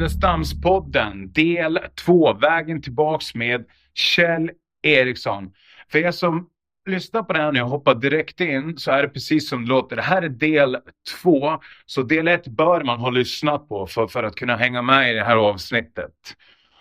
Nynäshamnspodden 0.00 1.32
del 1.32 1.78
2, 1.94 2.32
Vägen 2.32 2.82
tillbaks 2.82 3.34
med 3.34 3.64
Kjell 3.94 4.50
Eriksson. 4.82 5.52
För 5.92 5.98
er 5.98 6.10
som 6.10 6.48
lyssnar 6.88 7.22
på 7.22 7.32
det 7.32 7.38
här 7.38 7.52
nu 7.52 7.62
och 7.62 7.68
hoppar 7.68 7.94
direkt 7.94 8.40
in 8.40 8.78
så 8.78 8.90
är 8.90 9.02
det 9.02 9.08
precis 9.08 9.48
som 9.48 9.64
det 9.64 9.68
låter. 9.68 9.96
Det 9.96 10.02
här 10.02 10.22
är 10.22 10.28
del 10.28 10.76
2, 11.22 11.58
så 11.86 12.02
del 12.02 12.28
1 12.28 12.46
bör 12.46 12.84
man 12.84 13.00
ha 13.00 13.10
lyssnat 13.10 13.68
på 13.68 13.86
för, 13.86 14.06
för 14.06 14.22
att 14.22 14.34
kunna 14.34 14.56
hänga 14.56 14.82
med 14.82 15.10
i 15.10 15.14
det 15.14 15.24
här 15.24 15.36
avsnittet. 15.36 16.14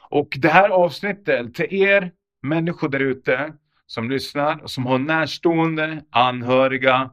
Och 0.10 0.38
det 0.40 0.50
här 0.50 0.70
avsnittet 0.70 1.56
till 1.56 1.74
er 1.74 2.12
människor 2.42 2.90
där 2.90 3.00
ute 3.00 3.54
som 3.86 4.10
lyssnar 4.10 4.64
och 4.64 4.72
som 4.72 4.86
har 4.86 5.00
närstående, 5.00 6.04
anhöriga, 6.10 7.12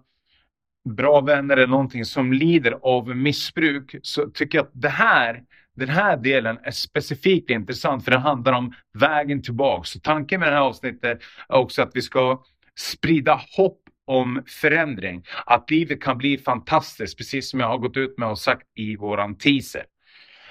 bra 0.88 1.20
vänner 1.20 1.56
eller 1.56 1.66
någonting 1.66 2.04
som 2.04 2.32
lider 2.32 2.78
av 2.82 3.16
missbruk 3.16 3.96
så 4.02 4.30
tycker 4.30 4.58
jag 4.58 4.64
att 4.64 4.72
det 4.74 4.88
här, 4.88 5.42
den 5.76 5.88
här 5.88 6.16
delen 6.16 6.58
är 6.62 6.70
specifikt 6.70 7.50
intressant 7.50 8.04
för 8.04 8.10
det 8.10 8.18
handlar 8.18 8.52
om 8.52 8.74
vägen 8.98 9.42
tillbaka. 9.42 9.84
Så 9.84 10.00
tanken 10.00 10.40
med 10.40 10.48
det 10.48 10.54
här 10.54 10.62
avsnittet 10.62 11.22
är 11.48 11.56
också 11.56 11.82
att 11.82 11.90
vi 11.94 12.02
ska 12.02 12.42
sprida 12.78 13.40
hopp 13.56 13.80
om 14.06 14.42
förändring. 14.46 15.24
Att 15.46 15.70
livet 15.70 16.02
kan 16.02 16.18
bli 16.18 16.38
fantastiskt, 16.38 17.18
precis 17.18 17.50
som 17.50 17.60
jag 17.60 17.68
har 17.68 17.78
gått 17.78 17.96
ut 17.96 18.18
med 18.18 18.28
och 18.28 18.38
sagt 18.38 18.66
i 18.74 18.96
våran 18.96 19.38
teaser. 19.38 19.84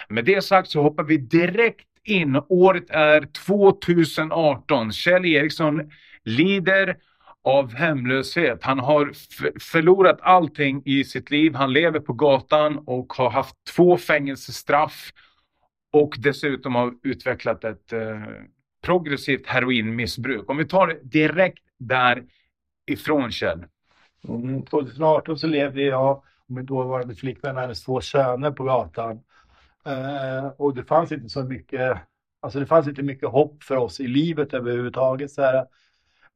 Med 0.09 0.25
det 0.25 0.41
sagt 0.41 0.69
så 0.69 0.81
hoppar 0.81 1.03
vi 1.03 1.17
direkt 1.17 1.87
in. 2.03 2.41
Året 2.49 2.89
är 2.89 3.27
2018. 3.45 4.91
Kjell 4.91 5.25
Eriksson 5.25 5.91
lider 6.23 6.97
av 7.45 7.73
hemlöshet. 7.73 8.63
Han 8.63 8.79
har 8.79 9.11
förlorat 9.59 10.17
allting 10.21 10.81
i 10.85 11.03
sitt 11.03 11.31
liv. 11.31 11.55
Han 11.55 11.73
lever 11.73 11.99
på 11.99 12.13
gatan 12.13 12.77
och 12.85 13.13
har 13.13 13.29
haft 13.29 13.55
två 13.75 13.97
fängelsestraff 13.97 15.11
och 15.91 16.15
dessutom 16.17 16.75
har 16.75 16.93
utvecklat 17.03 17.63
ett 17.63 17.93
eh, 17.93 18.21
progressivt 18.81 19.47
heroinmissbruk. 19.47 20.49
Om 20.49 20.57
vi 20.57 20.65
tar 20.65 20.87
det 20.87 20.99
direkt 21.03 21.63
därifrån 21.77 23.31
Kjell. 23.31 23.65
Mm, 24.27 24.65
2018 24.65 25.37
så 25.37 25.47
levde 25.47 25.81
jag 25.81 26.11
och 26.17 26.23
min 26.47 26.65
dåvarande 26.65 27.15
flickvän 27.15 27.55
och 27.55 27.61
hennes 27.61 27.83
två 27.83 28.01
söner 28.01 28.51
på 28.51 28.63
gatan. 28.63 29.19
Eh, 29.85 30.47
och 30.57 30.75
det 30.75 30.83
fanns 30.83 31.11
inte 31.11 31.29
så 31.29 31.43
mycket, 31.43 31.97
alltså 32.41 32.59
det 32.59 32.65
fanns 32.65 32.87
inte 32.87 33.03
mycket 33.03 33.29
hopp 33.29 33.63
för 33.63 33.75
oss 33.75 33.99
i 33.99 34.07
livet 34.07 34.53
överhuvudtaget. 34.53 35.31
Så 35.31 35.41
här. 35.41 35.65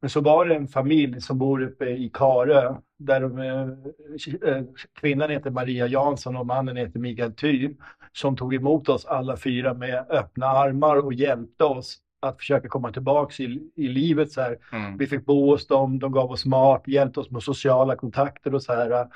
Men 0.02 0.10
så 0.10 0.22
var 0.22 0.46
det 0.46 0.56
en 0.56 0.68
familj 0.68 1.22
som 1.22 1.38
bor 1.38 1.62
uppe 1.62 1.86
i 1.86 2.10
Karö 2.14 2.76
där 3.00 3.22
de, 3.22 3.40
eh, 3.40 4.64
kvinnan 5.00 5.30
heter 5.30 5.52
Maria 5.52 5.88
Jansson 5.88 6.38
och 6.38 6.46
mannen 6.46 6.78
heter 6.78 7.00
Mikael 7.00 7.34
Ty 7.34 7.70
som 8.12 8.38
tog 8.38 8.56
emot 8.56 8.90
oss 8.90 9.06
alla 9.06 9.38
fyra 9.38 9.74
med 9.74 10.06
öppna 10.10 10.46
armar 10.46 10.96
och 10.96 11.14
hjälpte 11.14 11.64
oss 11.64 11.98
att 12.22 12.38
försöka 12.38 12.68
komma 12.68 12.92
tillbaks 12.92 13.40
i, 13.40 13.72
i 13.76 13.88
livet. 13.88 14.32
Så. 14.32 14.56
Mm. 14.72 14.98
Vi 14.98 15.08
fick 15.08 15.26
bo 15.26 15.52
hos 15.52 15.68
dem, 15.68 16.00
de 16.00 16.12
gav 16.12 16.32
oss 16.32 16.46
mat, 16.46 16.84
hjälpte 16.88 17.20
oss 17.20 17.32
med 17.32 17.44
sociala 17.44 17.96
kontakter 17.96 18.56
och 18.56 18.64
så 18.64 18.74
här. 18.74 19.08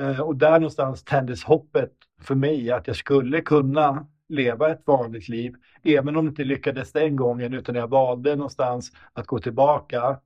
Eh, 0.00 0.20
och 0.20 0.36
där 0.36 0.52
någonstans 0.52 1.04
tändes 1.04 1.44
hoppet 1.44 1.92
för 2.20 2.34
mig 2.34 2.70
att 2.70 2.86
jag 2.86 2.96
skulle 2.96 3.40
kunna 3.40 4.06
leva 4.28 4.70
ett 4.70 4.82
vanligt 4.86 5.28
liv. 5.28 5.54
Även 5.82 6.16
om 6.16 6.24
det 6.24 6.28
inte 6.28 6.44
lyckades 6.44 6.92
den 6.92 7.16
gången 7.16 7.54
utan 7.54 7.74
jag 7.74 7.88
valde 7.88 8.36
någonstans 8.36 8.92
att 9.12 9.26
gå 9.26 9.38
tillbaka 9.38 10.20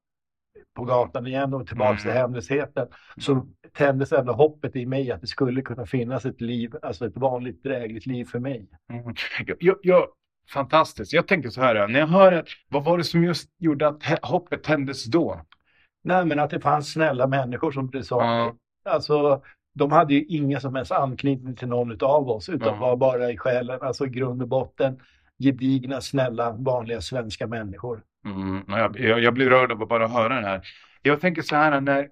på 0.74 0.84
gatan 0.84 1.26
igen 1.26 1.54
och 1.54 1.66
tillbaka 1.66 1.90
mm. 1.90 2.02
till 2.02 2.10
hemlösheten. 2.10 2.88
Så 3.16 3.46
tändes 3.72 4.12
ändå 4.12 4.32
hoppet 4.32 4.76
i 4.76 4.86
mig 4.86 5.10
att 5.10 5.20
det 5.20 5.26
skulle 5.26 5.62
kunna 5.62 5.86
finnas 5.86 6.24
ett 6.24 6.40
liv, 6.40 6.74
alltså 6.82 7.06
ett 7.06 7.16
vanligt 7.16 7.62
drägligt 7.62 8.06
liv 8.06 8.24
för 8.24 8.38
mig. 8.38 8.68
Mm. 8.92 9.14
Jag, 9.60 9.76
jag, 9.82 10.06
fantastiskt. 10.52 11.12
Jag 11.12 11.28
tänker 11.28 11.50
så 11.50 11.60
här, 11.60 11.88
när 11.88 12.00
jag 12.00 12.06
hör 12.06 12.32
att, 12.32 12.48
vad 12.68 12.84
var 12.84 12.98
det 12.98 13.04
som 13.04 13.24
just 13.24 13.50
gjorde 13.58 13.88
att 13.88 14.02
hoppet 14.22 14.62
tändes 14.62 15.04
då? 15.04 15.40
Nej, 16.02 16.24
men 16.24 16.38
att 16.38 16.50
det 16.50 16.60
fanns 16.60 16.92
snälla 16.92 17.26
människor 17.26 17.72
som 17.72 17.90
du 17.90 18.02
sa. 18.02 18.42
Mm. 18.42 18.56
Alltså, 18.84 19.42
de 19.72 19.92
hade 19.92 20.14
ju 20.14 20.24
inga 20.24 20.60
som 20.60 20.74
helst 20.74 20.92
anknytning 20.92 21.56
till 21.56 21.68
någon 21.68 22.04
av 22.04 22.30
oss 22.30 22.48
utan 22.48 22.68
mm. 22.68 22.80
var 22.80 22.96
bara 22.96 23.30
i 23.30 23.36
själen, 23.36 23.78
alltså 23.82 24.06
i 24.06 24.08
grund 24.08 24.42
och 24.42 24.48
botten 24.48 25.00
gedigna, 25.38 26.00
snälla, 26.00 26.52
vanliga 26.52 27.00
svenska 27.00 27.46
människor. 27.46 28.02
Mm, 28.24 28.64
jag, 28.68 29.00
jag, 29.00 29.20
jag, 29.20 29.34
blir 29.34 29.50
rörd 29.50 29.72
av 29.72 29.82
att 29.82 29.88
bara 29.88 30.08
höra 30.08 30.40
det 30.40 30.46
här. 30.46 30.62
Jag 31.02 31.20
tänker 31.20 31.42
så 31.42 31.56
här 31.56 31.80
när 31.80 32.08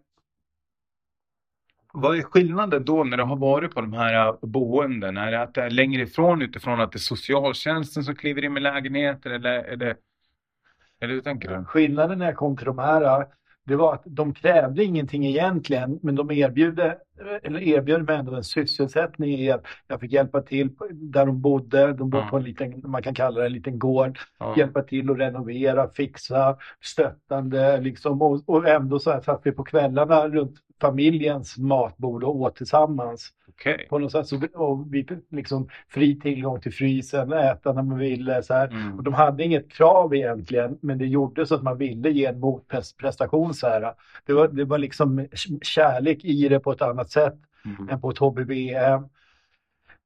vad 1.93 2.19
är 2.19 2.23
skillnaden 2.23 2.85
då 2.85 3.05
när 3.05 3.17
du 3.17 3.23
har 3.23 3.37
varit 3.37 3.75
på 3.75 3.81
de 3.81 3.93
här 3.93 4.47
boenden? 4.47 5.17
Är 5.17 5.31
det 5.31 5.43
att 5.43 5.55
det 5.55 5.63
är 5.63 5.71
längre 5.71 6.03
ifrån 6.03 6.43
utifrån 6.43 6.81
att 6.81 6.93
det 6.93 6.97
är 6.97 7.01
socialtjänsten 7.01 8.05
som 8.05 8.17
kliver 8.17 8.45
in 8.45 8.53
med 8.53 8.63
lägenheter 8.63 9.31
eller, 9.31 9.65
eller, 9.65 9.97
eller 11.01 11.15
hur 11.15 11.21
tänker 11.21 11.57
du? 11.57 11.65
Skillnaden 11.65 12.19
när 12.19 12.27
jag 12.27 12.37
kom 12.37 12.57
till 12.57 12.67
de 12.67 12.79
här 12.79 13.27
det 13.69 13.77
var 13.77 13.95
att 13.95 14.03
de 14.07 14.35
krävde 14.35 14.85
ingenting 14.85 15.27
egentligen, 15.27 15.99
men 16.03 16.15
de 16.15 16.31
erbjöd, 16.31 16.95
eller 17.43 17.61
erbjöd 17.61 18.07
mig 18.07 18.17
ändå 18.17 18.35
en 18.35 18.45
sysselsättning 18.45 19.31
i 19.31 19.51
att 19.51 19.65
jag 19.87 20.01
fick 20.01 20.13
hjälpa 20.13 20.43
till 20.43 20.71
där 20.93 21.27
de 21.27 21.41
bodde. 21.41 21.93
De 21.93 22.11
bodde 22.11 22.25
ja. 22.25 22.31
på 22.31 22.37
en 22.37 22.43
liten, 22.43 22.83
man 22.85 23.03
kan 23.03 23.15
kalla 23.15 23.41
det 23.41 23.47
en 23.47 23.53
liten 23.53 23.79
gård. 23.79 24.19
Ja. 24.39 24.55
Hjälpa 24.57 24.83
till 24.83 25.11
att 25.11 25.19
renovera, 25.19 25.89
fixa, 25.89 26.57
stöttande 26.81 27.81
liksom. 27.81 28.23
Och, 28.23 28.43
och 28.47 28.69
ändå 28.69 28.99
så 28.99 29.11
här 29.11 29.21
satt 29.21 29.41
vi 29.45 29.53
på 29.53 29.65
kvällarna 29.65 30.29
runt 30.29 30.57
familjens 30.81 31.59
matbord 31.59 32.25
och 32.25 32.37
åt 32.37 32.57
tillsammans. 32.57 33.33
Okay. 33.49 33.87
På 33.89 33.99
något 33.99 34.13
sätt 34.13 34.27
så, 34.27 34.41
och 34.55 34.95
vi 34.95 35.07
liksom 35.31 35.69
fri 35.89 36.21
tillgång 36.21 36.61
till 36.61 36.73
frysen, 36.73 37.33
äta 37.33 37.73
när 37.73 37.83
man 37.83 37.99
ville. 37.99 38.43
Så 38.43 38.55
här. 38.55 38.69
Mm. 38.69 38.97
Och 38.97 39.03
de 39.05 39.15
hade 39.15 39.45
inget 39.45 39.73
krav 39.73 40.15
egentligen, 40.15 40.79
men 40.81 40.99
det 40.99 41.07
gjorde 41.07 41.47
så 41.47 41.55
att 41.55 41.63
man 41.63 41.79
ville 41.79 42.11
ge 42.11 42.27
en 42.27 42.41
motprestation. 42.41 43.55
Så 43.55 43.67
här. 43.67 43.93
Det, 44.27 44.33
var, 44.33 44.49
det 44.49 44.65
var 44.65 44.79
liksom 44.79 45.27
kärlek 45.63 46.25
i 46.25 46.49
det 46.49 46.61
på 46.61 46.73
ett 46.73 46.83
annat 46.83 47.08
sätt 47.13 47.35
mm. 47.65 47.89
än 47.89 48.01
på 48.01 48.11
ett 48.11 48.19
HBBM 48.19 49.09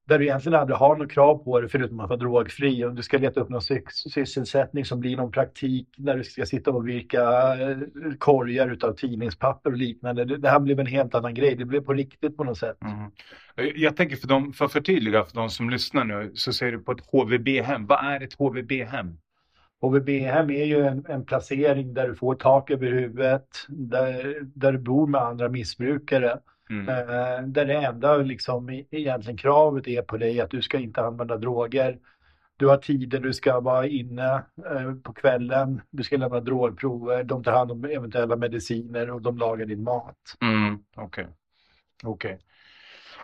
där 0.05 0.19
du 0.19 0.25
egentligen 0.25 0.59
aldrig 0.59 0.77
har 0.77 0.97
något 0.97 1.13
krav 1.13 1.45
på 1.45 1.61
dig 1.61 1.71
förutom 1.71 2.01
att 2.01 2.09
vara 2.09 2.19
drogfri. 2.19 2.85
Om 2.85 2.95
du 2.95 3.03
ska 3.03 3.19
leta 3.19 3.41
upp 3.41 3.49
någon 3.49 3.63
sysselsättning 3.91 4.85
som 4.85 5.01
blir 5.01 5.17
någon 5.17 5.31
praktik 5.31 5.89
när 5.97 6.17
du 6.17 6.25
ska 6.25 6.47
sitta 6.47 6.71
och 6.71 6.89
virka 6.89 7.23
eh, 7.61 7.79
korgar 8.19 8.69
utav 8.71 8.93
tidningspapper 8.93 9.71
och 9.71 9.77
liknande. 9.77 10.25
Det, 10.25 10.49
här 10.49 10.61
blev 10.61 10.81
en 10.81 10.87
helt 10.87 11.15
annan 11.15 11.35
grej. 11.35 11.57
Det 11.57 11.65
blev 11.65 11.81
på 11.81 11.93
riktigt 11.93 12.37
på 12.37 12.45
något 12.45 12.59
sätt. 12.59 12.77
Mm. 12.85 13.11
Jag 13.75 13.97
tänker 13.97 14.17
för, 14.17 14.29
dem, 14.29 14.53
för 14.53 14.65
att 14.65 14.73
förtydliga 14.73 15.25
för 15.25 15.35
de 15.35 15.51
som 15.51 15.71
lyssnar 15.71 16.05
nu 16.05 16.31
så 16.35 16.53
säger 16.53 16.73
du 16.73 16.79
på 16.79 16.93
ett 16.93 17.07
HVB-hem. 17.13 17.87
Vad 17.87 18.05
är 18.05 18.21
ett 18.21 18.35
HVB-hem? 18.35 19.19
HVB-hem 19.81 20.51
är 20.51 20.65
ju 20.65 20.87
en, 20.87 21.05
en, 21.09 21.25
placering 21.25 21.95
där 21.95 22.09
du 22.09 22.15
får 22.15 22.35
tak 22.35 22.71
över 22.71 22.93
huvudet, 22.93 23.47
där, 23.69 24.37
där 24.55 24.73
du 24.73 24.79
bor 24.79 25.07
med 25.07 25.21
andra 25.21 25.49
missbrukare. 25.49 26.39
Mm. 26.71 26.89
Eh, 26.89 27.43
där 27.47 27.65
det 27.65 27.75
enda 27.75 28.17
liksom, 28.17 28.71
egentligen 28.91 29.37
kravet 29.37 29.89
är 29.89 30.03
på 30.03 30.17
dig 30.17 30.41
att 30.41 30.51
du 30.51 30.63
ska 30.63 30.79
inte 30.79 31.03
använda 31.03 31.37
droger. 31.37 31.99
Du 32.57 32.67
har 32.67 32.77
tider 32.77 33.21
du 33.21 33.33
ska 33.33 33.61
vara 33.61 33.87
inne 33.87 34.35
eh, 34.71 34.95
på 35.03 35.13
kvällen, 35.13 35.81
du 35.91 36.03
ska 36.03 36.17
lämna 36.17 36.41
drogprover, 36.41 37.25
de 37.25 37.45
tar 37.45 37.53
hand 37.53 37.71
om 37.71 37.85
eventuella 37.85 38.37
mediciner 38.37 39.11
och 39.11 39.23
de 39.23 39.39
lagar 39.39 39.67
din 39.67 39.83
mat. 39.83 40.17
Mm. 40.41 40.79
Okej. 40.97 41.27
Okay. 42.05 42.11
okay. 42.13 42.39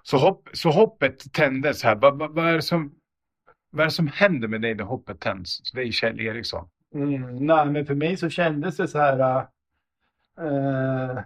Så, 0.02 0.16
hopp, 0.16 0.48
så 0.52 0.70
hoppet 0.70 1.32
tändes 1.32 1.84
här. 1.84 1.94
Vad, 1.94 2.18
vad, 2.18 2.34
vad, 2.34 2.46
är 2.46 2.60
som, 2.60 2.94
vad 3.70 3.80
är 3.80 3.84
det 3.84 3.90
som 3.90 4.08
händer 4.08 4.48
med 4.48 4.60
dig 4.60 4.74
när 4.74 4.84
hoppet 4.84 5.20
tänds? 5.20 5.72
Det 5.72 5.80
är 5.80 5.90
Kjell 5.90 6.20
Eriksson. 6.20 6.68
Mm, 6.94 7.36
nej, 7.36 7.66
men 7.66 7.86
för 7.86 7.94
mig 7.94 8.16
så 8.16 8.30
kändes 8.30 8.76
det 8.76 8.88
så 8.88 8.98
här. 8.98 9.46
Uh, 10.40 11.20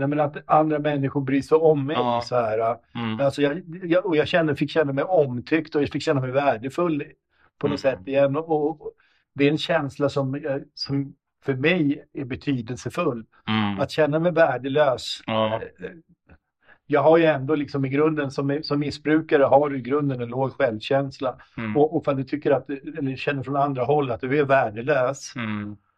Nej, 0.00 0.08
men 0.08 0.20
att 0.20 0.36
andra 0.46 0.78
människor 0.78 1.20
bryr 1.20 1.42
sig 1.42 1.58
om 1.58 1.86
mig. 1.86 1.96
Ja. 1.96 2.22
Så 2.24 2.36
här. 2.36 2.76
Mm. 2.94 3.20
Alltså 3.20 3.42
jag, 3.42 3.62
jag, 3.84 4.06
och 4.06 4.16
jag 4.16 4.28
kände, 4.28 4.56
fick 4.56 4.70
känna 4.70 4.92
mig 4.92 5.04
omtyckt 5.04 5.74
och 5.74 5.82
jag 5.82 5.88
fick 5.88 6.02
känna 6.02 6.20
mig 6.20 6.30
värdefull 6.30 7.04
på 7.58 7.68
något 7.68 7.84
mm. 7.84 7.96
sätt 7.96 8.08
igen. 8.08 8.36
Och, 8.36 8.70
och, 8.70 8.92
det 9.34 9.44
är 9.44 9.50
en 9.50 9.58
känsla 9.58 10.08
som, 10.08 10.40
som 10.74 11.14
för 11.44 11.54
mig 11.54 12.04
är 12.12 12.24
betydelsefull. 12.24 13.24
Mm. 13.48 13.80
Att 13.80 13.90
känna 13.90 14.18
mig 14.18 14.32
värdelös. 14.32 15.20
Ja. 15.26 15.60
Jag 16.86 17.02
har 17.02 17.18
ju 17.18 17.24
ändå 17.24 17.54
liksom 17.54 17.84
i 17.84 17.88
grunden 17.88 18.30
som, 18.30 18.60
som 18.62 18.80
missbrukare 18.80 19.42
har 19.42 19.70
du 19.70 19.78
i 19.78 19.82
grunden 19.82 20.20
en 20.20 20.28
låg 20.28 20.52
självkänsla. 20.52 21.36
Mm. 21.56 21.76
Och, 21.76 21.96
och 21.96 22.04
för 22.04 22.14
du 22.14 22.24
tycker 22.24 22.50
att, 22.50 22.70
eller 22.70 23.16
känner 23.16 23.42
från 23.42 23.56
andra 23.56 23.84
håll 23.84 24.10
att 24.10 24.20
du 24.20 24.38
är 24.38 24.44
värdelös. 24.44 25.32
Mm 25.36 25.76
Eh, 25.76 25.89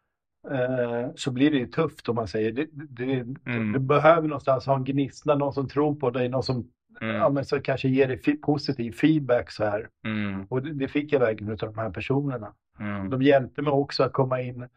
så 1.14 1.30
blir 1.30 1.50
det 1.50 1.66
tufft 1.66 2.08
om 2.08 2.16
man 2.16 2.28
säger. 2.28 2.52
Det, 2.52 2.66
det, 2.72 3.12
mm. 3.46 3.72
Du 3.72 3.78
behöver 3.78 4.28
någonstans 4.28 4.66
ha 4.66 4.76
en 4.76 4.84
gnista, 4.84 5.34
någon 5.34 5.52
som 5.52 5.68
tror 5.68 5.94
på 5.94 6.10
dig, 6.10 6.28
någon 6.28 6.42
som 6.42 6.68
mm. 7.00 7.16
ja, 7.16 7.28
men 7.28 7.44
så 7.44 7.60
kanske 7.60 7.88
ger 7.88 8.08
dig 8.08 8.40
positiv 8.40 8.92
feedback 8.92 9.50
så 9.50 9.64
här. 9.64 9.88
Mm. 10.06 10.44
Och 10.44 10.62
det, 10.62 10.72
det, 10.72 10.88
fick 10.88 11.12
jag 11.12 11.20
verkligen 11.20 11.52
av 11.52 11.58
de 11.58 11.78
här 11.78 11.90
personerna. 11.90 12.54
Mm. 12.80 13.10
De 13.10 13.22
hjälpte 13.22 13.62
mig 13.62 13.72
också 13.72 14.02
att 14.02 14.12
komma 14.12 14.40
in 14.40 14.68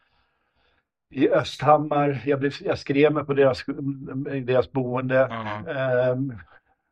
i 1.12 1.30
Östhammar. 1.30 2.22
Jag, 2.26 2.40
blev, 2.40 2.52
jag 2.62 2.80
skrev 2.80 3.14
mig 3.14 3.26
på 3.26 3.34
deras, 3.34 3.66
deras 4.44 4.72
boende. 4.72 5.30
Um, 6.12 6.34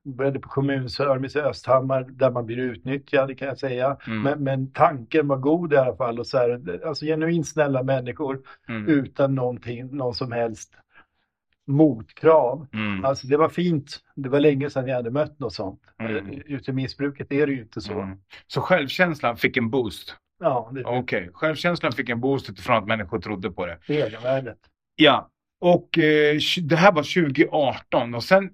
började 0.05 0.39
på 0.39 0.49
kommunservice 0.49 1.35
i 1.35 1.39
Östhammar 1.39 2.03
där 2.09 2.31
man 2.31 2.45
blir 2.45 2.57
utnyttjad 2.57 3.37
kan 3.37 3.47
jag 3.47 3.57
säga. 3.57 3.97
Mm. 4.07 4.21
Men, 4.21 4.43
men 4.43 4.71
tanken 4.71 5.27
var 5.27 5.37
god 5.37 5.73
i 5.73 5.77
alla 5.77 5.95
fall. 5.95 6.19
Och 6.19 6.27
så 6.27 6.37
här, 6.37 6.81
alltså 6.87 7.05
genuint 7.05 7.47
snälla 7.47 7.83
människor 7.83 8.39
Mm. 8.69 8.87
utan 8.87 9.35
någonting, 9.35 9.95
någon 9.97 10.13
som 10.13 10.31
helst 10.31 10.73
motkrav. 11.67 12.67
Mm. 12.73 13.05
Alltså 13.05 13.27
det 13.27 13.37
var 13.37 13.49
fint. 13.49 13.99
Det 14.15 14.29
var 14.29 14.39
länge 14.39 14.69
sedan 14.69 14.87
jag 14.87 14.95
hade 14.95 15.11
mött 15.11 15.39
något 15.39 15.53
sånt. 15.53 15.81
Mm. 15.99 16.15
Eh, 16.15 16.39
Ute 16.45 16.71
i 16.71 16.73
missbruket 16.73 17.31
är 17.31 17.47
det 17.47 17.53
ju 17.53 17.61
inte 17.61 17.81
så. 17.81 17.93
Mm. 18.01 18.17
Så 18.47 18.61
självkänslan 18.61 19.37
fick 19.37 19.57
en 19.57 19.69
boost? 19.69 20.15
Ja, 20.39 20.71
det 20.73 20.83
Okej, 20.85 21.29
självkänslan 21.33 21.91
fick 21.91 22.09
en 22.09 22.19
boost 22.21 22.49
utifrån 22.49 22.77
att 22.77 22.87
människor 22.87 23.19
trodde 23.19 23.51
på 23.51 23.65
det. 23.65 23.77
egenvärdet. 23.87 24.57
Ja, 24.95 25.29
och 25.61 25.97
eh, 25.97 26.37
det 26.63 26.75
här 26.75 26.91
var 26.91 27.23
2018 27.23 28.15
och 28.15 28.23
sen 28.23 28.49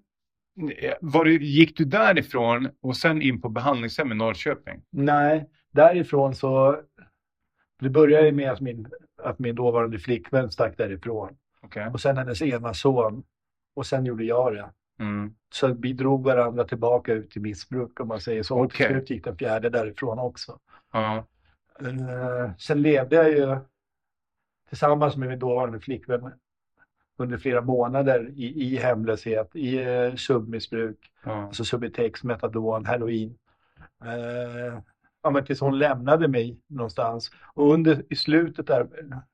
var 1.01 1.25
det, 1.25 1.31
gick 1.31 1.77
du 1.77 1.85
därifrån 1.85 2.69
och 2.81 2.97
sen 2.97 3.21
in 3.21 3.41
på 3.41 3.49
behandlingshem 3.49 4.11
i 4.11 4.15
Norrköping? 4.15 4.81
Nej, 4.89 5.49
därifrån 5.71 6.35
så... 6.35 6.81
Det 7.79 7.89
började 7.89 8.31
med 8.31 8.51
att 8.51 8.61
min, 8.61 8.87
att 9.23 9.39
min 9.39 9.55
dåvarande 9.55 9.99
flickvän 9.99 10.51
stack 10.51 10.77
därifrån. 10.77 11.37
Okej. 11.61 11.87
Och 11.93 12.01
sen 12.01 12.17
hennes 12.17 12.41
ena 12.41 12.73
son. 12.73 13.23
Och 13.75 13.85
sen 13.85 14.05
gjorde 14.05 14.23
jag 14.23 14.53
det. 14.53 14.69
Mm. 14.99 15.33
Så 15.53 15.67
vi 15.67 15.93
drog 15.93 16.23
varandra 16.23 16.63
tillbaka 16.63 17.13
ut 17.13 17.37
i 17.37 17.39
missbruk 17.39 17.99
om 17.99 18.07
man 18.07 18.19
säger 18.19 18.43
så. 18.43 18.59
Och 18.59 18.71
till 18.71 18.85
slut 18.85 19.09
gick 19.09 19.23
den 19.23 19.37
fjärde 19.37 19.69
därifrån 19.69 20.19
också. 20.19 20.59
Ja. 20.91 21.25
Eh, 21.79 22.51
sen 22.57 22.81
levde 22.81 23.15
jag 23.15 23.29
ju 23.29 23.57
tillsammans 24.69 25.17
med 25.17 25.29
min 25.29 25.39
dåvarande 25.39 25.79
flickvän 25.79 26.31
under 27.19 27.37
flera 27.37 27.61
månader 27.61 28.31
i, 28.35 28.73
i 28.73 28.77
hemlöshet, 28.77 29.55
i 29.55 29.77
eh, 29.83 30.15
submissbruk, 30.15 30.97
ja. 31.25 31.31
alltså 31.31 31.63
Subutex, 31.65 32.23
Metadon, 32.23 32.85
heroin. 32.85 33.37
Eh, 34.05 34.79
ja, 35.23 35.29
men 35.29 35.45
tills 35.45 35.59
hon 35.61 35.79
lämnade 35.79 36.27
mig 36.27 36.59
någonstans. 36.67 37.31
Och 37.53 37.73
under, 37.73 38.03
i 38.09 38.15
slutet 38.15 38.67
där, 38.67 38.87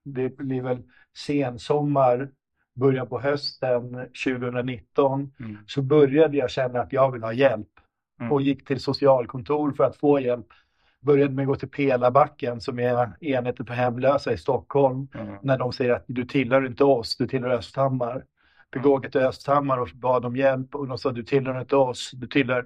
det 0.03 0.37
blir 0.37 0.61
väl 0.61 0.83
sensommar, 1.17 2.29
början 2.75 3.07
på 3.07 3.19
hösten 3.19 3.91
2019, 4.25 5.31
Mm. 5.39 5.57
så 5.67 5.81
började 5.81 6.37
jag 6.37 6.49
känna 6.49 6.79
att 6.81 6.93
jag 6.93 7.11
vill 7.11 7.23
ha 7.23 7.33
hjälp 7.33 7.67
Mm. 8.19 8.31
och 8.31 8.41
gick 8.41 8.65
till 8.67 8.79
socialkontor 8.79 9.71
för 9.71 9.83
att 9.83 9.95
få 9.97 10.19
hjälp. 10.19 10.47
Började 11.05 11.33
med 11.33 11.43
att 11.43 11.47
gå 11.47 11.55
till 11.55 11.69
Pelabacken 11.69 12.61
som 12.61 12.79
är 12.79 13.17
enheten 13.21 13.65
för 13.65 13.73
hemlösa 13.73 14.33
i 14.33 14.37
Stockholm. 14.37 15.07
Mm. 15.15 15.35
När 15.41 15.57
de 15.57 15.73
säger 15.73 15.93
att 15.93 16.03
du 16.07 16.25
tillhör 16.25 16.65
inte 16.65 16.83
oss, 16.83 17.17
du 17.17 17.27
tillhör 17.27 17.49
Östhammar. 17.49 18.23
Fick 18.73 18.85
åka 18.85 19.09
till 19.09 19.21
Östhammar 19.21 19.77
och 19.77 19.89
bad 19.93 20.25
om 20.25 20.35
hjälp 20.35 20.75
och 20.75 20.87
de 20.87 20.97
sa 20.97 21.11
du 21.11 21.23
tillhör 21.23 21.61
inte 21.61 21.75
oss, 21.75 22.11
du 22.13 22.27
tillhör 22.27 22.65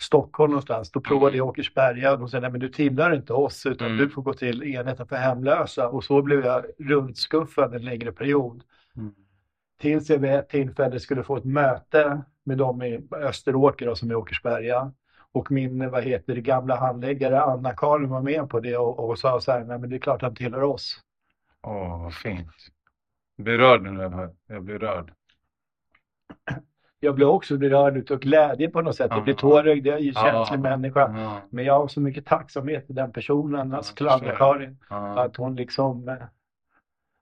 Stockholm 0.00 0.50
någonstans. 0.50 0.90
Då 0.90 1.00
provade 1.00 1.36
jag 1.36 1.46
Åkersberga 1.48 2.12
och 2.12 2.18
de 2.18 2.28
sa 2.28 2.40
nej 2.40 2.50
men 2.50 2.60
du 2.60 2.68
tillhör 2.68 3.14
inte 3.14 3.32
oss 3.32 3.66
utan 3.66 3.86
Mm. 3.86 3.98
du 3.98 4.10
får 4.10 4.22
gå 4.22 4.32
till 4.34 4.62
enheten 4.62 5.06
för 5.06 5.16
hemlösa. 5.16 5.88
Och 5.88 6.04
så 6.04 6.22
blev 6.22 6.44
jag 6.44 6.64
runtskuffad 6.78 7.74
en 7.74 7.84
längre 7.84 8.12
period. 8.12 8.62
Mm. 8.96 9.14
Tills 9.80 10.10
jag 10.10 10.18
vid 10.18 10.30
ett 10.30 10.48
tillfälle 10.48 11.00
skulle 11.00 11.22
få 11.22 11.36
ett 11.36 11.44
möte 11.44 12.22
med 12.44 12.58
dem 12.58 12.82
i 12.82 13.00
Österåker 13.12 13.86
då, 13.86 13.94
som 13.96 14.10
är 14.10 14.14
Åkersberga. 14.14 14.92
Och 15.38 15.50
min, 15.50 15.90
vad 15.90 16.04
heter 16.04 16.34
det, 16.34 16.40
gamla 16.40 16.76
handläggare 16.76 17.42
Anna-Karin 17.42 18.08
var 18.08 18.22
med 18.22 18.48
på 18.48 18.60
det 18.60 18.76
och, 18.76 19.08
och 19.08 19.18
sa 19.18 19.40
så 19.40 19.52
här, 19.52 19.64
nej 19.64 19.78
men 19.78 19.90
det 19.90 19.96
är 19.96 20.00
klart 20.00 20.22
han 20.22 20.34
tillhör 20.34 20.62
oss. 20.62 21.00
Åh, 21.62 22.02
vad 22.02 22.14
fint. 22.14 22.48
Jag 23.36 23.44
blir 23.44 23.58
rörd 23.58 23.82
nu 23.82 24.30
jag 24.46 24.64
blir 24.64 24.78
rörd. 24.78 25.12
Jag 27.00 27.14
blev 27.14 27.28
också 27.28 27.56
berörd 27.56 27.96
utav 27.96 28.18
glädje 28.18 28.70
på 28.70 28.82
något 28.82 28.96
sätt. 28.96 29.10
Jag 29.10 29.24
blir 29.24 29.34
tårögd, 29.34 29.86
jag 29.86 29.96
är 29.96 30.02
ju 30.02 30.12
känslig 30.12 30.60
människa. 30.60 31.08
Men 31.50 31.64
jag 31.64 31.74
har 31.80 31.88
så 31.88 32.00
mycket 32.00 32.26
tacksamhet 32.26 32.86
till 32.86 32.94
den 32.94 33.12
personen, 33.12 33.74
alltså 33.74 33.94
till. 33.94 34.08
Anna-Karin. 34.08 34.78
Att 34.88 35.36
hon 35.36 35.56
liksom 35.56 36.08
eh, 36.08 36.16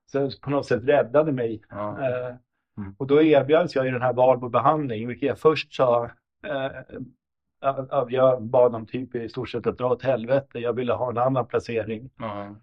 så 0.06 0.30
på 0.42 0.50
något 0.50 0.66
sätt 0.66 0.84
räddade 0.84 1.32
mig. 1.32 1.62
Eh, 1.70 2.36
Mm. 2.78 2.94
Och 2.98 3.06
då 3.06 3.22
erbjöds 3.22 3.74
jag 3.74 3.86
i 3.86 3.90
den 3.90 4.02
här 4.02 4.12
Valbo-behandling, 4.12 5.08
vilket 5.08 5.28
jag 5.28 5.38
först 5.38 5.74
sa 5.74 6.04
eh, 6.46 6.70
jag 8.08 8.42
bad 8.42 8.72
dem 8.72 8.86
typ 8.86 9.14
i 9.14 9.28
stort 9.28 9.48
sett 9.48 9.66
att 9.66 9.78
dra 9.78 9.86
åt 9.92 10.02
helvete. 10.02 10.58
Jag 10.58 10.72
ville 10.72 10.92
ha 10.92 11.10
en 11.10 11.18
annan 11.18 11.46
placering. 11.46 12.10
Ja. 12.18 12.54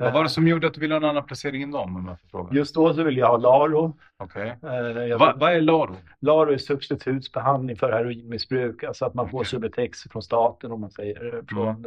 Vad 0.00 0.12
var 0.12 0.22
det 0.22 0.28
som 0.28 0.48
gjorde 0.48 0.66
att 0.66 0.74
du 0.74 0.80
ville 0.80 0.94
ha 0.94 0.96
en 1.00 1.04
annan 1.08 1.24
placering 1.26 1.62
än 1.62 1.70
dem 1.70 2.16
får? 2.30 2.48
Just 2.54 2.74
då 2.74 2.94
så 2.94 3.02
ville 3.02 3.20
jag 3.20 3.26
ha 3.28 3.36
Laro. 3.36 3.96
Okej. 4.16 4.56
Eh, 4.62 5.18
Va- 5.18 5.34
Vad 5.36 5.52
är 5.52 5.60
LARO? 5.60 5.96
Laro 6.20 6.50
är 6.52 6.58
substitutsbehandling 6.58 7.76
för 7.76 7.92
heroinmissbruk, 7.92 8.82
alltså 8.84 9.04
att 9.04 9.14
man 9.14 9.28
får 9.30 9.38
Okej. 9.38 9.48
Subutex 9.48 10.02
från 10.02 10.22
staten 10.22 10.72
om 10.72 10.80
man 10.80 10.90
säger 10.90 11.42
från, 11.48 11.86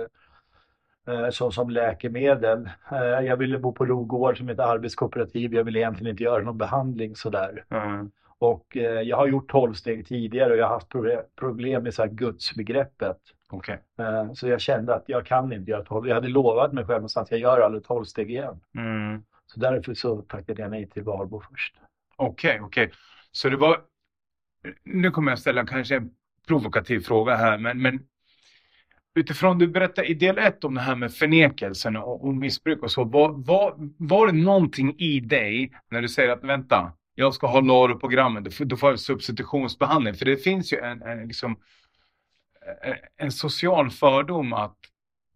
eh, 1.07 1.29
så 1.29 1.51
som 1.51 1.69
läkemedel. 1.69 2.69
Eh, 2.91 2.97
jag 2.99 3.37
ville 3.37 3.57
bo 3.59 3.71
på 3.71 3.85
Rogård 3.85 4.37
som 4.37 4.49
ett 4.49 4.59
arbetskooperativ. 4.59 5.53
Jag 5.53 5.63
ville 5.63 5.79
egentligen 5.79 6.11
inte 6.11 6.23
göra 6.23 6.43
någon 6.43 6.57
behandling 6.57 7.15
sådär. 7.15 7.63
Ja. 7.67 8.05
Och 8.41 8.77
eh, 8.77 9.01
jag 9.01 9.17
har 9.17 9.27
gjort 9.27 9.51
12 9.51 9.73
steg 9.73 10.07
tidigare 10.07 10.51
och 10.51 10.57
jag 10.57 10.65
har 10.65 10.73
haft 10.73 10.89
proble- 10.89 11.23
problem 11.39 11.83
med 11.83 11.93
så 11.93 12.01
här 12.01 12.09
gudsbegreppet. 12.09 13.17
Okej. 13.49 13.79
Eh, 13.99 14.33
så 14.33 14.47
jag 14.47 14.61
kände 14.61 14.95
att 14.95 15.03
jag 15.07 15.25
kan 15.25 15.53
inte 15.53 15.71
göra 15.71 15.83
12. 15.83 16.07
Jag 16.07 16.15
hade 16.15 16.27
lovat 16.27 16.73
mig 16.73 16.85
själv 16.85 16.97
någonstans 16.97 17.25
att 17.25 17.31
jag 17.31 17.39
gör 17.39 17.61
aldrig 17.61 17.83
12 17.83 18.05
steg 18.05 18.29
igen. 18.31 18.59
Mm. 18.77 19.23
Så 19.45 19.59
därför 19.59 19.93
så 19.93 20.21
tackade 20.21 20.61
jag 20.61 20.71
nej 20.71 20.89
till 20.89 21.03
Valbo 21.03 21.41
först. 21.51 21.75
Okej, 22.15 22.61
okej. 22.61 22.91
Så 23.31 23.49
det 23.49 23.57
var... 23.57 23.81
Nu 24.83 25.11
kommer 25.11 25.31
jag 25.31 25.39
ställa 25.39 25.65
kanske 25.65 25.95
en 25.95 26.09
provokativ 26.47 26.99
fråga 26.99 27.35
här, 27.35 27.57
men, 27.57 27.81
men 27.81 27.99
utifrån 29.15 29.57
du 29.57 29.67
berättade 29.67 30.07
i 30.07 30.13
del 30.13 30.37
ett 30.37 30.63
om 30.63 30.73
det 30.73 30.81
här 30.81 30.95
med 30.95 31.13
förnekelsen 31.13 31.97
och, 31.97 32.25
och 32.27 32.33
missbruk 32.33 32.83
och 32.83 32.91
så. 32.91 33.03
Var, 33.03 33.31
var, 33.31 33.75
var 33.97 34.27
det 34.27 34.33
någonting 34.33 34.95
i 34.97 35.19
dig 35.19 35.71
när 35.91 36.01
du 36.01 36.07
säger 36.07 36.29
att 36.29 36.43
vänta, 36.43 36.93
jag 37.21 37.33
ska 37.33 37.47
ha 37.47 37.61
LARO-programmet, 37.61 38.43
då 38.43 38.51
får, 38.51 38.65
då 38.65 38.77
får 38.77 38.89
jag 38.89 38.99
substitutionsbehandling. 38.99 40.13
För 40.13 40.25
det 40.25 40.37
finns 40.37 40.73
ju 40.73 40.77
en, 40.77 41.01
en, 41.01 41.27
liksom, 41.27 41.59
en- 43.17 43.31
social 43.31 43.89
fördom 43.89 44.53
att 44.53 44.77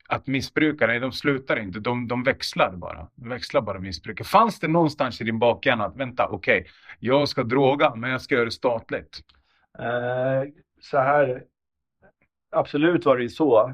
att 0.08 0.28
missbrukare, 0.28 1.00
de 1.00 1.12
slutar 1.12 1.60
inte, 1.60 1.80
de, 1.80 2.08
de 2.08 2.24
växlar 2.24 2.76
bara. 2.76 3.08
De 3.16 3.30
växlar 3.30 3.62
bara 3.62 3.80
missbruket. 3.80 4.28
Fanns 4.28 4.60
det 4.60 4.68
någonstans 4.68 5.22
i 5.22 5.24
din 5.24 5.40
bakhjärna 5.40 5.86
att 5.86 5.98
vänta, 5.98 6.28
okej, 6.28 6.68
jag 7.00 7.30
ska 7.30 7.44
droga, 7.44 7.96
men 7.96 8.10
jag 8.10 8.22
ska 8.22 8.36
göra 8.36 8.46
det 8.46 8.52
statligt? 8.52 9.20
Eh, 9.80 10.50
så 10.82 10.98
här, 10.98 11.44
absolut 12.52 13.06
var 13.06 13.18
det 13.18 13.24
ju 13.24 13.30
så. 13.30 13.74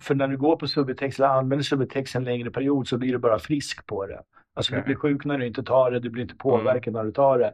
För 0.00 0.14
när 0.14 0.28
du 0.28 0.36
går 0.36 0.56
på 0.56 0.66
Subutex 0.66 1.18
eller 1.18 1.28
använder 1.28 1.64
Subutex 1.64 2.16
en 2.16 2.24
längre 2.24 2.50
period 2.50 2.88
så 2.88 2.98
blir 2.98 3.12
du 3.12 3.18
bara 3.18 3.38
frisk 3.38 3.86
på 3.86 4.06
det. 4.06 4.22
Alltså 4.58 4.74
du 4.74 4.82
blir 4.82 4.94
sjuk 4.94 5.24
när 5.24 5.38
du 5.38 5.46
inte 5.46 5.62
tar 5.62 5.90
det, 5.90 6.00
du 6.00 6.10
blir 6.10 6.22
inte 6.22 6.34
påverkad 6.36 6.92
när 6.92 7.04
du 7.04 7.12
tar 7.12 7.38
det. 7.38 7.52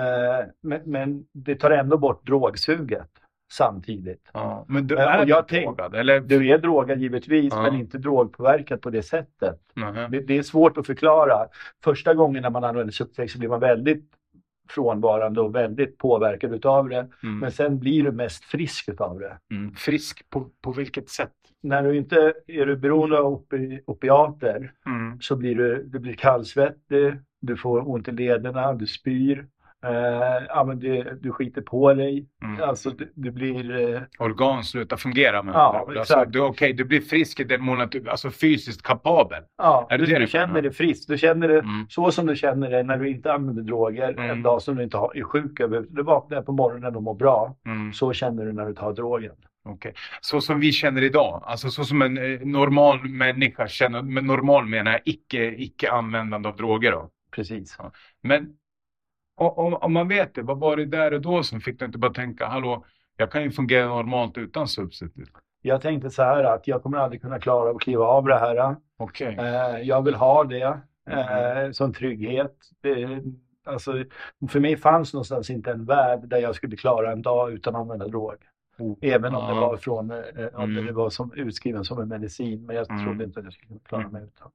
Eh, 0.00 0.46
men, 0.62 0.80
men 0.84 1.24
det 1.32 1.54
tar 1.54 1.70
ändå 1.70 1.98
bort 1.98 2.26
drogsuget 2.26 3.10
samtidigt. 3.52 4.30
Ja. 4.32 4.64
Men 4.68 4.86
du 4.86 4.94
Ja, 4.94 5.00
är 5.00 5.22
och 5.22 5.28
jag 5.28 5.48
tänk- 5.48 5.64
drogad, 5.66 5.94
eller? 5.94 6.20
Du 6.20 6.48
är 6.48 6.58
drogad 6.58 6.98
givetvis, 7.00 7.52
Ja. 7.54 7.62
men 7.62 7.74
inte 7.74 7.98
drogpåverkad 7.98 8.80
på 8.82 8.90
det 8.90 9.02
sättet. 9.02 9.60
Nähä. 9.74 10.08
Det, 10.08 10.20
det 10.20 10.38
är 10.38 10.42
svårt 10.42 10.78
att 10.78 10.86
förklara. 10.86 11.46
Första 11.84 12.14
gången 12.14 12.42
när 12.42 12.50
man 12.50 12.64
använder 12.64 12.92
Subutex 12.92 13.32
så 13.32 13.38
blir 13.38 13.48
man 13.48 13.60
väldigt 13.60 14.10
frånvarande 14.68 15.40
och 15.40 15.54
väldigt 15.54 15.98
påverkad 15.98 16.54
utav 16.54 16.88
det. 16.88 17.08
Mm. 17.22 17.38
Men 17.38 17.52
sen 17.52 17.78
blir 17.78 18.04
du 18.04 18.12
mest 18.12 18.44
frisk 18.44 18.88
utav 18.88 19.18
det. 19.18 19.38
Mm. 19.50 19.74
Frisk 19.74 20.30
på, 20.30 20.50
på 20.62 20.72
vilket 20.72 21.08
sätt? 21.08 21.32
När 21.62 21.82
du 21.82 21.96
inte 21.96 22.32
är 22.46 22.66
du 22.66 22.76
beroende 22.76 23.18
av 23.18 23.26
opi, 23.26 23.80
opiater 23.86 24.72
Mm. 24.86 25.20
så 25.20 25.36
blir 25.36 25.54
du, 25.54 25.82
du 25.84 25.98
blir 25.98 26.14
kallsvettig, 26.14 27.14
du 27.40 27.56
får 27.56 27.88
ont 27.88 28.08
i 28.08 28.12
lederna, 28.12 28.72
du 28.72 28.86
spyr, 28.86 29.46
eh, 29.86 30.44
ja, 30.48 30.64
men 30.64 30.78
det, 30.80 31.22
du 31.22 31.32
skiter 31.32 31.60
på 31.62 31.94
dig. 31.94 32.26
Mm. 32.42 32.62
Alltså 32.62 32.90
du, 32.90 33.12
du 33.14 33.30
blir... 33.30 33.94
Eh, 33.94 34.00
Organ 34.18 34.64
slutar 34.64 34.96
fungera 34.96 35.42
med 35.42 35.54
Ja, 35.54 35.82
ord. 35.86 35.92
exakt. 35.96 36.10
Alltså, 36.18 36.30
du, 36.30 36.40
okej, 36.40 36.72
du 36.72 36.84
blir 36.84 37.00
frisk 37.00 37.40
i 37.40 37.44
den 37.44 37.62
mån 37.62 37.80
att 37.80 37.92
du 37.92 38.10
alltså 38.10 38.30
fysiskt 38.30 38.82
kapabel. 38.82 39.42
ja, 39.58 39.86
Är 39.90 39.98
det 39.98 40.04
du, 40.06 40.12
det 40.12 40.18
du 40.18 40.24
du 40.24 40.30
känner 40.30 40.62
dig 40.62 40.72
frisk. 40.72 41.08
Du 41.08 41.18
känner 41.18 41.48
dig 41.48 41.58
Mm. 41.58 41.86
så 41.88 42.10
som 42.10 42.26
du 42.26 42.36
känner 42.36 42.70
dig 42.70 42.84
när 42.84 42.98
du 42.98 43.08
inte 43.10 43.32
använder 43.32 43.62
droger 43.62 44.08
Mm. 44.12 44.30
en 44.30 44.42
dag 44.42 44.62
som 44.62 44.76
du 44.76 44.82
inte 44.82 44.96
har, 44.96 45.16
är 45.16 45.22
sjuk 45.22 45.60
över. 45.60 45.84
Du 45.90 46.02
vaknar 46.02 46.42
på 46.42 46.52
morgonen 46.52 46.96
och 46.96 47.02
mår 47.02 47.14
bra. 47.14 47.56
Mm. 47.66 47.92
Så 47.92 48.12
känner 48.12 48.44
du 48.44 48.52
när 48.52 48.66
du 48.66 48.74
tar 48.74 48.92
drogen. 48.92 49.32
Okej. 49.68 49.94
Så 50.20 50.40
som 50.40 50.60
vi 50.60 50.72
känner 50.72 51.02
idag, 51.02 51.42
alltså 51.46 51.70
så 51.70 51.84
som 51.84 52.02
en 52.02 52.18
eh, 52.18 52.40
normal 52.40 53.04
människa 53.04 53.68
känner, 53.68 54.02
med 54.02 54.24
normal 54.24 54.66
menar 54.66 54.92
jag 54.92 55.00
icke, 55.04 55.54
icke 55.56 55.90
användande 55.90 56.48
av 56.48 56.56
droger 56.56 56.92
då. 56.92 57.10
Precis. 57.34 57.78
Men 58.22 58.42
o- 58.44 58.48
om, 59.36 59.74
om 59.74 59.92
man 59.92 60.08
vet 60.08 60.34
det, 60.34 60.42
vad 60.42 60.58
var 60.58 60.76
det 60.76 60.86
där 60.86 61.14
och 61.14 61.20
då 61.20 61.42
som 61.42 61.60
fick 61.60 61.78
dig 61.78 61.86
inte 61.86 61.98
bara 61.98 62.12
tänka, 62.12 62.46
hallå, 62.46 62.84
jag 63.16 63.30
kan 63.32 63.42
ju 63.42 63.50
fungera 63.50 63.86
normalt 63.88 64.38
utan 64.38 64.68
substitut. 64.68 65.30
Jag 65.62 65.80
tänkte 65.82 66.10
så 66.10 66.22
här 66.22 66.44
att 66.44 66.68
jag 66.68 66.82
kommer 66.82 66.98
aldrig 66.98 67.22
kunna 67.22 67.38
klara 67.38 67.70
att 67.70 67.80
kliva 67.80 68.04
av 68.04 68.24
det 68.24 68.38
här. 68.38 68.76
Okej. 68.98 69.36
Eh, 69.38 69.80
jag 69.80 70.02
vill 70.04 70.14
ha 70.14 70.44
det 70.44 70.78
eh, 71.10 71.70
som 71.72 71.92
trygghet. 71.92 72.56
Det, 72.82 73.22
alltså, 73.64 74.04
för 74.48 74.60
mig 74.60 74.76
fanns 74.76 75.12
någonstans 75.12 75.50
inte 75.50 75.70
en 75.70 75.84
värld 75.84 76.20
där 76.28 76.38
jag 76.38 76.54
skulle 76.54 76.76
klara 76.76 77.12
en 77.12 77.22
dag 77.22 77.52
utan 77.52 77.74
att 77.76 77.80
använda 77.80 78.08
drog. 78.08 78.34
Oh. 78.78 78.96
Även 79.00 79.34
om 79.34 79.46
det 79.48 79.54
Ja. 79.60 79.60
var 79.68 79.76
från, 79.76 80.10
eh, 80.10 80.18
om 80.54 80.70
Mm. 80.70 80.86
det 80.86 80.92
var 80.92 81.10
som 81.10 81.32
utskriven 81.32 81.84
som 81.84 82.00
en 82.00 82.08
medicin. 82.08 82.66
Men 82.66 82.76
jag 82.76 82.90
Mm. 82.90 83.04
trodde 83.04 83.24
inte 83.24 83.38
att 83.40 83.44
jag 83.44 83.52
skulle 83.52 83.78
klara 83.84 84.02
Mm. 84.02 84.12
mig 84.12 84.22
utan. 84.22 84.50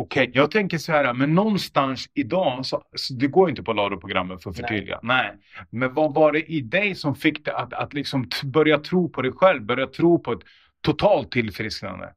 Okej, 0.00 0.30
jag 0.34 0.50
tänker 0.50 0.78
så 0.78 0.92
här, 0.92 1.14
men 1.14 1.34
någonstans 1.34 2.10
idag, 2.14 2.66
så, 2.66 2.82
så 2.96 3.14
det 3.14 3.26
går 3.26 3.50
inte 3.50 3.62
på 3.62 3.72
LARO-programmet 3.72 4.42
för 4.42 4.50
att 4.50 4.56
förtydliga. 4.56 5.00
Nej. 5.02 5.32
Men 5.70 5.94
vad 5.94 6.14
var 6.14 6.32
det 6.32 6.52
i 6.52 6.60
dig 6.60 6.94
som 6.94 7.14
fick 7.14 7.44
dig 7.44 7.54
att, 7.54 7.72
att 7.72 7.94
liksom 7.94 8.28
börja 8.44 8.78
tro 8.78 9.08
på 9.08 9.22
dig 9.22 9.32
själv, 9.32 9.62
börja 9.62 9.86
tro 9.86 10.18
på 10.18 10.32
ett 10.32 10.40
totalt 10.80 11.30
tillfrisknande? 11.30 12.14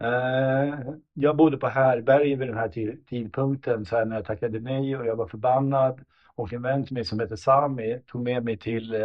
Eh, 0.00 0.78
jag 1.14 1.36
bodde 1.36 1.56
på 1.56 1.68
härberge 1.68 2.36
vid 2.36 2.48
den 2.48 2.56
här 2.56 2.68
ti- 2.68 3.04
tidpunkten 3.08 3.84
så 3.86 3.96
här, 3.96 4.04
när 4.04 4.16
jag 4.16 4.24
tackade 4.24 4.60
nej 4.60 4.96
och 4.96 5.06
jag 5.06 5.16
var 5.16 5.26
förbannad. 5.26 6.00
Och 6.34 6.52
en 6.52 6.62
vän 6.62 6.84
till 6.84 6.94
mig 6.94 7.04
som 7.04 7.20
heter 7.20 7.36
Sami 7.36 8.00
tog 8.06 8.22
med 8.22 8.44
mig 8.44 8.56
till, 8.56 8.94
eh, 8.94 9.00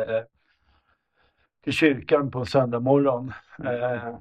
till 1.63 1.73
kyrkan 1.73 2.31
på 2.31 2.39
en 2.39 2.45
söndag 2.45 2.79
morgon. 2.79 3.33
Eh, 3.65 4.15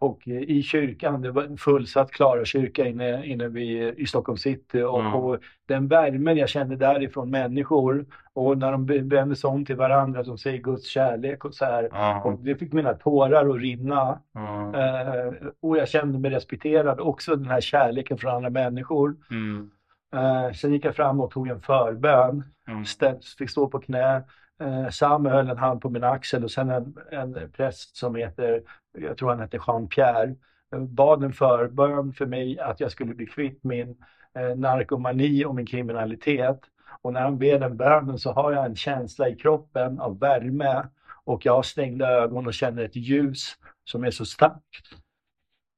och 0.00 0.28
i 0.28 0.62
kyrkan, 0.62 1.22
det 1.22 1.30
var 1.30 1.42
en 1.42 1.56
fullsatt 1.56 2.10
Klara 2.10 2.44
kyrka 2.44 2.86
inne, 2.86 3.26
inne 3.26 3.48
vid, 3.48 3.98
i 3.98 4.06
Stockholm 4.06 4.38
city. 4.38 4.82
Och, 4.82 5.00
Mm. 5.00 5.14
och 5.14 5.38
den 5.66 5.88
värmen 5.88 6.36
jag 6.36 6.48
kände 6.48 6.76
därifrån 6.76 7.30
människor 7.30 8.06
och 8.32 8.58
när 8.58 8.72
de 8.72 8.86
vänder 8.86 9.34
sig 9.34 9.48
om 9.48 9.64
till 9.64 9.76
varandra, 9.76 10.22
de 10.22 10.38
säger 10.38 10.58
Guds 10.58 10.86
kärlek 10.86 11.44
och 11.44 11.54
så 11.54 11.64
här. 11.64 11.88
Ja. 11.92 12.22
Och 12.24 12.38
det 12.38 12.56
fick 12.56 12.72
mina 12.72 12.94
tårar 12.94 13.50
att 13.50 13.60
rinna. 13.60 14.18
ja. 14.34 14.72
Eh, 14.74 15.32
och 15.62 15.76
jag 15.78 15.88
kände 15.88 16.18
mig 16.18 16.30
respekterad. 16.30 17.00
Också 17.00 17.36
den 17.36 17.46
här 17.50 17.60
kärleken 17.60 18.18
från 18.18 18.34
andra 18.34 18.50
människor. 18.50 19.16
Mm. 19.30 19.70
Eh, 20.14 20.52
sen 20.52 20.72
gick 20.72 20.84
jag 20.84 20.96
fram 20.96 21.20
och 21.20 21.30
tog 21.30 21.48
en 21.48 21.60
förbön. 21.60 22.44
Mm. 22.68 22.84
Ställ, 22.84 23.18
fick 23.38 23.50
stå 23.50 23.68
på 23.68 23.78
knä. 23.78 24.22
Eh, 24.60 24.88
Sam 24.90 25.26
höll 25.26 25.50
en 25.50 25.58
hand 25.58 25.80
på 25.80 25.90
min 25.90 26.04
axel 26.04 26.44
och 26.44 26.50
sen 26.50 26.70
en, 26.70 26.94
en 27.10 27.50
präst 27.52 27.96
som 27.96 28.14
heter, 28.14 28.62
jag 28.98 29.16
tror 29.16 29.30
han 29.30 29.40
heter 29.40 29.58
Jean-Pierre, 29.58 30.36
eh, 30.74 30.80
bad 30.80 31.24
en 31.24 31.32
förbön 31.32 32.12
för 32.12 32.26
mig 32.26 32.58
att 32.58 32.80
jag 32.80 32.90
skulle 32.92 33.14
bli 33.14 33.26
kvitt 33.26 33.64
min 33.64 33.96
eh, 34.34 34.56
narkomani 34.56 35.44
och 35.44 35.54
min 35.54 35.66
kriminalitet. 35.66 36.60
Och 37.02 37.12
när 37.12 37.20
han 37.20 37.38
ber 37.38 37.58
den 37.58 37.76
bönen 37.76 38.18
så 38.18 38.32
har 38.32 38.52
jag 38.52 38.66
en 38.66 38.76
känsla 38.76 39.28
i 39.28 39.36
kroppen 39.36 40.00
av 40.00 40.18
värme 40.18 40.88
och 41.24 41.46
jag 41.46 41.54
har 41.54 41.62
stängda 41.62 42.08
ögon 42.10 42.46
och 42.46 42.54
känner 42.54 42.84
ett 42.84 42.96
ljus 42.96 43.56
som 43.84 44.04
är 44.04 44.10
så 44.10 44.24
starkt. 44.24 44.86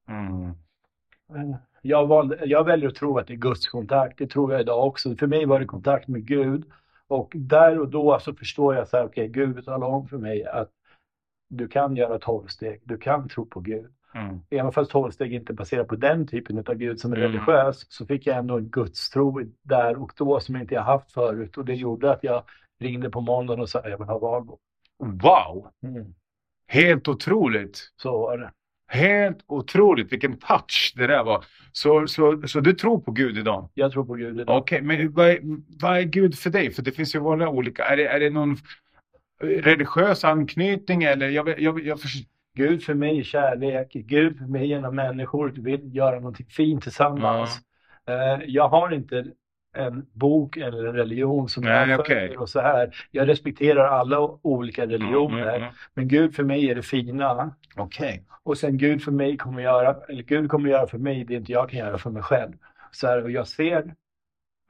Mm. 0.09 0.45
Eh, 1.35 1.57
Jag, 1.83 2.07
valde, 2.07 2.47
jag 2.47 2.65
väljer 2.65 2.89
att 2.89 2.95
tro 2.95 3.19
att 3.19 3.27
det 3.27 3.33
är 3.33 3.37
Guds 3.37 3.69
kontakt. 3.69 4.19
Det 4.19 4.27
tror 4.27 4.53
jag 4.53 4.61
idag 4.61 4.87
också. 4.87 5.17
För 5.17 5.27
mig 5.27 5.47
var 5.47 5.61
det 5.61 5.67
kontakt 5.67 6.09
med 6.09 6.27
Gud. 6.27 6.65
Och 7.13 7.33
där 7.35 7.81
och 7.81 7.89
då 7.89 8.19
så 8.21 8.35
förstår 8.35 8.75
jag 8.75 8.89
så 8.89 8.97
här, 8.97 9.05
okej, 9.05 9.29
Gud 9.29 9.65
talar 9.65 9.87
om 9.87 10.09
för 10.09 10.19
mig 10.19 10.45
att 10.45 10.71
du 11.49 11.69
kan 11.69 11.97
göra 11.97 12.19
tolvsteg. 12.19 12.81
Du 12.85 12.99
kan 12.99 13.29
tro 13.29 13.47
på 13.47 13.61
Gud. 13.61 13.93
Mm. 14.15 14.41
Även 14.51 14.73
fast 14.73 14.91
tolvsteg 14.91 15.35
inte 15.35 15.53
baserar 15.53 15.85
på 15.85 15.97
den 15.97 16.27
typen 16.27 16.59
av 16.59 16.75
Gud 16.75 17.01
som 17.01 17.13
är 17.13 17.17
Mm. 17.17 17.33
religiös 17.33 17.87
så 17.89 18.07
fick 18.07 18.27
jag 18.27 18.37
ändå 18.37 18.59
en 18.59 18.69
gudstro 18.69 19.41
där 19.63 20.03
och 20.03 20.13
då 20.17 20.41
som 20.41 20.55
jag 20.55 20.65
inte 20.65 20.75
jag 20.75 20.83
haft 20.83 21.13
förut. 21.13 21.57
Och 21.57 21.65
det 21.65 21.75
gjorde 21.75 22.13
att 22.13 22.25
jag 22.25 22.43
ringde 22.81 23.11
på 23.11 23.21
måndagen 23.21 23.61
och 23.61 23.69
sa 23.69 23.89
jag 23.89 23.99
vill 23.99 24.09
ha 24.09 24.19
Valbo. 24.19 24.59
Wow! 24.99 25.69
Mm. 25.83 26.15
Helt 26.67 27.09
otroligt! 27.09 27.93
Så 27.97 28.19
var 28.19 28.39
det. 28.39 28.53
Helt 28.93 29.45
otroligt 29.47 30.13
vilken 30.13 30.39
touch 30.39 30.93
det 30.97 31.07
där 31.07 31.25
var. 31.25 31.45
Så, 31.73 32.07
så, 32.07 32.43
så 32.47 32.61
du 32.61 32.73
tror 32.73 33.01
på 33.01 33.11
Gud 33.11 33.39
idag? 33.39 33.69
Jag 33.75 33.93
tror 33.93 34.05
på 34.05 34.15
Gud 34.15 34.41
idag. 34.41 34.59
Okej, 34.59 34.83
men 34.83 35.13
vad 35.13 35.29
är, 35.29 35.39
vad 35.83 35.99
är 35.99 36.03
Gud 36.03 36.39
för 36.39 36.51
dig? 36.51 36.73
För 36.73 36.83
det 36.83 36.93
finns 36.93 37.15
ju 37.15 37.21
många 37.21 37.49
olika. 37.49 37.85
Är 37.85 37.97
det, 37.97 38.07
är 38.07 38.21
det 38.21 38.31
någon 38.31 38.57
religiös 39.43 40.25
anknytning 40.25 41.03
eller? 41.03 41.29
Jag, 41.29 41.61
jag, 41.61 41.87
jag, 41.87 42.01
förstår. 42.01 42.33
Gud 42.55 42.83
för 42.83 42.95
mig 42.95 43.19
är 43.19 43.23
kärlek. 43.23 43.93
Gud 43.93 44.39
för 44.39 44.45
mig 44.45 44.67
genom 44.67 44.97
människor 44.97 45.49
vill 45.57 45.97
göra 45.97 46.17
någonting 46.17 46.47
fint 46.47 46.83
tillsammans. 46.83 47.61
Eh, 48.09 48.45
Jag 48.47 48.69
har 48.69 48.95
inte 48.95 49.25
en 49.73 50.07
bok 50.13 50.57
eller 50.57 50.85
en 50.85 50.95
religion 50.95 51.49
som 51.49 51.65
Nej, 51.65 51.89
jag 51.91 52.07
följer 52.07 52.41
och 52.41 52.49
så 52.49 52.61
här. 52.61 52.95
Jag 53.11 53.29
respekterar 53.29 53.85
alla 53.85 54.21
olika 54.43 54.87
religioner. 54.87 55.43
Mm, 55.43 55.49
mm, 55.49 55.63
mm. 55.63 55.75
Men 55.95 56.09
Gud 56.09 56.35
för 56.35 56.45
mig 56.45 56.71
är 56.71 56.75
det 56.75 56.83
fina. 56.83 57.55
Okej. 57.77 58.25
Och 58.43 58.59
sen 58.59 58.79
Gud 58.79 59.03
för 59.03 59.13
mig 59.13 59.37
kommer 59.37 59.63
göra, 59.63 59.97
eller 60.09 60.23
Gud 60.23 60.51
kommer 60.51 60.71
göra 60.71 60.87
för 60.87 60.99
mig 60.99 61.25
det 61.25 61.35
inte 61.35 61.53
jag 61.53 61.71
kan 61.71 61.79
göra 61.79 61.99
för 61.99 62.11
mig 62.11 62.23
själv. 62.23 62.53
Så 62.91 63.07
här, 63.07 63.23
och 63.23 63.31
jag 63.31 63.47
ser 63.47 63.95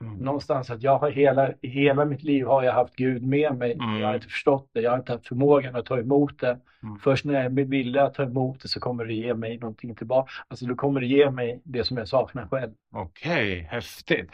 Mm. 0.02 0.18
någonstans 0.18 0.70
att 0.70 0.82
jag 0.82 0.98
har 0.98 1.10
hela, 1.10 1.52
hela 1.62 2.04
mitt 2.04 2.22
liv 2.22 2.46
har 2.46 2.62
jag 2.62 2.72
haft 2.72 2.96
Gud 2.96 3.22
med 3.22 3.56
mig. 3.56 3.72
Mm. 3.72 4.00
Jag 4.00 4.06
har 4.08 4.14
inte 4.14 4.26
förstått 4.26 4.70
det, 4.72 4.80
jag 4.80 4.90
har 4.90 4.98
inte 4.98 5.12
haft 5.12 5.28
förmågan 5.28 5.76
att 5.76 5.86
ta 5.86 5.98
emot 5.98 6.40
det. 6.40 6.58
Mm. 6.82 6.98
Först 6.98 7.24
när 7.24 7.34
jag 7.42 7.96
att 7.98 8.14
ta 8.14 8.22
emot 8.22 8.62
det 8.62 8.68
så 8.68 8.80
kommer 8.80 9.04
det 9.04 9.14
ge 9.14 9.34
mig 9.34 9.58
någonting 9.58 9.94
tillbaka. 9.94 10.30
Alltså 10.48 10.66
då 10.66 10.74
kommer 10.74 11.00
det 11.00 11.06
ge 11.06 11.30
mig 11.30 11.60
det 11.64 11.84
som 11.84 11.96
jag 11.96 12.08
saknar 12.08 12.46
själv. 12.46 12.72
Okej, 12.94 13.68
häftigt. 13.70 14.30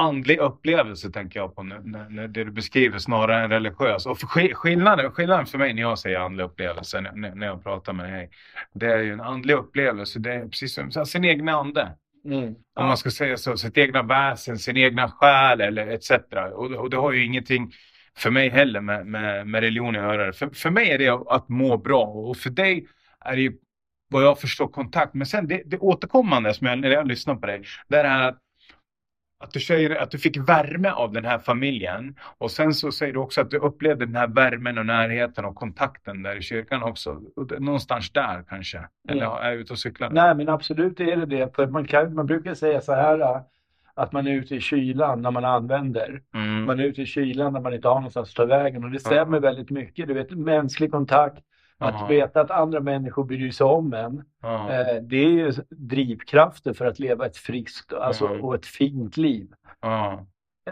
Andlig 0.00 0.38
upplevelse 0.38 1.10
tänker 1.10 1.40
jag 1.40 1.54
på 1.54 1.62
nu, 1.62 1.80
när, 1.84 2.08
när 2.08 2.28
det 2.28 2.44
du 2.44 2.50
beskriver 2.50 2.98
snarare 2.98 3.44
än 3.44 3.50
religiös. 3.50 4.06
Och 4.06 4.18
skillnaden, 4.54 5.10
skillnaden 5.10 5.46
för 5.46 5.58
mig 5.58 5.74
när 5.74 5.82
jag 5.82 5.98
säger 5.98 6.18
andlig 6.18 6.44
upplevelse, 6.44 7.00
när, 7.00 7.34
när 7.34 7.46
jag 7.46 7.62
pratar 7.62 7.92
med 7.92 8.12
dig, 8.12 8.30
det 8.74 8.86
är 8.86 8.98
ju 8.98 9.12
en 9.12 9.20
andlig 9.20 9.54
upplevelse. 9.54 10.18
Det 10.18 10.34
är 10.34 10.48
precis 10.48 10.74
som 10.74 10.90
här, 10.96 11.04
sin 11.04 11.24
egna 11.24 11.52
ande. 11.52 11.96
Om 12.74 12.86
man 12.86 12.96
ska 12.96 13.10
säga 13.10 13.36
så, 13.36 13.56
sitt 13.56 13.78
egna 13.78 14.02
väsen, 14.02 14.58
sin 14.58 14.76
egna 14.76 15.10
själ 15.10 15.60
eller 15.60 15.86
etc. 15.86 16.10
Och, 16.52 16.72
och 16.72 16.90
det 16.90 16.96
har 16.96 17.12
ju 17.12 17.24
ingenting 17.24 17.72
för 18.16 18.30
mig 18.30 18.48
heller 18.48 18.80
med, 18.80 19.06
med, 19.06 19.46
med 19.46 19.60
religion 19.60 19.96
att 19.96 20.02
göra. 20.02 20.32
För, 20.32 20.50
för 20.50 20.70
mig 20.70 20.90
är 20.90 20.98
det 20.98 21.08
att 21.08 21.48
må 21.48 21.76
bra 21.76 22.04
och 22.04 22.36
för 22.36 22.50
dig 22.50 22.86
är 23.24 23.36
det 23.36 23.42
ju 23.42 23.52
vad 24.08 24.24
jag 24.24 24.40
förstår 24.40 24.68
kontakt. 24.68 25.14
Men 25.14 25.26
sen 25.26 25.48
det, 25.48 25.62
det 25.66 25.78
återkommande 25.78 26.54
som 26.54 26.66
jag, 26.66 26.78
när 26.78 26.90
jag 26.90 27.06
lyssnar 27.06 27.34
på 27.34 27.46
dig, 27.46 27.62
det 27.88 27.96
är 27.96 28.02
det 28.02 28.08
här 28.08 28.28
att, 28.28 28.38
att 29.40 29.52
du 29.52 29.60
säger 29.60 29.96
att 29.96 30.10
du 30.10 30.18
fick 30.18 30.36
värme 30.36 30.90
av 30.90 31.12
den 31.12 31.24
här 31.24 31.38
familjen 31.38 32.14
och 32.38 32.50
sen 32.50 32.74
så 32.74 32.92
säger 32.92 33.12
du 33.12 33.18
också 33.18 33.40
att 33.40 33.50
du 33.50 33.56
upplevde 33.58 34.06
den 34.06 34.16
här 34.16 34.26
värmen 34.28 34.78
och 34.78 34.86
närheten 34.86 35.44
och 35.44 35.54
kontakten 35.54 36.22
där 36.22 36.36
i 36.36 36.42
kyrkan 36.42 36.82
också. 36.82 37.20
Någonstans 37.58 38.12
där 38.12 38.44
kanske. 38.48 38.78
Eller 39.08 39.22
Mm. 39.26 39.38
är 39.42 39.50
jag 39.50 39.54
ute 39.60 39.72
och 39.72 39.78
cyklar? 39.78 40.10
Nej, 40.10 40.34
men 40.34 40.48
absolut 40.48 41.00
är 41.00 41.16
det 41.16 41.26
det. 41.26 41.56
För 41.56 41.66
man, 41.66 41.84
kan, 41.84 42.14
man 42.14 42.26
brukar 42.26 42.54
säga 42.54 42.80
så 42.80 42.94
här 42.94 43.20
äh, 43.20 43.40
att 43.94 44.12
man 44.12 44.26
är 44.26 44.30
ute 44.32 44.54
i 44.54 44.60
kylan 44.60 45.22
när 45.22 45.30
man 45.30 45.44
använder. 45.44 46.22
Mm. 46.34 46.64
Man 46.64 46.80
är 46.80 46.84
ute 46.84 47.02
i 47.02 47.06
kylan 47.06 47.52
när 47.52 47.60
man 47.60 47.74
inte 47.74 47.88
har 47.88 47.94
någonstans 47.94 48.28
att 48.30 48.34
ta 48.36 48.44
vägen. 48.44 48.84
Och 48.84 48.90
det 48.90 48.98
stämmer 49.00 49.40
väldigt 49.40 49.70
mycket. 49.70 50.08
Du 50.08 50.14
vet, 50.14 50.30
mänsklig 50.30 50.90
kontakt. 50.90 51.38
Att 51.80 52.10
veta 52.10 52.40
att 52.40 52.50
andra 52.50 52.80
människor 52.80 53.24
bryr 53.24 53.50
sig 53.50 53.64
om 53.66 53.92
en. 53.94 54.18
Eh, 54.44 55.02
det 55.02 55.16
är 55.16 55.30
ju 55.30 55.52
drivkrafter 55.70 56.72
för 56.72 56.84
att 56.86 56.98
leva 56.98 57.26
ett 57.26 57.36
friskt 57.36 57.92
alltså, 57.92 58.26
och 58.28 58.54
ett 58.54 58.66
fint 58.66 59.16
liv. 59.16 59.52
Ja. 59.80 60.26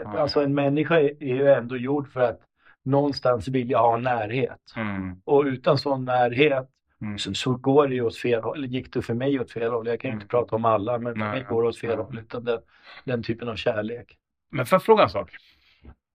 Alltså 0.05 0.43
en 0.43 0.55
människa 0.55 0.99
är 0.99 1.23
är 1.23 1.35
ju 1.35 1.47
ändå 1.51 1.77
gjord 1.77 2.07
för 2.11 2.19
att 2.21 2.39
någonstans 2.85 3.47
vilja 3.47 3.77
ha 3.79 3.97
närhet. 3.97 4.73
Mm. 4.75 5.21
Och 5.25 5.43
utan 5.43 5.77
sån 5.77 6.05
närhet 6.05 6.69
Mm. 7.01 7.17
så, 7.17 7.33
så 7.33 7.55
går 7.55 7.87
det 7.87 7.95
ju 7.95 8.01
åt 8.01 8.17
fel 8.17 8.41
håll. 8.43 8.65
Gick 8.65 8.93
det 8.93 9.01
för 9.01 9.13
mig 9.13 9.39
åt 9.39 9.51
fel 9.51 9.71
håll? 9.71 9.87
Jag 9.87 9.99
kan 9.99 10.09
ju 10.09 10.13
inte 10.13 10.23
Mm. 10.23 10.27
prata 10.27 10.55
om 10.55 10.65
alla, 10.65 10.97
men 10.99 11.13
för 11.13 11.19
Nej. 11.19 11.31
mig 11.31 11.43
går 11.49 11.61
det 11.63 11.69
åt 11.69 11.77
fel 11.79 11.97
håll. 11.97 12.19
Utan 12.19 12.43
den, 12.43 12.59
den 13.03 13.23
typen 13.23 13.49
av 13.49 13.55
kärlek. 13.55 14.17
Men 14.51 14.65
får 14.65 14.75
jag 14.75 14.83
fråga 14.83 15.03
en 15.03 15.09
sak? 15.09 15.31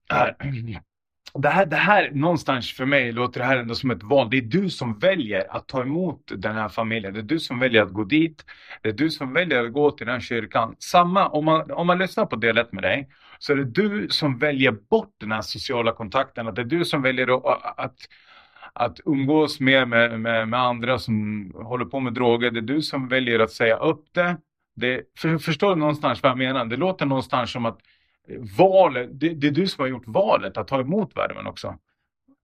Här. 0.09 0.35
Det 1.37 1.49
här, 1.49 1.65
det 1.65 1.75
här, 1.75 2.11
någonstans 2.11 2.73
för 2.73 2.85
mig 2.85 3.11
låter 3.11 3.39
det 3.39 3.45
här 3.45 3.57
ändå 3.57 3.75
som 3.75 3.91
ett 3.91 4.03
val. 4.03 4.29
Det 4.29 4.37
är 4.37 4.41
du 4.41 4.69
som 4.69 4.99
väljer 4.99 5.55
att 5.55 5.67
ta 5.67 5.81
emot 5.81 6.31
den 6.35 6.55
här 6.55 6.69
familjen. 6.69 7.13
Det 7.13 7.19
är 7.19 7.23
du 7.23 7.39
som 7.39 7.59
väljer 7.59 7.81
att 7.83 7.93
gå 7.93 8.03
dit. 8.03 8.45
Det 8.81 8.89
är 8.89 8.93
du 8.93 9.09
som 9.09 9.33
väljer 9.33 9.65
att 9.65 9.73
gå 9.73 9.91
till 9.91 10.05
den 10.05 10.13
här 10.13 10.21
kyrkan. 10.21 10.75
Samma, 10.79 11.27
om 11.27 11.45
man, 11.45 11.71
om 11.71 11.87
man 11.87 11.97
lyssnar 11.97 12.25
på 12.25 12.35
del 12.35 12.65
med 12.71 12.83
dig, 12.83 13.09
så 13.39 13.53
är 13.53 13.57
det 13.57 13.65
du 13.65 14.07
som 14.09 14.37
väljer 14.37 14.71
bort 14.71 15.13
den 15.19 15.31
här 15.31 15.41
sociala 15.41 15.91
kontakten. 15.91 16.47
Att 16.47 16.55
det 16.55 16.61
är 16.61 16.65
du 16.65 16.85
som 16.85 17.01
väljer 17.01 17.35
att, 17.35 17.79
att, 17.79 17.95
att 18.73 18.99
umgås 19.05 19.59
mer 19.59 19.85
med, 19.85 20.19
med, 20.19 20.47
med 20.47 20.59
andra 20.59 20.99
som 20.99 21.51
håller 21.55 21.85
på 21.85 21.99
med 21.99 22.13
droger. 22.13 22.51
Det 22.51 22.59
är 22.59 22.61
du 22.61 22.81
som 22.81 23.07
väljer 23.07 23.39
att 23.39 23.51
säga 23.51 23.75
upp 23.75 24.05
det. 24.13 24.37
det 24.75 25.01
för, 25.17 25.37
förstår 25.37 25.69
du 25.69 25.75
någonstans 25.75 26.23
vad 26.23 26.29
jag 26.29 26.37
menar? 26.37 26.65
Det 26.65 26.77
låter 26.77 27.05
någonstans 27.05 27.51
som 27.51 27.65
att 27.65 27.79
valet, 28.57 29.09
det, 29.19 29.29
det 29.29 29.47
är 29.47 29.51
du 29.51 29.67
som 29.67 29.81
har 29.81 29.89
gjort 29.89 30.07
valet 30.07 30.57
att 30.57 30.67
ta 30.67 30.79
emot 30.79 31.17
värmen 31.17 31.47
också. 31.47 31.75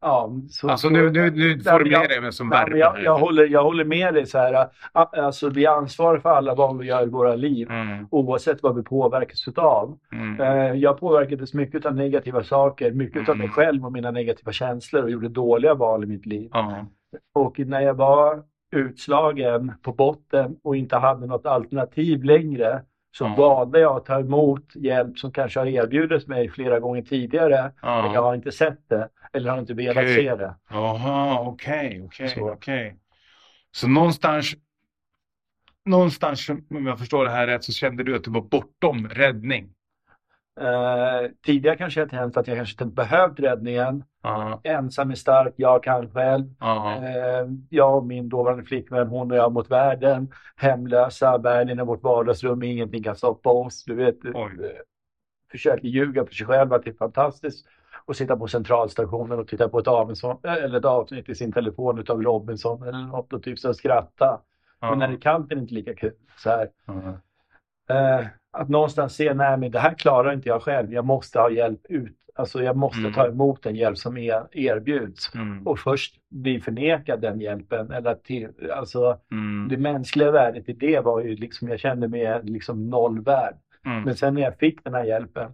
Ja, 0.04 0.32
så, 0.50 0.70
Alltså 0.70 0.88
så- 0.88 0.94
nu, 0.94 1.10
nu, 1.12 1.32
nu 1.32 1.60
formulerar 1.60 2.12
jag- 2.14 2.24
mig 2.24 2.32
som 2.34 2.50
värme. 2.50 2.78
jag, 2.78 3.04
jag, 3.04 3.18
håller, 3.20 3.48
jag 3.48 3.64
håller 3.64 3.86
med 3.86 4.14
dig 4.14 4.26
så 4.26 4.38
här. 4.38 4.54
ä- 4.54 4.68
Alltså 4.94 5.50
vi 5.50 5.66
är 5.66 5.70
ansvariga 5.72 6.22
för 6.22 6.30
alla 6.30 6.56
val 6.56 6.78
vi 6.78 6.86
gör 6.86 7.04
i 7.04 7.10
våra 7.10 7.36
liv. 7.36 7.72
Mm, 7.72 8.08
Oavsett 8.12 8.64
vad 8.64 8.76
vi 8.76 8.84
påverkas 8.84 9.48
utav. 9.48 9.98
mm, 10.12 10.42
Eh, 10.42 10.74
Jag 10.74 11.00
påverkades 11.00 11.54
mycket 11.54 11.86
av 11.86 11.96
negativa 11.96 12.44
saker, 12.44 12.92
mycket 12.92 13.30
av 13.30 13.38
mig 13.38 13.46
Mm. 13.46 13.54
själv 13.54 13.86
och 13.86 13.92
mina 13.92 14.12
negativa 14.12 14.52
känslor 14.52 15.04
och 15.04 15.10
gjorde 15.12 15.30
dåliga 15.30 15.74
val 15.74 16.04
i 16.04 16.08
mitt 16.08 16.26
liv. 16.26 16.50
ja, 16.54 16.86
Och 17.36 17.60
när 17.60 17.82
jag 17.82 17.94
var 17.94 18.44
utslagen 18.76 19.72
på 19.82 19.92
botten 19.94 20.56
och 20.64 20.76
inte 20.76 20.98
hade 20.98 21.28
något 21.28 21.46
alternativ 21.46 22.24
längre, 22.24 22.82
så 23.12 23.24
Ja. 23.24 23.36
valde 23.38 23.80
jag 23.80 23.98
att 23.98 24.06
ta 24.06 24.20
emot 24.20 24.76
hjälp 24.76 25.20
som 25.20 25.32
kanske 25.32 25.60
har 25.60 25.68
erbjudits 25.68 26.28
mig 26.28 26.50
flera 26.50 26.80
gånger 26.80 27.02
tidigare. 27.02 27.72
Men 27.82 27.92
jag 28.06 28.16
Ja. 28.16 28.22
har 28.22 28.36
inte 28.36 28.52
sett 28.52 28.90
det 28.90 29.10
eller 29.34 29.52
har 29.52 29.60
inte 29.60 29.74
velat 29.74 29.98
Okej. 29.98 30.16
se 30.16 30.36
det. 30.36 30.56
Jaha, 30.70 31.40
okej, 31.40 32.02
okej, 32.06 32.36
okej. 32.42 32.98
Så 33.72 33.88
någonstans, 33.88 34.54
någonstans, 35.86 36.50
om 36.50 36.86
jag 36.86 37.00
förstår 37.00 37.24
det 37.26 37.32
här 37.32 37.48
rätt, 37.48 37.64
så 37.64 37.72
kände 37.72 38.04
du 38.04 38.16
att 38.16 38.24
du 38.24 38.32
var 38.32 38.42
bortom 38.42 39.08
räddning? 39.08 39.74
Eh, 40.60 41.30
tidigare 41.46 41.78
kanske 41.78 42.00
jag 42.00 42.10
tänkt 42.10 42.38
att 42.38 42.48
jag 42.48 42.58
kanske 42.58 42.84
inte 42.84 42.96
behövt 42.96 43.40
räddningen. 43.40 44.04
Ja, 44.24 44.62
Ensam 44.64 45.12
är 45.12 45.16
stark, 45.16 45.54
jag 45.56 45.84
kan 45.84 46.10
själv. 46.12 46.46
ja, 46.60 46.96
Eh, 46.96 47.48
jag 47.70 47.98
och 47.98 48.06
min 48.06 48.30
dåvarande 48.30 48.64
flickvän, 48.64 49.08
hon 49.08 49.32
och 49.32 49.38
jag 49.38 49.54
mot 49.54 49.72
världen. 49.72 50.32
Hemlösa, 50.56 51.38
världen 51.38 51.80
i 51.80 51.84
vårt 51.84 52.04
vardagsrum, 52.04 52.64
ingenting 52.64 53.04
kan 53.04 53.16
stoppa 53.16 53.50
oss. 53.50 53.84
Du 53.86 53.96
vet, 53.96 54.18
Oj. 54.24 54.34
eh, 54.34 54.70
försöker 55.52 55.88
ljuga 55.88 56.26
för 56.26 56.34
sig 56.34 56.48
själv 56.48 56.74
att 56.74 56.84
det 56.84 56.90
är 56.90 56.94
fantastiskt. 56.96 57.68
Och 58.06 58.16
sitta 58.16 58.38
på 58.38 58.48
centralstationen 58.48 59.40
och 59.40 59.48
titta 59.48 59.70
på 59.70 59.80
ett, 59.80 59.88
Avinsson, 59.88 60.38
eller 60.44 60.78
ett 60.78 60.86
avsnitt 60.86 61.30
i 61.30 61.36
sin 61.36 61.52
telefon 61.52 62.00
utav 62.00 62.22
Robinson 62.22 62.84
eller 62.84 63.00
något 63.08 63.34
och 63.34 63.44
typ 63.44 63.60
så 63.60 63.74
skratta. 63.74 64.42
Men 64.82 65.00
när 65.00 65.08
det 65.08 65.14
är 65.14 65.22
kallt 65.22 65.52
är 65.52 65.56
det 65.56 65.62
inte 65.62 65.74
lika 65.74 65.96
kul. 65.96 66.14
Så 66.38 66.50
här. 66.50 66.70
ja. 66.86 66.94
Eh, 67.92 68.26
att 68.54 68.70
någonstans 68.70 69.16
se, 69.16 69.34
nej 69.34 69.58
men 69.58 69.72
det 69.72 69.80
här 69.80 69.94
klarar 69.94 70.34
inte 70.34 70.50
jag 70.50 70.62
själv. 70.62 70.94
Jag 70.94 71.06
måste 71.06 71.40
ha 71.40 71.50
hjälp 71.50 71.82
ut. 71.90 72.18
Alltså 72.36 72.64
jag 72.64 72.78
måste 72.78 73.00
Mm. 73.00 73.14
ta 73.14 73.28
emot 73.28 73.64
den 73.64 73.76
hjälp 73.76 73.98
som 73.98 74.18
er, 74.18 74.44
erbjuds. 74.52 75.36
Mm, 75.36 75.68
Och 75.68 75.80
först 75.80 76.16
bli 76.30 76.60
förnekad 76.62 77.22
den 77.22 77.40
hjälpen. 77.42 77.92
Eller 77.92 78.16
till, 78.16 78.48
alltså 78.74 79.20
mm, 79.32 79.68
det 79.70 79.78
mänskliga 79.78 80.32
värdet 80.32 80.70
i 80.70 80.74
det 80.74 81.00
var 81.00 81.22
ju 81.22 81.36
liksom, 81.36 81.68
jag 81.68 81.80
kände 81.80 82.08
mig 82.08 82.40
liksom 82.44 82.90
nollvärd. 82.90 83.56
mm. 83.86 84.04
Men 84.04 84.16
sen 84.16 84.34
när 84.34 84.42
jag 84.42 84.58
fick 84.58 84.84
den 84.84 84.94
här 84.94 85.04
hjälpen, 85.04 85.52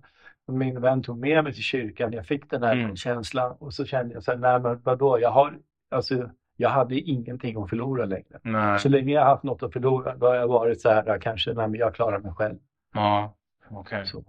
min 0.51 0.82
vän 0.82 1.03
tog 1.03 1.17
med 1.20 1.44
mig 1.44 1.53
till 1.53 1.63
kyrkan, 1.63 2.13
jag 2.13 2.25
fick 2.25 2.50
den 2.50 2.63
här 2.63 2.75
Mm. 2.75 2.96
känslan 2.96 3.56
och 3.60 3.74
så 3.74 3.86
kände 3.86 4.13
jag 4.13 4.24
så 4.24 4.32
här, 4.32 4.38
nej 4.38 4.60
men 4.60 4.82
vadå, 4.84 5.20
jag 5.22 5.32
har, 5.32 5.53
alltså 5.91 6.29
jag 6.58 6.70
hade 6.70 7.00
ingenting 7.00 7.64
att 7.64 7.70
förlora 7.70 8.06
längre. 8.06 8.40
Nej, 8.42 8.80
Så 8.80 8.90
länge 8.90 9.14
jag 9.14 9.26
haft 9.26 9.44
något 9.44 9.64
att 9.64 9.74
förlora, 9.74 10.16
då 10.16 10.28
har 10.28 10.36
jag 10.36 10.48
varit 10.48 10.82
så 10.82 10.90
här, 10.90 11.20
kanske, 11.22 11.54
nej 11.54 11.68
men 11.68 11.80
jag 11.80 11.96
klarar 11.96 12.20
mig 12.20 12.32
själv. 12.34 12.56
ja, 12.94 13.36
okej. 13.70 14.06
Så. 14.06 14.24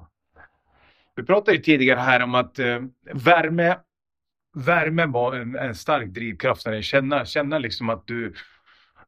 Vi 1.14 1.23
pratade 1.23 1.56
ju 1.56 1.62
tidigare 1.62 2.00
här 2.00 2.23
om 2.23 2.35
att 2.35 2.58
eh, 2.58 2.78
värme, 3.14 3.76
värme 4.54 5.06
var 5.06 5.35
en, 5.35 5.56
en 5.56 5.75
stark 5.75 6.08
drivkraft 6.08 6.64
dig. 6.64 6.82
Känna, 6.82 7.25
känna 7.25 7.58
liksom 7.58 7.90
att 7.90 8.06
du, 8.06 8.35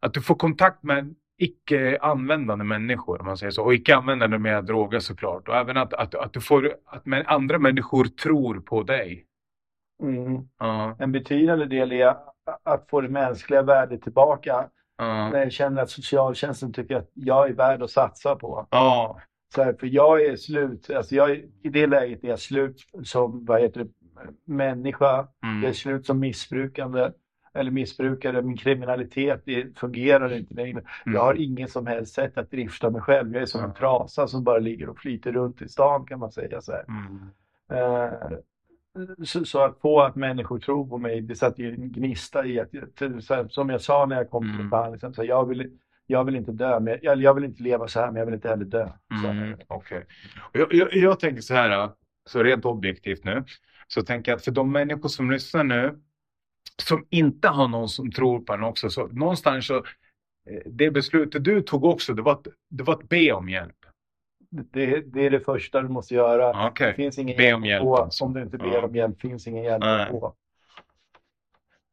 att 0.00 0.14
du 0.14 0.22
får 0.22 0.34
kontakt 0.34 0.82
med 0.82 1.14
icke 1.38 1.98
användande 2.00 2.64
människor, 2.64 3.20
om 3.20 3.26
man 3.26 3.36
säger 3.36 3.50
så. 3.50 3.64
Och 3.64 3.74
icke 3.74 3.96
användande 3.96 4.38
med 4.38 4.64
droger 4.64 4.98
såklart. 4.98 5.48
Och 5.48 5.56
även 5.56 5.76
att, 5.76 5.94
att, 5.94 6.14
att 6.14 6.32
du 6.32 6.40
får, 6.40 6.74
att 6.86 7.02
andra 7.26 7.58
människor 7.58 8.04
tror 8.04 8.60
på 8.60 8.82
dig. 8.82 9.26
Mm. 10.02 10.48
Ja, 10.58 10.96
En 10.98 11.12
betydande 11.12 11.66
del 11.66 11.92
är 11.92 12.16
att 12.62 12.90
få 12.90 13.00
det 13.00 13.08
mänskliga 13.08 13.62
värdet 13.62 14.02
tillbaka. 14.02 14.68
ja, 14.98 15.28
När 15.30 15.38
jag 15.38 15.52
känner 15.52 15.82
att 15.82 15.90
socialtjänsten 15.90 16.72
tycker 16.72 16.96
att 16.96 17.10
jag 17.14 17.48
är 17.48 17.54
värd 17.54 17.82
att 17.82 17.90
satsa 17.90 18.36
på. 18.36 18.66
ja, 18.70 19.20
Så 19.54 19.62
här, 19.62 19.72
för 19.80 19.86
jag 19.86 20.22
är 20.24 20.36
slut, 20.36 20.90
alltså 20.90 21.14
jag, 21.14 21.30
i 21.62 21.68
det 21.70 21.86
läget 21.86 22.24
är 22.24 22.28
jag 22.28 22.38
slut 22.38 22.76
som, 23.04 23.44
vad 23.44 23.60
heter 23.60 23.84
det, 23.84 23.90
människa. 24.44 25.28
Jag 25.40 25.50
är 25.50 25.58
mm, 25.58 25.74
slut 25.74 26.06
som 26.06 26.18
missbrukande 26.20 27.10
eller 27.54 27.70
missbrukare. 27.70 28.42
Min 28.42 28.56
kriminalitet 28.56 29.42
det 29.44 29.78
fungerar 29.78 30.32
inte 30.32 30.54
längre. 30.54 30.82
Jag 31.04 31.20
har 31.20 31.34
ingen 31.34 31.68
som 31.68 31.86
helst 31.86 32.14
sätt 32.14 32.38
att 32.38 32.50
drifta 32.50 32.90
mig 32.90 33.00
själv. 33.02 33.32
Jag 33.34 33.42
är 33.42 33.46
som 33.46 33.64
en 33.64 33.74
trasa 33.74 34.26
som 34.28 34.44
bara 34.44 34.58
ligger 34.58 34.88
och 34.88 34.98
flyter 34.98 35.32
runt 35.32 35.62
i 35.62 35.68
stan 35.68 36.06
kan 36.06 36.18
man 36.18 36.32
säga. 36.32 36.60
Så, 36.60 36.72
här. 36.72 36.84
mm, 36.88 37.30
Eh, 37.72 38.38
så, 39.24 39.44
så 39.44 39.64
att 39.64 39.80
få 39.80 40.00
att 40.00 40.16
människor 40.16 40.58
tror 40.58 40.88
på 40.88 40.98
mig, 40.98 41.20
det 41.20 41.36
satte 41.36 41.62
ju 41.62 41.74
en 41.74 41.92
gnista 41.92 42.46
i 42.46 42.60
att, 42.60 42.68
här, 43.00 43.48
som 43.48 43.68
jag 43.70 43.80
sa 43.80 44.06
när 44.06 44.16
jag 44.16 44.30
kom 44.30 44.42
till 44.42 44.54
Mm. 44.54 44.70
behandling, 44.70 45.14
så 45.14 45.22
här, 45.22 45.28
jag, 45.28 45.48
vill, 45.48 45.78
jag 46.06 46.24
vill 46.24 46.36
inte 46.36 46.52
dö, 46.52 46.80
men 46.80 46.98
jag, 47.02 47.22
jag 47.22 47.34
vill 47.34 47.44
inte 47.44 47.62
leva 47.62 47.88
så 47.88 48.00
här, 48.00 48.06
men 48.06 48.16
jag 48.16 48.26
vill 48.26 48.34
inte 48.34 48.48
heller 48.48 48.64
dö. 48.64 48.88
Mm, 49.24 49.56
Okej. 49.68 50.06
Och 50.52 50.60
Jag, 50.60 50.74
jag, 50.74 50.94
jag 50.94 51.20
tänker 51.20 51.42
så 51.42 51.54
här, 51.54 51.90
så 52.28 52.42
rent 52.42 52.64
objektivt 52.64 53.24
nu, 53.24 53.44
så 53.88 54.02
tänker 54.02 54.32
jag 54.32 54.36
att 54.36 54.44
för 54.44 54.50
de 54.52 54.72
människor 54.72 55.08
som 55.08 55.30
lyssnar 55.30 55.64
nu, 55.64 55.98
som 56.82 57.06
inte 57.10 57.48
har 57.48 57.68
någon 57.68 57.88
som 57.88 58.10
tror 58.10 58.40
på 58.40 58.52
en 58.52 58.62
också, 58.64 58.90
så 58.90 59.06
någonstans 59.06 59.66
så, 59.66 59.76
eh, 59.76 60.62
det 60.66 60.90
beslutet 60.90 61.44
du 61.44 61.62
tog 61.62 61.84
också, 61.84 62.14
det 62.14 62.22
var 62.22 62.40
det 62.70 62.84
var 62.84 62.94
att 62.94 63.08
be 63.08 63.32
om 63.32 63.48
hjälp. 63.48 63.76
Det, 64.50 65.00
det 65.00 65.26
är 65.26 65.30
det 65.30 65.40
första 65.40 65.80
du 65.82 65.88
måste 65.88 66.14
göra. 66.14 66.62
Det 66.62 66.68
Okej. 66.68 66.94
finns 66.94 67.18
ingen 67.18 67.36
Be 67.36 67.52
om 67.54 67.64
hjälp 67.64 67.82
få. 67.82 67.96
alltså. 67.96 68.24
Om 68.24 68.34
du 68.34 68.42
inte 68.42 68.58
ber 68.58 68.66
Ja. 68.66 68.84
om 68.84 68.94
hjälp 68.94 69.20
finns 69.20 69.46
ingen 69.46 69.64
hjälp 69.64 69.84
Nej. 69.84 70.02
att 70.02 70.08
få. 70.10 70.34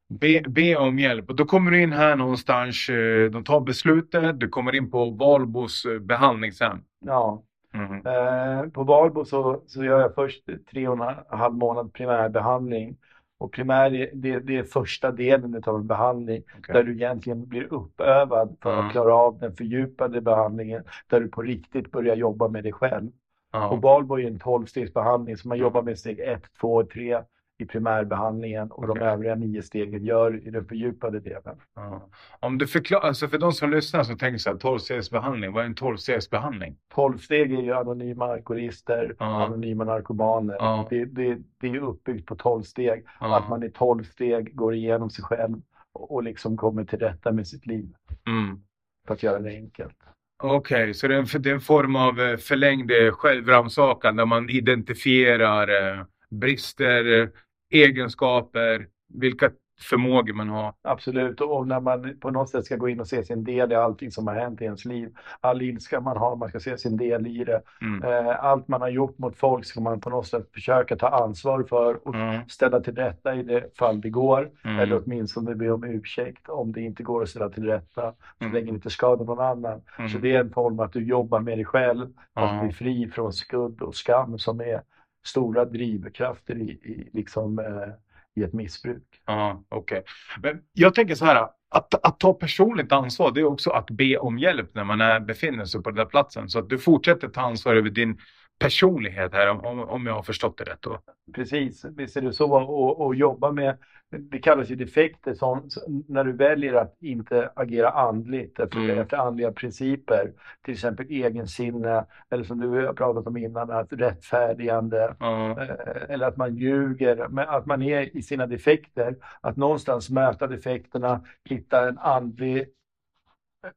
Be, 0.09 0.41
be 0.47 0.75
om 0.75 0.99
hjälp. 0.99 1.29
Och 1.29 1.35
då 1.35 1.45
kommer 1.45 1.71
du 1.71 1.81
in 1.81 1.91
här 1.93 2.15
någonstans, 2.15 2.89
eh, 2.89 3.29
de 3.31 3.43
tar 3.43 3.59
beslutet, 3.59 4.39
du 4.39 4.49
kommer 4.49 4.75
in 4.75 4.91
på 4.91 5.09
Valbos 5.09 5.85
eh, 5.85 5.99
behandlingshem. 5.99 6.81
Ja. 6.99 7.43
Mm. 7.73 8.05
Eh, 8.07 8.69
på 8.69 8.83
Valbo 8.83 9.25
så, 9.25 9.61
så 9.67 9.83
gör 9.83 9.99
jag 9.99 10.15
först 10.15 10.43
tre 10.71 10.87
och 10.87 10.93
en 11.07 11.15
halv 11.39 11.53
månad 11.53 11.93
primärbehandling. 11.93 12.97
Och 13.39 13.51
primär, 13.51 13.93
är- 13.93 14.09
det, 14.13 14.39
det 14.39 14.57
är 14.57 14.63
första 14.63 15.11
delen 15.11 15.63
av 15.65 15.75
en 15.75 15.87
behandling 15.87 16.43
Okej. 16.57 16.73
där 16.75 16.83
du 16.83 16.93
egentligen 16.93 17.45
blir 17.47 17.73
uppövad 17.73 18.55
för 18.61 18.71
Ja. 18.73 18.85
att 18.85 18.91
klara 18.91 19.13
av 19.15 19.39
den 19.39 19.55
fördjupade 19.55 20.21
behandlingen 20.21 20.83
där 21.07 21.19
du 21.19 21.27
på 21.27 21.41
riktigt 21.41 21.91
börjar 21.91 22.15
jobba 22.15 22.47
med 22.47 22.63
dig 22.63 22.71
själv. 22.73 23.07
Och 23.07 23.59
Ja. 23.59 23.75
Valbo 23.75 24.19
är 24.19 24.27
en 24.27 24.39
tolvstegsbehandling 24.39 25.37
så 25.37 25.47
man 25.47 25.57
Ja. 25.57 25.63
jobbar 25.63 25.81
med 25.81 25.99
steg 25.99 26.19
ett, 26.19 26.43
två 26.61 26.73
och 26.75 26.89
tre 26.89 27.17
i 27.59 27.65
primärbehandlingen 27.65 28.71
och 28.71 28.87
de 28.87 28.91
Okej. 28.91 29.07
övriga 29.07 29.35
nio 29.35 29.61
stegen 29.63 30.05
gör 30.05 30.47
i 30.47 30.49
den 30.49 30.65
fördjupade 30.65 31.19
delen. 31.19 31.55
Ja. 31.75 32.09
Om 32.39 32.57
du 32.57 32.67
förklarar, 32.67 33.07
alltså 33.07 33.27
för 33.27 33.37
de 33.37 33.51
som 33.51 33.71
lyssnar 33.71 34.03
som 34.03 34.17
tänker 34.17 34.37
så 34.37 34.49
här, 34.49 34.57
12-stegsbehandling, 34.57 35.51
vad 35.51 35.63
är 35.63 35.65
en 35.65 35.75
12-stegsbehandling? 35.75 36.75
Tolv 36.93 37.17
steg 37.17 37.53
är 37.53 37.61
ju 37.61 37.73
anonyma 37.73 38.25
alkoholister, 38.25 39.15
Ja. 39.19 39.45
anonyma 39.45 39.83
narkomaner. 39.83 40.55
Ja. 40.59 40.87
Det, 40.89 41.05
det, 41.05 41.37
det 41.61 41.67
är 41.67 41.77
uppbyggt 41.77 42.25
på 42.25 42.35
tolv 42.35 42.63
steg. 42.63 43.05
Ja. 43.19 43.37
Att 43.37 43.49
man 43.49 43.63
i 43.63 43.71
tolv 43.71 44.03
steg 44.03 44.55
går 44.55 44.73
igenom 44.73 45.09
sig 45.09 45.23
själv 45.23 45.61
och, 45.93 46.23
liksom 46.23 46.57
kommer 46.57 46.83
till 46.83 46.99
rätta 46.99 47.31
med 47.31 47.47
sitt 47.47 47.65
liv. 47.65 47.93
Mm. 48.27 48.59
För 49.07 49.13
att 49.13 49.23
göra 49.23 49.39
det 49.39 49.49
enkelt. 49.49 49.95
Okej, 50.43 50.93
så 50.93 51.07
det 51.07 51.15
är, 51.15 51.19
en, 51.19 51.41
det 51.41 51.49
är 51.49 51.53
en 51.53 51.61
form 51.61 51.95
av 51.95 52.19
eh, 52.19 52.37
förlängd 52.37 52.91
eh, 52.91 53.11
självrannsakan 53.11 54.15
där 54.15 54.25
man 54.25 54.49
identifierar 54.49 55.97
eh, 55.97 56.03
brister, 56.29 57.29
egenskaper, 57.69 58.87
vilka 59.13 59.49
förmågor 59.89 60.33
man 60.33 60.49
har. 60.49 60.73
Absolut, 60.81 61.41
och 61.41 61.67
när 61.67 61.79
man 61.79 62.17
på 62.19 62.31
något 62.31 62.49
sätt 62.49 62.65
ska 62.65 62.75
gå 62.75 62.89
in 62.89 62.99
och 62.99 63.07
se 63.07 63.23
sin 63.23 63.43
del 63.43 63.71
i 63.71 63.75
allting 63.75 64.11
som 64.11 64.27
har 64.27 64.35
hänt 64.35 64.61
i 64.61 64.63
ens 64.65 64.85
liv. 64.85 65.13
All 65.41 65.61
ilska 65.61 66.01
man 66.01 66.17
har, 66.17 66.35
man 66.35 66.49
ska 66.49 66.59
se 66.59 66.77
sin 66.77 66.97
del 66.97 67.27
i 67.27 67.43
det. 67.43 67.61
Mm. 67.81 68.03
Eh, 68.27 68.43
Allt 68.45 68.67
man 68.67 68.81
har 68.81 68.89
gjort 68.89 69.17
mot 69.17 69.37
folk 69.37 69.65
ska 69.65 69.81
man 69.81 69.99
på 70.01 70.09
något 70.09 70.27
sätt 70.27 70.49
försöka 70.53 70.95
ta 70.95 71.07
ansvar 71.07 71.63
för 71.63 72.07
och 72.07 72.15
Mm. 72.15 72.41
ställa 72.49 72.79
till 72.79 72.95
rätta 72.95 73.35
i 73.35 73.43
det 73.43 73.77
fall 73.77 74.01
det 74.01 74.09
går. 74.09 74.49
Mm. 74.65 74.79
Eller 74.79 75.01
åtminstone 75.05 75.55
be 75.55 75.71
om 75.71 75.83
ursäkt 75.83 76.49
om 76.49 76.71
det 76.71 76.81
inte 76.81 77.03
går 77.03 77.23
att 77.23 77.29
ställa 77.29 77.49
till 77.49 77.65
rätta. 77.65 78.01
Så 78.11 78.43
Mm. 78.45 78.53
länge 78.53 78.65
det 78.65 78.75
inte 78.75 78.89
skadar 78.89 79.25
någon 79.25 79.39
annan. 79.39 79.81
Mm. 79.97 80.09
Så 80.09 80.17
det 80.17 80.35
är 80.35 80.39
en 80.39 80.51
form 80.53 80.79
att 80.79 80.93
du 80.93 81.05
jobbar 81.05 81.39
med 81.39 81.57
dig 81.57 81.65
själv. 81.65 82.07
Att 82.33 82.63
bli 82.63 82.71
fri 82.73 83.07
från 83.07 83.33
skuld 83.33 83.81
och 83.81 83.95
skam 83.95 84.37
som 84.37 84.59
är 84.59 84.81
stora 85.27 85.65
drivkrafter 85.65 86.55
i, 86.55 86.69
i, 86.69 87.09
liksom, 87.13 87.59
eh, 87.59 88.41
i 88.41 88.43
ett 88.43 88.53
missbruk. 88.53 89.03
Ja, 89.25 89.63
okej. 89.69 90.03
Men 90.41 90.61
jag 90.73 90.95
tänker 90.95 91.15
så 91.15 91.25
här, 91.25 91.47
att, 91.69 92.05
att 92.05 92.19
ta 92.19 92.33
personligt 92.33 92.91
ansvar, 92.91 93.31
det 93.31 93.39
är 93.39 93.45
också 93.45 93.69
att 93.69 93.89
be 93.89 94.17
om 94.17 94.39
hjälp 94.39 94.75
när 94.75 94.83
man 94.83 95.01
är, 95.01 95.19
befinner 95.19 95.65
sig 95.65 95.83
på 95.83 95.89
den 95.89 95.97
där 95.97 96.05
platsen. 96.05 96.49
Så 96.49 96.59
att 96.59 96.69
du 96.69 96.77
fortsätter 96.79 97.27
ta 97.27 97.41
ansvar 97.41 97.75
över 97.75 97.89
din 97.89 98.17
personlighet 98.59 99.33
här, 99.33 99.49
om, 99.49 99.79
om 99.79 100.05
jag 100.05 100.13
har 100.13 100.23
förstått 100.23 100.57
det 100.57 100.63
rätt. 100.63 100.81
Då. 100.81 100.99
Precis, 101.35 101.85
visst 101.85 102.17
är 102.17 102.21
det 102.21 102.33
så. 102.33 102.53
Och, 102.53 103.05
och 103.05 103.15
jobba 103.15 103.51
med, 103.51 103.77
det 104.09 104.39
kallas 104.39 104.69
ju 104.69 104.75
defekter, 104.75 105.33
som, 105.33 105.69
när 106.07 106.23
du 106.23 106.31
väljer 106.33 106.73
att 106.73 106.97
inte 107.01 107.51
agera 107.55 107.89
andligt 107.89 108.59
efter, 108.59 108.77
Mm. 108.79 108.99
efter 108.99 109.17
andliga 109.17 109.51
principer. 109.51 110.33
Till 110.65 110.73
exempel 110.73 111.05
egensinne, 111.09 112.05
eller 112.29 112.43
som 112.43 112.59
du 112.59 112.85
har 112.85 112.93
pratat 112.93 113.27
om 113.27 113.37
innan, 113.37 113.71
att 113.71 113.93
rättfärdigande. 113.93 115.15
Eh, 115.57 116.13
Eller 116.13 116.27
att 116.27 116.37
man 116.37 116.55
ljuger, 116.55 117.27
men 117.29 117.49
att 117.49 117.65
man 117.65 117.81
är 117.81 118.17
i 118.17 118.21
sina 118.21 118.47
defekter. 118.47 119.15
Att 119.41 119.57
någonstans 119.57 120.09
möta 120.09 120.47
defekterna, 120.47 121.23
hitta 121.49 121.87
en 121.89 121.97
andlig 121.97 122.67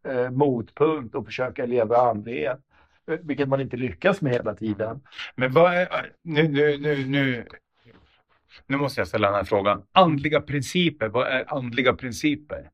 eh, 0.08 0.30
motpunkt 0.30 1.14
och 1.14 1.26
försöka 1.26 1.66
leva 1.66 1.96
andlighet. 1.96 2.60
Vilket 3.22 3.48
man 3.48 3.60
inte 3.60 3.76
lyckas 3.76 4.20
med 4.20 4.32
hela 4.32 4.54
tiden. 4.54 5.00
Men 5.36 5.52
vad 5.52 5.74
är, 5.74 6.12
nu, 6.22 6.48
nu, 6.48 6.78
nu, 6.78 7.04
nu, 7.06 7.46
nu 8.66 8.76
måste 8.76 9.00
jag 9.00 9.08
ställa 9.08 9.28
den 9.28 9.36
här 9.36 9.44
frågan. 9.44 9.82
Andliga 9.92 10.40
principer, 10.40 11.08
vad 11.08 11.26
är 11.26 11.54
andliga 11.54 11.92
principer? 11.92 12.70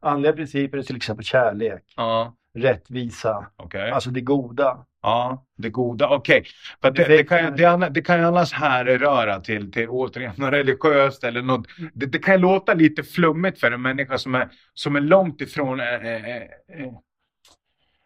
Andliga 0.00 0.32
principer 0.32 0.78
är 0.78 0.82
till 0.82 0.96
exempel 0.96 1.24
kärlek, 1.24 1.82
Ja, 1.96 2.36
rättvisa, 2.54 3.46
okej. 3.56 3.90
alltså 3.90 4.10
det 4.10 4.20
goda. 4.20 4.86
Ja, 5.02 5.46
det 5.56 5.70
goda. 5.70 6.08
Okej, 6.08 6.44
att 6.80 6.94
det, 6.94 7.04
det, 7.04 7.24
kan, 7.24 7.56
det, 7.56 7.88
det 7.90 8.02
kan 8.02 8.18
ju 8.18 8.24
annars 8.24 8.52
härröra 8.52 9.40
till, 9.40 9.72
till 9.72 9.88
återigen 9.88 10.32
något 10.36 10.52
religiöst 10.52 11.24
eller 11.24 11.42
något. 11.42 11.66
Det, 11.94 12.06
det 12.06 12.18
kan 12.18 12.34
ju 12.34 12.40
låta 12.40 12.74
lite 12.74 13.02
flummigt 13.02 13.60
för 13.60 13.72
en 13.72 13.82
människa 13.82 14.18
som 14.18 14.34
är, 14.34 14.48
som 14.74 14.96
är 14.96 15.00
långt 15.00 15.40
ifrån 15.40 15.80
eh, 15.80 15.86
eh, 15.86 16.36
eh, 16.36 16.42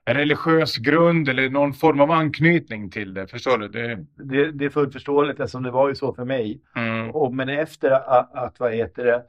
religiös 0.07 0.77
grund 0.77 1.29
eller 1.29 1.49
någon 1.51 1.73
form 1.75 2.01
av 2.01 2.11
anknytning 2.11 2.91
till 2.91 3.15
det. 3.15 3.27
Förstår 3.27 3.59
du? 3.59 3.69
Det, 3.69 4.07
Det, 4.17 4.53
det 4.53 4.65
är 4.65 4.71
fullt 4.71 4.93
förståeligt 4.93 5.41
eftersom 5.41 5.63
det 5.63 5.71
var 5.71 5.89
ju 5.89 5.95
så 5.95 6.15
för 6.15 6.25
mig. 6.25 6.61
mm, 6.77 7.11
Och, 7.11 7.35
men 7.35 7.49
efter 7.49 7.91
att, 7.91 8.35
att 8.35 8.61
vad 8.61 8.73
heter 8.73 9.05
det, 9.05 9.25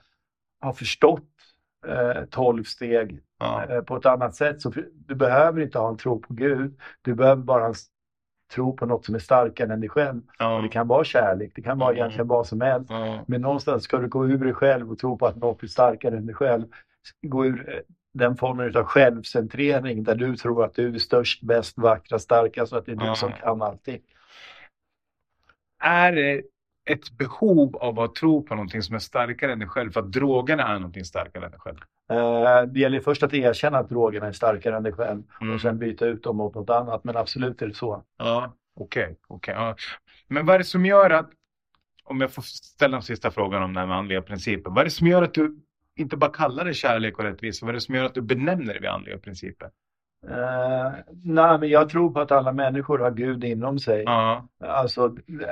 ha 0.62 0.74
förstått 0.74 1.30
eh, 1.88 2.26
12 2.26 2.64
steg 2.64 3.20
ja, 3.40 3.66
eh, 3.70 3.82
på 3.82 3.96
ett 3.98 4.06
annat 4.06 4.36
sätt 4.36 4.62
så 4.62 4.74
du 4.94 5.16
behöver 5.16 5.62
inte 5.62 5.80
ha 5.80 5.90
en 5.90 5.98
tro 5.98 6.20
på 6.20 6.34
Gud. 6.34 6.80
Du 7.02 7.14
behöver 7.14 7.42
bara 7.44 7.74
tro 8.54 8.76
på 8.78 8.86
något 8.86 9.06
som 9.06 9.16
är 9.16 9.20
starkare 9.20 9.74
än 9.74 9.80
dig 9.80 9.90
själv. 9.90 10.22
Ja, 10.40 10.62
det 10.62 10.70
kan 10.70 10.88
vara 10.88 11.04
kärlek, 11.04 11.52
det 11.56 11.62
kan 11.62 11.78
vara 11.80 11.90
Mm. 11.90 12.00
egentligen 12.00 12.28
vad 12.28 12.48
som 12.48 12.62
helst. 12.62 12.90
ja, 12.90 13.24
Men 13.28 13.42
någonstans 13.42 13.84
ska 13.84 13.98
du 13.98 14.08
gå 14.08 14.28
ur 14.28 14.38
dig 14.38 14.54
själv 14.54 14.92
och 14.92 14.98
tro 15.00 15.18
på 15.18 15.26
att 15.28 15.36
något 15.36 15.64
är 15.64 15.68
starkare 15.68 16.18
än 16.18 16.26
dig 16.26 16.36
själv. 16.36 16.66
Gå 17.22 17.46
ur 17.46 17.70
eh, 17.76 17.80
den 18.16 18.38
formen 18.38 18.78
av 18.78 18.84
självcentrering 18.84 20.04
där 20.04 20.16
du 20.16 20.36
tror 20.36 20.64
att 20.66 20.74
du 20.76 20.96
är 20.96 21.00
störst, 21.00 21.42
bäst, 21.42 21.78
vackrast, 21.78 22.26
starkast 22.26 22.74
och 22.74 22.80
att 22.80 22.86
det 22.86 22.92
är 22.92 22.96
du 22.96 23.06
Ja. 23.06 23.16
som 23.16 23.32
kan 23.32 23.62
allting. 23.62 24.02
Är 25.84 26.12
det 26.12 26.42
ett 26.90 27.12
behov 27.18 27.76
av 27.78 28.00
att 28.00 28.16
tro 28.16 28.44
på 28.44 28.56
någonting 28.56 28.82
som 28.82 28.96
är 28.96 29.00
starkare 29.00 29.52
än 29.54 29.60
dig 29.60 29.68
själv 29.68 29.92
för 29.92 30.00
att 30.00 30.12
drogerna 30.12 30.64
är 30.68 30.74
någonting 30.74 31.06
starkare 31.06 31.46
än 31.46 31.52
dig 31.52 31.60
själv? 31.60 31.78
Eh, 32.10 32.62
Det 32.68 32.80
gäller 32.80 33.00
först 33.00 33.24
att 33.24 33.34
erkänna 33.34 33.78
att 33.78 33.90
drogerna 33.90 34.28
är 34.28 34.32
starkare 34.32 34.76
än 34.78 34.84
dig 34.84 34.94
själv 34.94 35.24
Mm. 35.42 35.54
och 35.56 35.62
sen 35.62 35.80
byta 35.80 36.06
ut 36.06 36.24
dem 36.24 36.38
mot 36.38 36.56
något 36.56 36.70
annat. 36.70 37.04
Men 37.04 37.18
absolut 37.18 37.62
är 37.62 37.68
det 37.68 37.74
så. 37.74 38.04
Ja, 38.18 38.54
okej. 38.76 39.16
okej, 39.28 39.54
ja. 39.58 39.76
Men 40.28 40.46
vad 40.46 40.54
är 40.56 40.60
det 40.60 40.66
som 40.66 40.86
gör 40.86 41.10
att, 41.10 41.30
om 42.04 42.22
jag 42.22 42.32
får 42.32 42.42
ställa 42.42 42.92
den 42.92 43.02
sista 43.02 43.32
frågan 43.32 43.64
om 43.64 43.74
den 43.74 43.90
här 43.90 43.96
andliga 43.96 44.22
principen. 44.22 44.74
Vad 44.74 44.82
är 44.82 44.86
det 44.86 44.92
som 44.92 45.08
gör 45.08 45.24
att 45.24 45.34
du 45.34 45.60
inte 45.96 46.18
bara 46.18 46.32
kallar 46.32 46.66
det 46.66 46.74
kärlek 46.74 47.18
och 47.18 47.24
rättvisa? 47.24 47.66
Vad 47.66 47.70
är 47.70 47.74
det 47.74 47.82
som 47.82 47.96
gör 47.96 48.06
att 48.06 48.14
du 48.14 48.22
benämner 48.22 48.74
det 48.74 48.80
vid 48.80 48.90
andliga 48.90 49.18
principer? 49.18 49.70
Eh, 50.30 50.92
nej, 51.24 51.60
men 51.60 51.70
jag 51.70 51.90
tror 51.90 52.12
på 52.12 52.20
att 52.20 52.32
alla 52.32 52.52
människor 52.52 53.00
har 53.00 53.12
Gud 53.12 53.44
inom 53.44 53.80
sig. 53.80 54.04
Ja, 54.04 54.48
Alltså 54.60 55.04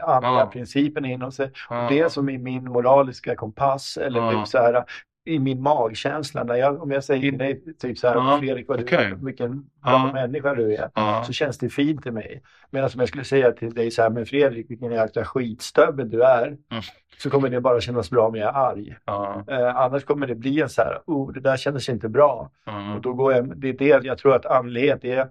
andra 0.04 0.30
Ja. 0.30 0.50
principen 0.54 1.06
inom 1.06 1.32
sig. 1.32 1.52
ja, 1.70 1.88
Det 1.90 2.12
som 2.12 2.30
är 2.30 2.38
min 2.38 2.64
moraliska 2.66 3.36
kompass 3.36 3.98
eller 3.98 4.32
typ 4.32 4.48
så 4.48 4.58
här 4.58 4.84
i 5.26 5.40
min 5.40 5.62
magkänsla. 5.62 6.44
När 6.44 6.56
jag, 6.56 6.82
om 6.82 6.92
jag 6.92 7.04
säger 7.04 7.22
till 7.22 7.38
dig 7.38 7.76
typ 7.80 7.98
så 7.98 8.08
här, 8.08 8.16
Ja, 8.16 8.38
Fredrik, 8.40 8.68
vad 8.68 8.80
du, 8.80 8.84
okej. 8.84 9.14
vilken 9.22 9.52
bra 9.62 9.70
Ja. 9.84 10.12
människa 10.14 10.54
du 10.56 10.76
är. 10.76 10.90
ja, 10.96 11.24
Så 11.28 11.34
känns 11.34 11.58
det 11.58 11.70
fint 11.70 12.04
till 12.04 12.12
mig. 12.12 12.42
Medan 12.72 12.90
om 12.94 13.00
jag 13.00 13.08
skulle 13.10 13.24
säga 13.24 13.52
till 13.52 13.74
dig 13.74 13.92
så 13.92 14.02
här, 14.02 14.10
men 14.10 14.26
Fredrik, 14.26 14.70
vilken 14.72 14.92
jäkla 14.92 15.26
skitstövel 15.26 16.10
du 16.10 16.24
är. 16.24 16.48
Mm. 16.48 16.84
Så 17.18 17.30
kommer 17.30 17.50
det 17.50 17.62
bara 17.62 17.82
kännas 17.82 18.10
bra 18.10 18.28
om 18.28 18.36
jag 18.36 18.50
är 18.50 18.54
arg. 18.54 18.96
ja, 19.06 19.44
Eh, 19.48 19.76
annars 19.76 20.04
kommer 20.04 20.28
det 20.28 20.36
bli 20.36 20.62
en 20.62 20.70
så 20.70 20.82
här, 20.82 21.00
oh, 21.06 21.34
det 21.34 21.40
där 21.40 21.58
kändes 21.58 21.90
inte 21.90 22.10
bra. 22.10 22.52
ja, 22.66 22.96
Och 22.96 23.02
då 23.02 23.14
går 23.14 23.34
jag, 23.34 23.58
det 23.58 23.70
är 23.70 23.74
det 23.74 24.06
jag 24.06 24.18
tror 24.18 24.36
att 24.36 24.46
andlighet 24.46 25.04
är, 25.04 25.28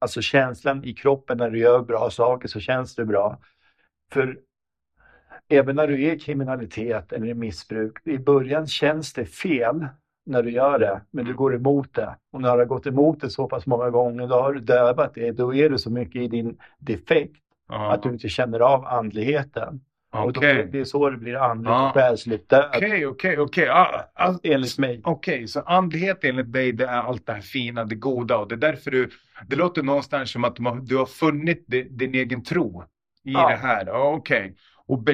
alltså 0.00 0.20
känslan 0.20 0.84
i 0.84 0.92
kroppen 0.94 1.38
när 1.38 1.50
du 1.50 1.58
gör 1.58 1.82
bra 1.82 2.10
saker 2.10 2.48
så 2.48 2.60
känns 2.60 2.94
det 2.94 3.04
bra. 3.04 3.38
För 4.12 4.36
även 5.48 5.76
när 5.76 5.86
du 5.88 6.04
är 6.04 6.14
i 6.14 6.18
kriminalitet 6.18 7.12
eller 7.12 7.26
i 7.26 7.34
missbruk, 7.34 8.06
i 8.06 8.18
början 8.18 8.66
känns 8.66 9.12
det 9.12 9.24
fel 9.26 9.86
när 10.26 10.42
du 10.42 10.50
gör 10.50 10.78
det, 10.78 11.00
men 11.10 11.24
du 11.24 11.34
går 11.34 11.54
emot 11.54 11.94
det. 11.94 12.16
Och 12.32 12.40
när 12.40 12.52
du 12.52 12.58
har 12.58 12.66
gått 12.66 12.86
emot 12.86 13.20
det 13.20 13.30
så 13.30 13.48
pass 13.48 13.66
många 13.66 13.90
gånger, 13.90 14.26
då 14.26 14.34
har 14.34 14.52
du 14.52 14.60
dövat 14.60 15.14
det, 15.14 15.30
då 15.32 15.54
är 15.54 15.70
du 15.70 15.78
så 15.78 15.90
mycket 15.90 16.22
i 16.22 16.28
din 16.28 16.58
defekt 16.78 17.36
ja. 17.68 17.92
att 17.92 18.02
du 18.02 18.08
inte 18.08 18.28
känner 18.28 18.60
av 18.60 18.86
andligheten. 18.86 19.80
Och 20.12 20.32
då, 20.32 20.40
Okej, 20.40 20.68
det 20.72 20.80
är 20.80 20.84
så 20.84 21.10
det 21.10 21.16
blir 21.16 21.36
andligt 21.36 21.70
och 21.70 21.92
själsligt 21.94 22.48
död, 22.48 22.70
okej, 22.76 23.06
okej, 23.06 23.38
okej. 23.38 23.68
Ah, 23.68 24.04
ah, 24.14 24.34
enligt 24.42 24.78
mig. 24.78 25.00
Okej, 25.04 25.48
så 25.48 25.60
andlighet 25.60 26.24
enligt 26.24 26.52
dig 26.52 26.72
det 26.72 26.84
är 26.86 27.02
allt 27.02 27.26
det 27.26 27.32
här 27.32 27.40
fina, 27.40 27.84
det 27.84 27.94
goda 27.94 28.38
och 28.38 28.48
det 28.48 28.54
är 28.54 28.56
därför 28.56 28.90
du, 28.90 29.10
det 29.46 29.56
låter 29.56 29.82
någonstans 29.82 30.30
som 30.30 30.44
att 30.44 30.56
du 30.82 30.96
har, 30.96 31.06
funnit 31.06 31.64
di- 31.66 31.88
din 31.90 32.14
egen 32.14 32.42
tro 32.42 32.82
i 33.24 33.32
Ja. 33.32 33.48
det 33.48 33.56
här. 33.56 33.88
Okej, 33.90 34.54
och 34.88 35.04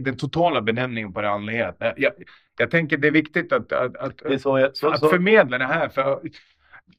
den 0.00 0.16
totala 0.16 0.60
benämningen 0.62 1.12
på 1.12 1.20
det 1.20 1.30
andlighet. 1.30 1.76
Jag, 1.78 2.12
jag, 2.58 2.70
tänker 2.70 2.96
det 2.96 3.08
är 3.08 3.12
viktigt 3.12 3.52
att, 3.52 3.72
att, 3.72 3.96
att, 3.96 4.18
Det 4.18 4.34
är 4.34 4.38
så 4.38 4.58
jag, 4.58 4.76
så, 4.76 4.88
att 4.88 5.00
så, 5.00 5.08
förmedla 5.08 5.58
det 5.58 5.64
här. 5.64 5.88
För 5.88 6.20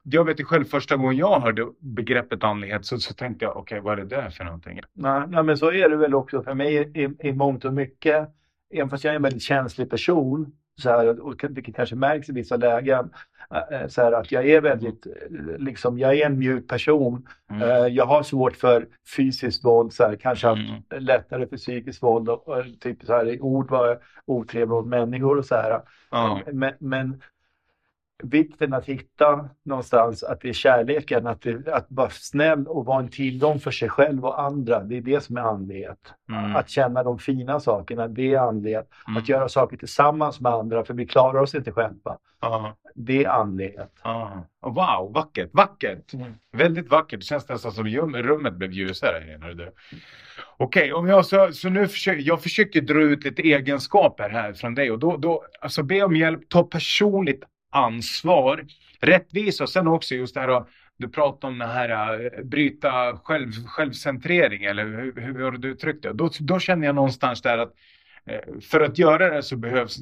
jag 0.03 0.25
vet 0.25 0.39
ju 0.39 0.43
själv 0.43 0.65
första 0.65 0.95
gången 0.95 1.17
jag 1.17 1.39
hörde 1.39 1.67
begreppet 1.79 2.43
andlighet 2.43 2.85
så, 2.85 2.97
så 2.97 3.13
tänkte 3.13 3.45
jag 3.45 3.57
okej 3.57 3.79
vad 3.79 3.99
är 3.99 4.03
det 4.03 4.15
där 4.15 4.29
för 4.29 4.43
någonting? 4.43 4.81
Nej, 4.93 5.21
nej, 5.27 5.43
men 5.43 5.57
så 5.57 5.71
är 5.71 5.89
det 5.89 5.95
väl 5.95 6.13
också 6.13 6.43
för 6.43 6.53
mig 6.53 6.75
i, 6.75 7.27
i 7.27 7.31
mångt 7.31 7.65
och 7.65 7.73
mycket. 7.73 8.29
Även 8.73 8.89
fast 8.89 9.03
jag 9.03 9.11
är 9.11 9.15
en 9.15 9.21
väldigt 9.21 9.43
känslig 9.43 9.89
person, 9.89 10.51
så 10.81 10.89
här, 10.89 11.19
och 11.19 11.45
det 11.49 11.61
kanske 11.61 11.95
märks 11.95 12.29
i 12.29 12.33
vissa 12.33 12.55
lägen, 12.57 13.09
eh, 13.71 13.87
så 13.87 14.01
här, 14.01 14.11
att 14.11 14.31
jag 14.31 14.49
är 14.49 14.61
väldigt, 14.61 15.05
eh, 15.05 15.57
liksom, 15.57 15.99
jag 15.99 16.17
är 16.17 16.25
en 16.25 16.39
mjuk 16.39 16.67
person. 16.67 17.27
Mm. 17.51 17.61
Eh, 17.61 17.87
Jag 17.87 18.05
har 18.05 18.23
svårt 18.23 18.55
för 18.55 18.87
fysiskt 19.15 19.65
våld, 19.65 19.93
så 19.93 20.03
här, 20.03 20.15
kanske 20.15 20.47
haft 20.47 20.61
Mm. 20.61 21.03
lättare 21.05 21.47
för 21.47 21.57
psykiskt 21.57 22.03
våld 22.03 22.29
och, 22.29 22.47
och 22.47 22.63
typ 22.79 23.03
så 23.03 23.13
här, 23.13 23.41
ord 23.41 23.69
var 23.71 23.99
otrevlig 24.25 24.67
mot 24.69 24.87
människor 24.87 25.37
och 25.37 25.45
så 25.45 25.55
här. 25.55 25.81
Ja, 26.11 26.41
Men, 26.53 26.73
men 26.79 27.21
vikten 28.23 28.73
att 28.73 28.85
hitta 28.85 29.49
någonstans 29.63 30.23
att 30.23 30.41
det 30.41 30.49
är 30.49 30.53
kärleken, 30.53 31.27
att, 31.27 31.41
det, 31.41 31.67
att 31.67 31.85
vara 31.89 32.09
snäll 32.09 32.67
och 32.67 32.85
vara 32.85 32.99
en 32.99 33.09
tillgång 33.09 33.59
för 33.59 33.71
sig 33.71 33.89
själv 33.89 34.25
och 34.25 34.41
andra. 34.41 34.83
Det 34.83 34.97
är 34.97 35.01
det 35.01 35.23
som 35.23 35.37
är 35.37 35.41
andlighet. 35.41 36.13
mm, 36.29 36.55
Att 36.55 36.69
känna 36.69 37.03
de 37.03 37.19
fina 37.19 37.59
sakerna, 37.59 38.07
det 38.07 38.33
är 38.33 38.39
andlighet. 38.39 38.89
mm, 39.07 39.17
Att 39.17 39.29
göra 39.29 39.49
saker 39.49 39.77
tillsammans 39.77 40.41
med 40.41 40.51
andra, 40.51 40.85
för 40.85 40.93
vi 40.93 41.05
klarar 41.07 41.41
oss 41.41 41.55
inte 41.55 41.71
själva. 41.71 42.17
ja, 42.41 42.75
Det 42.95 43.23
är 43.25 43.29
andlighet. 43.29 43.91
Och 44.61 44.75
Wow, 44.75 45.13
vackert, 45.13 45.49
vackert. 45.53 46.13
Mm. 46.13 46.33
Väldigt 46.51 46.89
vackert. 46.89 47.19
Det 47.19 47.25
känns 47.25 47.49
nästan 47.49 47.71
som 47.71 47.87
rummet 47.87 48.53
blev 48.53 48.71
ljusare. 48.71 49.39
Okej, 50.57 50.93
om 50.93 51.07
jag 51.07 51.25
så, 51.25 51.51
så 51.51 51.69
nu 51.69 51.87
försöker 51.87 52.21
jag 52.21 52.41
försöker 52.41 52.81
dra 52.81 53.01
ut 53.01 53.23
lite 53.23 53.41
egenskaper 53.41 54.29
här 54.29 54.53
från 54.53 54.75
dig 54.75 54.91
och 54.91 54.99
då, 54.99 55.17
då 55.17 55.43
alltså 55.61 55.83
be 55.83 56.03
om 56.03 56.15
hjälp, 56.15 56.49
ta 56.49 56.63
personligt 56.63 57.43
ansvar, 57.73 58.65
rättvisa 58.99 59.63
och 59.63 59.69
sen 59.69 59.87
också 59.87 60.15
just 60.15 60.33
det 60.33 60.41
här 60.41 60.65
du 60.97 61.09
pratar 61.09 61.47
om 61.47 61.59
det 61.59 61.65
här 61.65 62.19
äh, 62.25 62.43
bryta 62.43 63.17
själv, 63.23 63.51
självcentrering 63.67 64.63
eller 64.63 64.85
hur, 64.85 65.21
hur 65.21 65.43
har 65.43 65.51
du 65.51 65.71
uttryckt 65.71 66.03
det? 66.03 66.13
Då, 66.13 66.29
då 66.39 66.59
känner 66.59 66.85
jag 66.85 66.95
någonstans 66.95 67.41
där 67.41 67.57
att 67.57 67.73
eh, 68.25 68.59
för 68.61 68.81
att 68.81 68.97
göra 68.97 69.35
det 69.35 69.43
så 69.43 69.57
behövs 69.57 69.97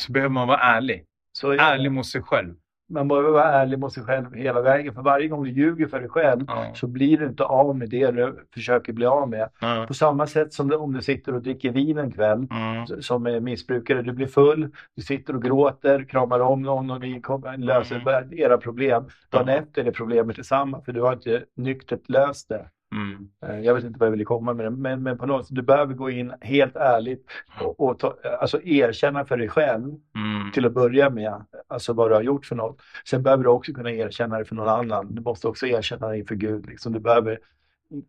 så 0.00 0.12
behöver 0.12 0.32
man 0.32 0.48
vara 0.48 0.60
ärlig. 0.60 1.04
Så 1.32 1.50
det. 1.50 1.62
Ärlig 1.62 1.92
mot 1.92 2.06
sig 2.06 2.22
själv. 2.22 2.54
Man 2.88 3.08
behöver 3.08 3.30
vara 3.30 3.44
ärlig 3.52 3.78
mot 3.78 3.92
sig 3.92 4.02
själv 4.02 4.34
hela 4.34 4.60
vägen. 4.62 4.94
För 4.94 5.02
varje 5.02 5.28
gång 5.28 5.44
du 5.44 5.50
ljuger 5.50 5.86
för 5.86 6.00
dig 6.00 6.08
själv 6.08 6.44
Ja. 6.48 6.66
så 6.74 6.86
blir 6.86 7.18
du 7.18 7.26
inte 7.26 7.44
av 7.44 7.76
med 7.76 7.90
det 7.90 8.10
du 8.10 8.46
försöker 8.54 8.92
bli 8.92 9.06
av 9.06 9.28
med. 9.28 9.48
Ja. 9.60 9.84
På 9.88 9.94
samma 9.94 10.26
sätt 10.26 10.52
som 10.52 10.72
om 10.72 10.92
du 10.92 11.02
sitter 11.02 11.34
och 11.34 11.42
dricker 11.42 11.70
vin 11.72 11.98
en 11.98 12.12
kväll 12.12 12.46
Mm. 12.50 13.02
som 13.02 13.26
är 13.26 13.40
missbrukare. 13.40 14.02
Du 14.02 14.12
blir 14.12 14.26
full, 14.26 14.70
du 14.96 15.02
sitter 15.02 15.36
och 15.36 15.42
gråter, 15.42 16.04
kramar 16.04 16.40
om 16.40 16.62
någon 16.62 16.90
och 16.90 17.00
ni 17.00 17.20
kommer, 17.20 17.56
löser 17.56 18.34
era 18.34 18.58
problem. 18.58 19.04
Dagen 19.30 19.48
Ja. 19.48 19.54
efter 19.54 19.84
är 19.84 19.90
problemet 19.90 20.36
detsamma 20.36 20.80
för 20.80 20.92
du 20.92 21.00
har 21.00 21.12
inte 21.12 21.44
nyktert 21.56 22.08
löst 22.08 22.48
det. 22.48 22.66
Mm. 22.94 23.28
Eh, 23.46 23.60
Jag 23.60 23.74
vet 23.74 23.84
inte 23.84 23.98
vad 23.98 24.06
jag 24.06 24.10
ville 24.12 24.24
komma 24.24 24.54
med 24.54 24.66
det, 24.66 24.70
men, 24.70 25.02
men 25.02 25.18
på 25.18 25.26
något 25.26 25.46
sätt, 25.46 25.56
du 25.56 25.62
behöver 25.62 25.94
gå 25.94 26.10
in 26.10 26.32
helt 26.40 26.76
ärligt 26.76 27.26
och, 27.60 27.80
och 27.80 27.98
ta, 27.98 28.16
alltså 28.40 28.62
erkänna 28.62 29.24
för 29.24 29.36
dig 29.36 29.48
själv 29.48 29.84
Mm. 30.16 30.52
till 30.52 30.66
att 30.66 30.72
börja 30.72 31.10
med, 31.10 31.44
alltså 31.68 31.92
vad 31.92 32.10
du 32.10 32.14
har 32.14 32.22
gjort 32.22 32.46
för 32.46 32.56
något. 32.56 32.82
Sen 33.04 33.22
behöver 33.22 33.44
du 33.44 33.50
också 33.50 33.72
kunna 33.72 33.90
erkänna 33.92 34.38
det 34.38 34.44
för 34.44 34.54
någon 34.54 34.68
annan. 34.68 35.14
Du 35.14 35.22
måste 35.22 35.48
också 35.48 35.66
erkänna 35.66 36.08
det 36.08 36.18
inför 36.18 36.34
Gud. 36.34 36.66
Liksom. 36.66 36.92
Du 36.92 37.00
behöver, 37.00 37.38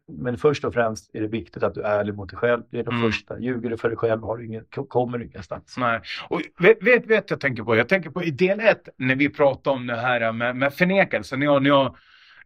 men 0.07 0.37
först 0.37 0.65
och 0.65 0.73
främst 0.73 1.15
är 1.15 1.21
det 1.21 1.27
viktigt 1.27 1.63
att 1.63 1.73
du 1.73 1.81
är 1.81 1.99
ärlig 1.99 2.13
mot 2.15 2.29
dig 2.29 2.37
själv. 2.39 2.63
Det 2.69 2.79
är 2.79 2.83
det 2.83 2.91
Mm. 2.91 3.11
första. 3.11 3.39
Ljuger 3.39 3.69
du 3.69 3.77
för 3.77 3.87
dig 3.89 3.97
själv 3.97 4.21
har 4.23 4.37
du 4.37 4.45
ingen, 4.45 4.65
kommer 4.87 5.17
du 5.17 5.25
ingenstans. 5.25 5.75
Nej. 5.77 6.01
Och 6.29 6.41
vet, 6.59 6.83
vet, 6.83 7.05
vet 7.07 7.29
jag 7.29 7.39
tänker 7.39 7.63
på? 7.63 7.75
Jag 7.75 7.89
tänker 7.89 8.09
på 8.09 8.23
i 8.23 8.31
del 8.31 8.59
ett 8.59 8.89
när 8.97 9.15
vi 9.15 9.29
pratade 9.29 9.75
om 9.75 9.87
det 9.87 9.95
här 9.95 10.31
med, 10.31 10.55
med 10.55 10.73
förnekelse. 10.73 11.37
När 11.37 11.45
jag, 11.45 11.63
när 11.63 11.69
jag 11.69 11.85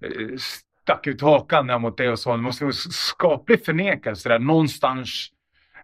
eh, 0.01 0.37
stack 0.89 1.07
ut 1.07 1.21
hakan 1.21 1.67
där 1.67 1.79
mot 1.79 1.97
dig 1.97 2.09
och 2.09 2.19
sa 2.19 2.31
det 2.31 2.41
måste 2.41 2.63
vara 2.63 2.73
skaplig 2.73 3.65
förnekelse 3.65 4.29
där 4.29 4.39
någonstans. 4.39 5.27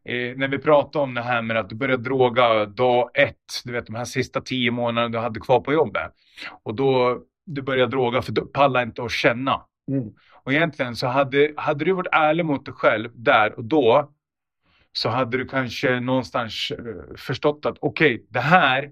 Eh, 0.06 0.38
när 0.38 0.48
vi 0.48 0.58
pratade 0.58 1.04
om 1.04 1.14
det 1.14 1.22
här 1.22 1.42
med 1.42 1.58
att 1.58 1.70
du 1.70 1.76
började 1.76 2.04
droga 2.04 2.66
dag 2.66 3.10
ett, 3.14 3.62
du 3.64 3.72
vet 3.72 3.86
de 3.86 3.96
här 3.96 4.06
sista 4.06 4.42
tio 4.42 4.72
månaderna 4.72 5.10
du 5.10 5.18
hade 5.18 5.40
kvar 5.40 5.60
på 5.60 5.74
jobbet. 5.74 6.12
Och 6.64 6.76
då 6.76 7.20
du 7.46 7.62
började 7.62 7.92
droga 7.92 8.22
för 8.22 8.32
du 8.32 8.46
pallade 8.46 8.86
inte 8.86 9.04
att 9.04 9.12
känna. 9.12 9.62
Mm. 9.92 10.14
Och 10.44 10.54
egentligen 10.54 10.96
så 10.96 11.08
hade, 11.08 11.54
hade 11.58 11.86
du 11.86 11.92
varit 11.92 12.08
ärlig 12.12 12.46
mot 12.46 12.66
dig 12.66 12.74
själv 12.74 13.10
där 13.14 13.58
och 13.58 13.64
då 13.66 14.12
så 14.94 15.10
hade 15.10 15.38
du 15.38 15.48
kanske 15.48 16.00
någonstans 16.00 16.72
eh, 16.72 17.16
förstått 17.18 17.66
att 17.66 17.78
okej, 17.80 18.26
det 18.30 18.40
här 18.40 18.92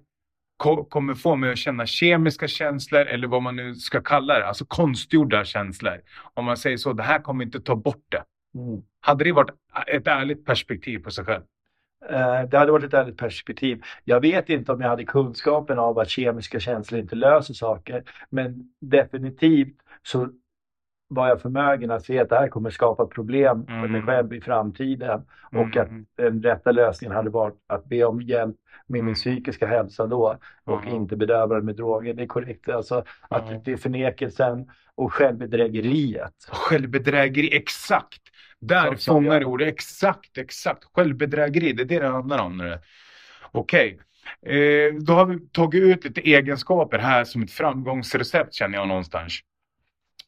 ko 0.64 0.84
kommer 0.84 1.14
få 1.16 1.36
mig 1.36 1.52
att 1.52 1.58
känna 1.58 1.86
kemiska 1.86 2.48
känslor 2.48 3.02
eller 3.02 3.28
vad 3.28 3.42
man 3.42 3.56
nu 3.56 3.76
ska 3.76 4.02
kalla 4.02 4.40
det, 4.40 4.48
alltså 4.48 4.66
konstgjorda 4.66 5.46
känslor. 5.46 6.02
Om 6.34 6.46
man 6.46 6.58
säger 6.58 6.78
så, 6.78 6.94
det 6.94 7.04
här 7.04 7.20
kommer 7.20 7.46
inte 7.46 7.62
ta 7.62 7.76
bort 7.76 8.06
det. 8.10 8.24
Mm. 8.60 8.82
Hade 9.02 9.24
det 9.24 9.32
varit 9.32 9.50
ett 9.88 10.08
ärligt 10.08 10.46
perspektiv 10.46 11.00
på 11.00 11.12
sig 11.12 11.26
själv? 11.26 11.44
Eh, 12.10 12.50
det 12.50 12.58
hade 12.58 12.72
varit 12.72 12.86
ett 12.86 12.94
ärligt 12.94 13.18
perspektiv. 13.18 13.82
Jag 14.04 14.20
vet 14.22 14.50
inte 14.50 14.72
om 14.72 14.82
jag 14.82 14.90
hade 14.90 15.04
kunskapen 15.04 15.80
av 15.80 16.00
att 16.00 16.10
kemiska 16.10 16.60
känslor 16.60 17.02
inte 17.02 17.16
löser 17.16 17.54
saker, 17.54 18.04
men 18.30 18.64
definitivt 18.82 19.78
så 20.04 20.30
var 21.08 21.28
jag 21.28 21.42
förmögen 21.42 21.92
att 21.92 22.06
se 22.06 22.20
att 22.20 22.30
det 22.30 22.36
här 22.36 22.48
kommer 22.48 22.70
skapa 22.70 23.06
problem 23.06 23.66
för 23.66 23.74
mig 23.74 23.86
mm. 23.86 24.06
själv 24.06 24.34
i 24.34 24.42
framtiden 24.42 25.22
och 25.52 25.78
att 25.78 25.90
mm. 25.90 26.06
den 26.18 26.44
rätta 26.44 26.72
lösningen 26.72 27.16
hade 27.16 27.30
varit 27.30 27.56
att 27.68 27.86
be 27.86 28.04
om 28.04 28.22
hjälp 28.22 28.56
med 28.88 29.00
min 29.00 29.02
mm. 29.02 29.14
psykiska 29.14 29.68
hälsa 29.68 30.08
då 30.08 30.38
och 30.64 30.86
inte 30.86 31.16
bedöva 31.16 31.56
den 31.56 31.66
med 31.66 31.76
droger. 31.76 32.14
Det 32.14 32.24
är 32.24 32.28
korrekt. 32.28 32.70
Alltså 32.70 33.04
att 33.30 33.66
det 33.66 33.72
är 33.72 33.78
förnekelsen 33.78 34.70
och 34.96 35.14
självbedrägeriet. 35.14 36.34
Självbedrägeri, 36.52 37.56
exakt! 37.56 38.22
Där 38.60 38.96
fångar 38.96 39.40
du 39.40 39.46
ordet. 39.46 39.68
Exakt, 39.68 40.38
exakt. 40.38 40.84
Självbedrägeri, 40.94 41.74
det 41.74 41.84
är 41.84 41.86
det 41.86 42.00
det 42.00 42.08
handlar 42.08 42.40
om. 42.40 42.78
Okej. 43.52 43.94
Okay. 43.94 44.00
Eh, 44.46 44.94
då 44.94 45.14
har 45.14 45.26
vi 45.26 45.40
tagit 45.40 45.84
ut 45.84 46.04
lite 46.06 46.22
egenskaper 46.22 46.98
här 46.98 47.24
som 47.24 47.44
ett 47.44 47.52
framgångsrecept 47.52 48.54
känner 48.54 48.78
jag 48.78 48.88
någonstans. 48.88 49.40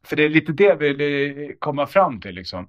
För 0.06 0.16
det 0.16 0.26
är 0.26 0.30
lite 0.30 0.52
det 0.52 0.76
vi 0.80 0.94
vill 0.94 1.56
komma 1.60 1.88
fram 1.88 2.22
till 2.22 2.36
liksom. 2.36 2.68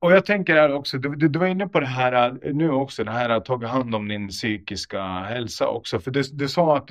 Och 0.00 0.12
jag 0.12 0.26
tänker 0.26 0.54
här 0.54 0.74
också, 0.74 0.98
du, 0.98 1.16
du, 1.16 1.28
du, 1.28 1.38
var 1.38 1.46
inne 1.46 1.68
på 1.68 1.80
det 1.80 1.86
här 1.86 2.38
nu 2.52 2.70
också, 2.70 3.04
det 3.04 3.10
här 3.10 3.30
att 3.30 3.44
ta 3.44 3.66
hand 3.66 3.94
om 3.94 4.08
din 4.08 4.28
psykiska 4.28 5.02
hälsa 5.02 5.68
också. 5.68 6.00
För 6.00 6.10
du, 6.10 6.22
du 6.32 6.48
sa 6.48 6.76
att 6.76 6.88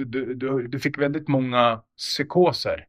du 0.70 0.80
fick 0.80 0.98
väldigt 0.98 1.28
många 1.28 1.82
psykoser. 1.98 2.86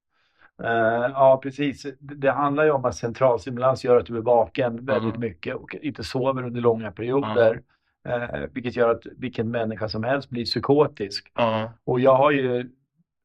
Uh, 0.62 1.10
ja, 1.14 1.40
precis. 1.42 1.86
Det 2.00 2.30
handlar 2.30 2.64
ju 2.64 2.70
om 2.70 2.84
att 2.84 2.96
centralstimulans 2.96 3.84
gör 3.84 3.96
att 3.96 4.06
du 4.06 4.16
är 4.16 4.22
vaken 4.22 4.84
väldigt 4.86 5.16
mm. 5.16 5.20
mycket 5.20 5.54
och 5.54 5.74
inte 5.74 6.04
sover 6.04 6.42
under 6.42 6.60
långa 6.60 6.92
perioder. 6.92 7.60
Mm. 8.04 8.22
Uh, 8.22 8.48
vilket 8.52 8.76
gör 8.76 8.90
att 8.90 9.02
vilken 9.16 9.50
människa 9.50 9.88
som 9.88 10.04
helst 10.04 10.30
blir 10.30 10.44
psykotisk. 10.44 11.32
Mm. 11.38 11.68
Och 11.84 12.00
jag 12.00 12.16
har 12.16 12.30
ju 12.30 12.70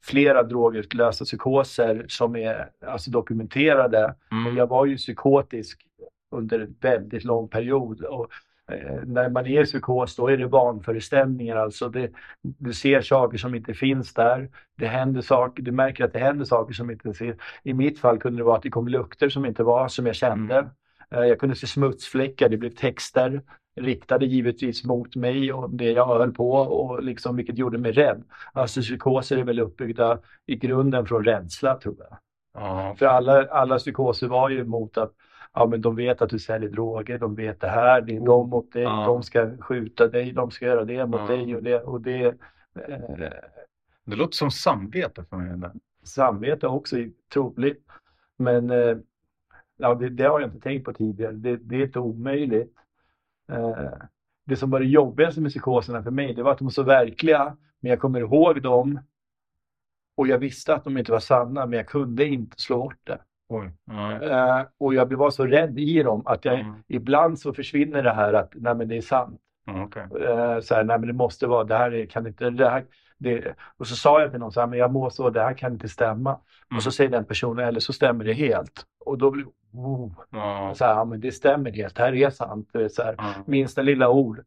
flera 0.06 0.44
drogutlösta 0.44 1.26
psykoser 1.26 2.06
som 2.08 2.36
är 2.36 2.70
alltså, 2.86 3.12
dokumenterade. 3.12 4.16
Mm. 4.32 4.58
Jag 4.58 4.68
var 4.68 4.86
ju 4.86 4.98
psykotisk 4.98 5.82
under 6.32 6.60
en 6.60 6.76
väldigt 6.82 7.24
lång 7.24 7.48
period. 7.48 8.02
Och, 8.02 8.28
eh, 8.72 9.00
när 9.06 9.30
man 9.30 9.48
är 9.48 9.62
i 9.62 9.66
psykos 9.66 10.16
då 10.16 10.28
är 10.28 10.38
det 10.38 10.48
vanföreställningar. 10.48 11.56
Alltså 11.56 11.90
det, 11.90 12.12
du 12.42 12.74
ser 12.74 13.02
saker 13.02 13.38
som 13.38 13.56
inte 13.56 13.74
finns 13.74 14.14
där. 14.14 14.50
Det 14.78 14.88
händer 14.88 15.22
saker, 15.22 15.64
du 15.64 15.72
märker 15.72 16.04
att 16.06 16.14
det 16.14 16.20
händer 16.20 16.46
saker 16.46 16.74
som 16.74 16.92
inte 16.92 17.14
finns. 17.14 17.38
I 17.64 17.74
mitt 17.74 18.00
fall 18.00 18.20
kunde 18.20 18.40
det 18.40 18.44
vara 18.44 18.58
att 18.58 18.64
det 18.64 18.70
kom 18.70 18.88
lukter 18.88 19.30
som 19.30 19.46
inte 19.46 19.64
var, 19.64 19.88
som 19.88 20.06
jag 20.06 20.16
kände. 20.16 20.58
Mm. 20.58 20.70
Eh, 21.12 21.30
jag 21.30 21.40
kunde 21.40 21.56
se 21.56 21.68
smutsfläckar, 21.68 22.50
det 22.50 22.58
blev 22.58 22.70
texter 22.70 23.42
riktade 23.76 24.26
givetvis 24.26 24.84
mot 24.84 25.16
mig 25.16 25.54
och 25.54 25.70
det 25.70 25.92
jag 25.92 26.06
höll 26.06 26.34
på 26.34 26.52
och 26.52 27.04
liksom, 27.04 27.36
vilket 27.36 27.58
gjorde 27.58 27.78
mig 27.78 27.92
rädd. 27.92 28.24
Alltså 28.54 28.82
psykoser 28.82 29.38
är 29.38 29.44
väl 29.44 29.60
uppbyggda 29.60 30.20
i 30.46 30.56
grunden 30.56 31.06
från 31.06 31.24
rädsla 31.24 31.76
tror 31.76 31.96
jag. 32.00 32.18
Mm. 32.64 32.96
För 32.96 33.06
alla, 33.06 33.48
alla 33.48 33.78
psykoser 33.78 34.28
var 34.28 34.50
ju 34.50 34.60
emot 34.60 34.98
att 34.98 35.12
ja, 35.54 35.66
men 35.66 35.82
de 35.82 35.96
vet 35.96 36.22
att 36.22 36.30
du 36.30 36.40
säljer 36.40 36.70
droger, 36.70 37.20
de 37.20 37.36
vet 37.36 37.62
det 37.62 37.68
här, 37.68 38.02
det 38.02 38.16
är 38.16 38.20
de 38.20 38.50
mot 38.50 38.72
dig, 38.72 38.86
mm. 38.86 39.06
de 39.06 39.24
ska 39.24 39.58
skjuta 39.58 40.08
dig, 40.08 40.32
de 40.32 40.52
ska 40.52 40.66
göra 40.66 40.86
det 40.86 41.06
mot 41.06 41.20
mm. 41.20 41.28
dig 41.28 41.56
och 41.56 41.64
det. 41.64 41.82
Och 41.82 42.02
det, 42.02 42.26
eh, 42.26 43.30
det 44.06 44.16
låter 44.16 44.36
som 44.36 44.52
samvete 44.52 45.26
för 45.30 45.38
mig. 45.38 45.70
Samvete 46.04 46.68
också 46.68 46.96
troligt. 47.34 47.86
Men 48.38 48.70
eh, 48.70 48.98
ja, 49.78 49.96
det, 49.96 50.10
det, 50.10 50.24
har 50.24 50.40
jag 50.40 50.50
inte 50.50 50.60
tänkt 50.60 50.86
på 50.86 50.94
tidigare. 50.94 51.32
Det, 51.32 51.58
det 51.58 51.76
är 51.76 51.86
inte 51.86 52.00
omöjligt. 52.00 52.74
Eh, 53.50 53.92
det 54.46 54.56
som 54.56 54.70
var 54.70 54.80
det 54.80 54.86
jobbigaste 54.86 55.42
med 55.42 55.52
psykoserna 55.52 56.04
för 56.04 56.12
mig, 56.12 56.34
det 56.34 56.44
var 56.44 56.52
att 56.52 56.58
de 56.58 56.66
var 56.66 56.72
så 56.72 56.84
verkliga, 56.84 57.58
men 57.80 57.90
jag 57.90 58.00
kommer 58.00 58.20
ihåg 58.20 58.62
dem 58.62 59.00
och 60.18 60.28
jag 60.28 60.38
visste 60.38 60.76
att 60.76 60.84
de 60.84 60.98
inte 60.98 61.12
var 61.12 61.20
sanna, 61.20 61.66
men 61.66 61.78
jag 61.78 61.88
kunde 61.88 62.26
inte 62.26 62.62
slå 62.62 62.78
bort 62.78 63.00
det. 63.04 63.20
Uh, 63.52 64.68
och 64.78 64.94
jag 64.94 65.14
var 65.14 65.30
så 65.30 65.46
rädd 65.46 65.80
i 65.80 66.04
dem 66.04 66.22
att 66.26 66.46
jag, 66.46 66.60
mm. 66.60 66.76
ibland 66.88 67.40
så 67.40 67.54
försvinner 67.54 68.04
det 68.04 68.14
här 68.14 68.34
att 68.34 68.52
nej 68.56 68.76
men 68.76 68.88
det 68.88 68.98
är 68.98 69.02
sant. 69.02 69.42
Mm, 69.68 69.84
okay. 69.84 70.04
uh, 70.04 70.60
så 70.60 70.76
här, 70.76 70.84
nej 70.84 71.00
men 71.00 71.08
det 71.08 71.14
måste 71.14 71.48
vara, 71.48 71.64
det 71.64 71.78
här 71.78 72.06
kan 72.06 72.28
inte, 72.28 72.50
det 72.50 72.70
här, 72.70 72.86
det, 73.18 73.56
och 73.78 73.88
så 73.88 73.96
sa 73.96 74.22
jag 74.22 74.32
till 74.32 74.40
någon 74.40 74.52
så 74.52 74.60
här, 74.60 74.68
men 74.68 74.80
jag 74.80 74.92
mår 74.92 75.10
så, 75.10 75.30
det 75.30 75.42
här 75.42 75.54
kan 75.54 75.74
inte 75.74 75.90
stämma. 75.90 76.30
Mm. 76.30 76.78
Och 76.78 76.84
så 76.84 76.92
säger 76.92 77.10
den 77.10 77.26
personen, 77.26 77.68
eller 77.68 77.80
så 77.80 77.94
stämmer 77.94 78.26
det 78.26 78.34
helt. 78.34 78.86
Och 79.06 79.18
då 79.18 79.32
blir 79.32 79.46
oh, 79.74 80.12
mm. 80.34 80.76
så 80.76 80.86
här, 80.86 80.96
ja 80.96 81.06
men 81.06 81.20
det 81.20 81.32
stämmer 81.32 81.72
helt, 81.72 81.96
det 81.96 82.04
här 82.04 82.16
är 82.16 82.30
sant. 82.30 82.70
Det 82.74 82.84
är 82.84 82.90
så 82.90 83.04
här, 83.04 83.14
mm. 83.14 83.32
Minsta 83.46 83.82
lilla 83.82 84.10
ord. 84.10 84.44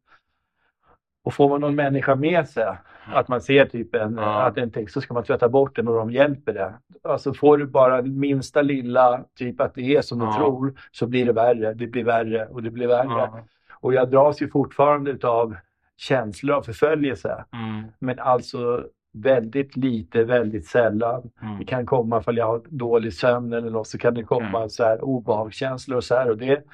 Och 1.24 1.34
får 1.34 1.48
man 1.48 1.60
någon 1.60 1.74
människa 1.74 2.14
med 2.14 2.48
sig, 2.48 2.76
att 3.06 3.28
man 3.28 3.40
ser 3.40 3.66
typ 3.66 3.94
en, 3.94 4.18
att 4.18 4.58
en 4.58 4.70
text, 4.70 4.94
så 4.94 5.00
ska 5.00 5.14
man 5.14 5.24
tvätta 5.24 5.48
bort 5.48 5.76
den 5.76 5.88
och 5.88 5.94
de 5.94 6.10
hjälper 6.10 6.52
det. 6.52 6.74
Alltså 7.02 7.34
får 7.34 7.58
du 7.58 7.66
bara 7.66 8.02
minsta 8.02 8.62
lilla, 8.62 9.24
typ 9.38 9.60
att 9.60 9.74
det 9.74 9.96
är 9.96 10.02
som 10.02 10.18
du 10.18 10.32
tror, 10.32 10.74
så 10.92 11.06
blir 11.06 11.26
det 11.26 11.32
värre, 11.32 11.74
det 11.74 11.86
blir 11.86 12.04
värre 12.04 12.46
och 12.46 12.62
det 12.62 12.70
blir 12.70 12.86
värre. 12.86 13.44
Och 13.80 13.94
jag 13.94 14.10
dras 14.10 14.42
ju 14.42 14.50
fortfarande 14.50 15.28
av 15.28 15.56
känslor 15.98 16.56
av 16.56 16.62
förföljelse. 16.62 17.44
Mm. 17.52 17.84
Men 17.98 18.18
alltså 18.18 18.84
väldigt 19.12 19.76
lite, 19.76 20.24
väldigt 20.24 20.66
sällan. 20.66 21.30
Mm. 21.42 21.58
Det 21.58 21.64
kan 21.64 21.86
komma 21.86 22.20
ifall 22.20 22.36
jag 22.36 22.46
har 22.46 22.62
dålig 22.68 23.14
sömn 23.14 23.52
eller 23.52 23.70
något 23.70 23.86
så 23.86 23.98
kan 23.98 24.14
det 24.14 24.22
komma 24.22 24.58
mm. 24.58 24.68
så 24.68 24.84
här 24.84 25.04
obehagskänslor 25.04 25.96
och 25.96 26.04
så 26.04 26.14
här. 26.14 26.30
Och 26.30 26.38
det, 26.38 26.64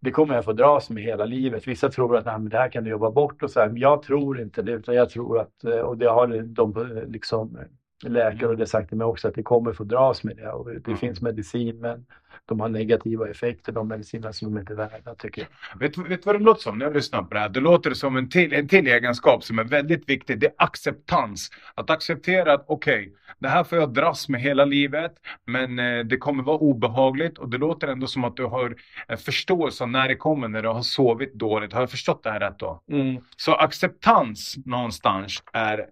det 0.00 0.10
kommer 0.10 0.34
jag 0.34 0.44
få 0.44 0.52
dras 0.52 0.90
med 0.90 1.02
hela 1.02 1.24
livet. 1.24 1.68
Vissa 1.68 1.88
tror 1.88 2.16
att 2.16 2.26
Nej, 2.26 2.50
det 2.50 2.58
här 2.58 2.68
kan 2.68 2.84
du 2.84 2.90
jobba 2.90 3.10
bort 3.10 3.42
och 3.42 3.50
så 3.50 3.60
här, 3.60 3.68
men 3.68 3.76
jag 3.76 4.02
tror 4.02 4.40
inte 4.40 4.62
det 4.62 4.72
utan 4.72 4.94
jag 4.94 5.10
tror 5.10 5.40
att, 5.40 5.64
eh, 5.64 5.80
och 5.80 5.98
det 5.98 6.08
har 6.08 6.42
de 6.42 6.88
liksom 7.08 7.58
läkare 8.02 8.48
och 8.48 8.56
det 8.56 8.66
sagt 8.66 8.88
till 8.88 8.98
mig 8.98 9.04
också 9.04 9.28
att 9.28 9.34
det 9.34 9.42
kommer 9.42 9.72
få 9.72 9.84
dras 9.84 10.24
med 10.24 10.36
det 10.36 10.50
och 10.50 10.70
det 10.70 10.86
mm. 10.86 10.98
finns 10.98 11.20
medicin 11.20 11.80
men 11.80 12.06
de 12.46 12.60
har 12.60 12.68
negativa 12.68 13.28
effekter, 13.28 13.72
de 13.72 13.88
medicinerna 13.88 14.32
som 14.32 14.54
de 14.54 14.60
inte 14.60 14.72
är 14.72 14.76
värda 14.76 15.14
tycker 15.14 15.42
jag. 15.42 15.80
Vet 15.80 15.94
du 15.94 16.18
vad 16.24 16.34
det 16.34 16.44
låter 16.44 16.62
som 16.62 16.78
när 16.78 16.86
jag 16.86 16.94
lyssnar 16.94 17.22
på 17.22 17.34
det 17.34 17.40
här? 17.40 17.48
Det 17.48 17.60
låter 17.60 17.94
som 17.94 18.16
en 18.16 18.28
till, 18.28 18.52
en 18.52 18.68
till 18.68 18.86
egenskap 18.86 19.44
som 19.44 19.58
är 19.58 19.64
väldigt 19.64 20.08
viktig. 20.08 20.38
Det 20.40 20.46
är 20.46 20.52
acceptans. 20.56 21.50
Att 21.74 21.90
acceptera 21.90 22.52
att 22.52 22.64
okej, 22.68 23.00
okay, 23.00 23.12
det 23.38 23.48
här 23.48 23.64
får 23.64 23.78
jag 23.78 23.94
dras 23.94 24.28
med 24.28 24.40
hela 24.40 24.64
livet 24.64 25.12
men 25.46 25.78
eh, 25.78 26.04
det 26.04 26.16
kommer 26.16 26.42
vara 26.42 26.58
obehagligt 26.58 27.38
och 27.38 27.48
det 27.48 27.58
låter 27.58 27.88
ändå 27.88 28.06
som 28.06 28.24
att 28.24 28.36
du 28.36 28.44
har 28.44 28.76
förståelse 29.16 29.84
av 29.84 29.90
när 29.90 30.08
det 30.08 30.16
kommer 30.16 30.48
när 30.48 30.62
du 30.62 30.68
har 30.68 30.82
sovit 30.82 31.34
dåligt. 31.34 31.72
Har 31.72 31.80
jag 31.80 31.90
förstått 31.90 32.22
det 32.22 32.30
här 32.30 32.40
rätt 32.40 32.58
då? 32.58 32.82
Mm. 32.90 33.22
Så 33.36 33.54
acceptans 33.54 34.54
någonstans 34.64 35.42
är 35.52 35.86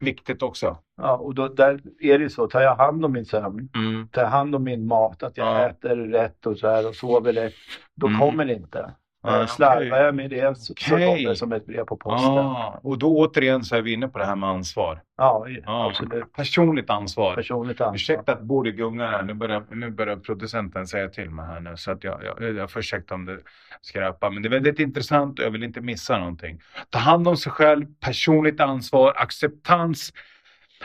viktigt 0.00 0.42
också. 0.42 0.78
Ja, 0.96 1.16
och 1.16 1.34
då, 1.34 1.48
där 1.48 1.80
är 2.00 2.18
det 2.18 2.30
så, 2.30 2.46
tar 2.46 2.60
jag 2.60 2.76
hand 2.76 3.04
om 3.04 3.12
min 3.12 3.24
sömn, 3.24 3.68
mm. 3.74 4.08
tar 4.08 4.22
jag 4.22 4.28
hand 4.28 4.54
om 4.54 4.64
min 4.64 4.86
mat, 4.86 5.22
att 5.22 5.36
jag 5.36 5.46
ja. 5.46 5.68
äter 5.68 5.96
rätt 5.96 6.46
och 6.46 6.58
så 6.58 6.68
här 6.68 6.88
och 6.88 6.94
sover 6.94 7.32
rätt, 7.32 7.54
då 7.94 8.06
mm. 8.06 8.20
kommer 8.20 8.44
det 8.44 8.54
inte. 8.54 8.94
Ah, 9.22 9.46
Slarvar 9.46 9.86
okay. 9.86 10.02
jag 10.02 10.14
med 10.14 10.30
det 10.30 10.56
så, 10.56 10.72
okay. 10.72 10.84
så 10.88 11.06
kommer 11.06 11.28
det 11.28 11.36
som 11.36 11.52
ett 11.52 11.66
brev 11.66 11.84
på 11.84 11.96
posten. 11.96 12.30
Ah, 12.30 12.80
och 12.82 12.98
då 12.98 13.16
återigen 13.18 13.64
så 13.64 13.76
är 13.76 13.82
vi 13.82 13.92
inne 13.92 14.08
på 14.08 14.18
det 14.18 14.24
här 14.24 14.36
med 14.36 14.48
ansvar. 14.48 15.02
Ja, 15.16 15.46
ah, 15.66 15.88
absolut. 15.88 16.32
Personligt 16.32 16.90
ansvar. 16.90 17.34
Personligt 17.34 17.80
ansvar. 17.80 17.94
Ursäkta 17.94 18.32
att 18.32 18.42
bordet 18.42 18.74
gungar 18.74 19.10
här. 19.10 19.22
Nu 19.22 19.34
börjar, 19.34 19.64
nu 19.70 19.90
börjar 19.90 20.16
producenten 20.16 20.86
säga 20.86 21.08
till 21.08 21.30
mig 21.30 21.46
här 21.46 21.60
nu. 21.60 21.76
Så 21.76 21.90
att 21.90 22.04
jag, 22.04 22.20
jag, 22.24 22.54
jag 22.54 22.70
får 22.70 22.80
ursäkta 22.80 23.14
om 23.14 23.24
det 23.24 23.38
skräpar. 23.80 24.30
Men 24.30 24.42
det 24.42 24.48
är 24.48 24.50
väldigt 24.50 24.78
intressant 24.78 25.38
och 25.38 25.44
jag 25.44 25.50
vill 25.50 25.62
inte 25.62 25.80
missa 25.80 26.18
någonting. 26.18 26.60
Ta 26.90 26.98
hand 26.98 27.28
om 27.28 27.36
sig 27.36 27.52
själv, 27.52 27.86
personligt 28.00 28.60
ansvar, 28.60 29.14
acceptans, 29.16 30.12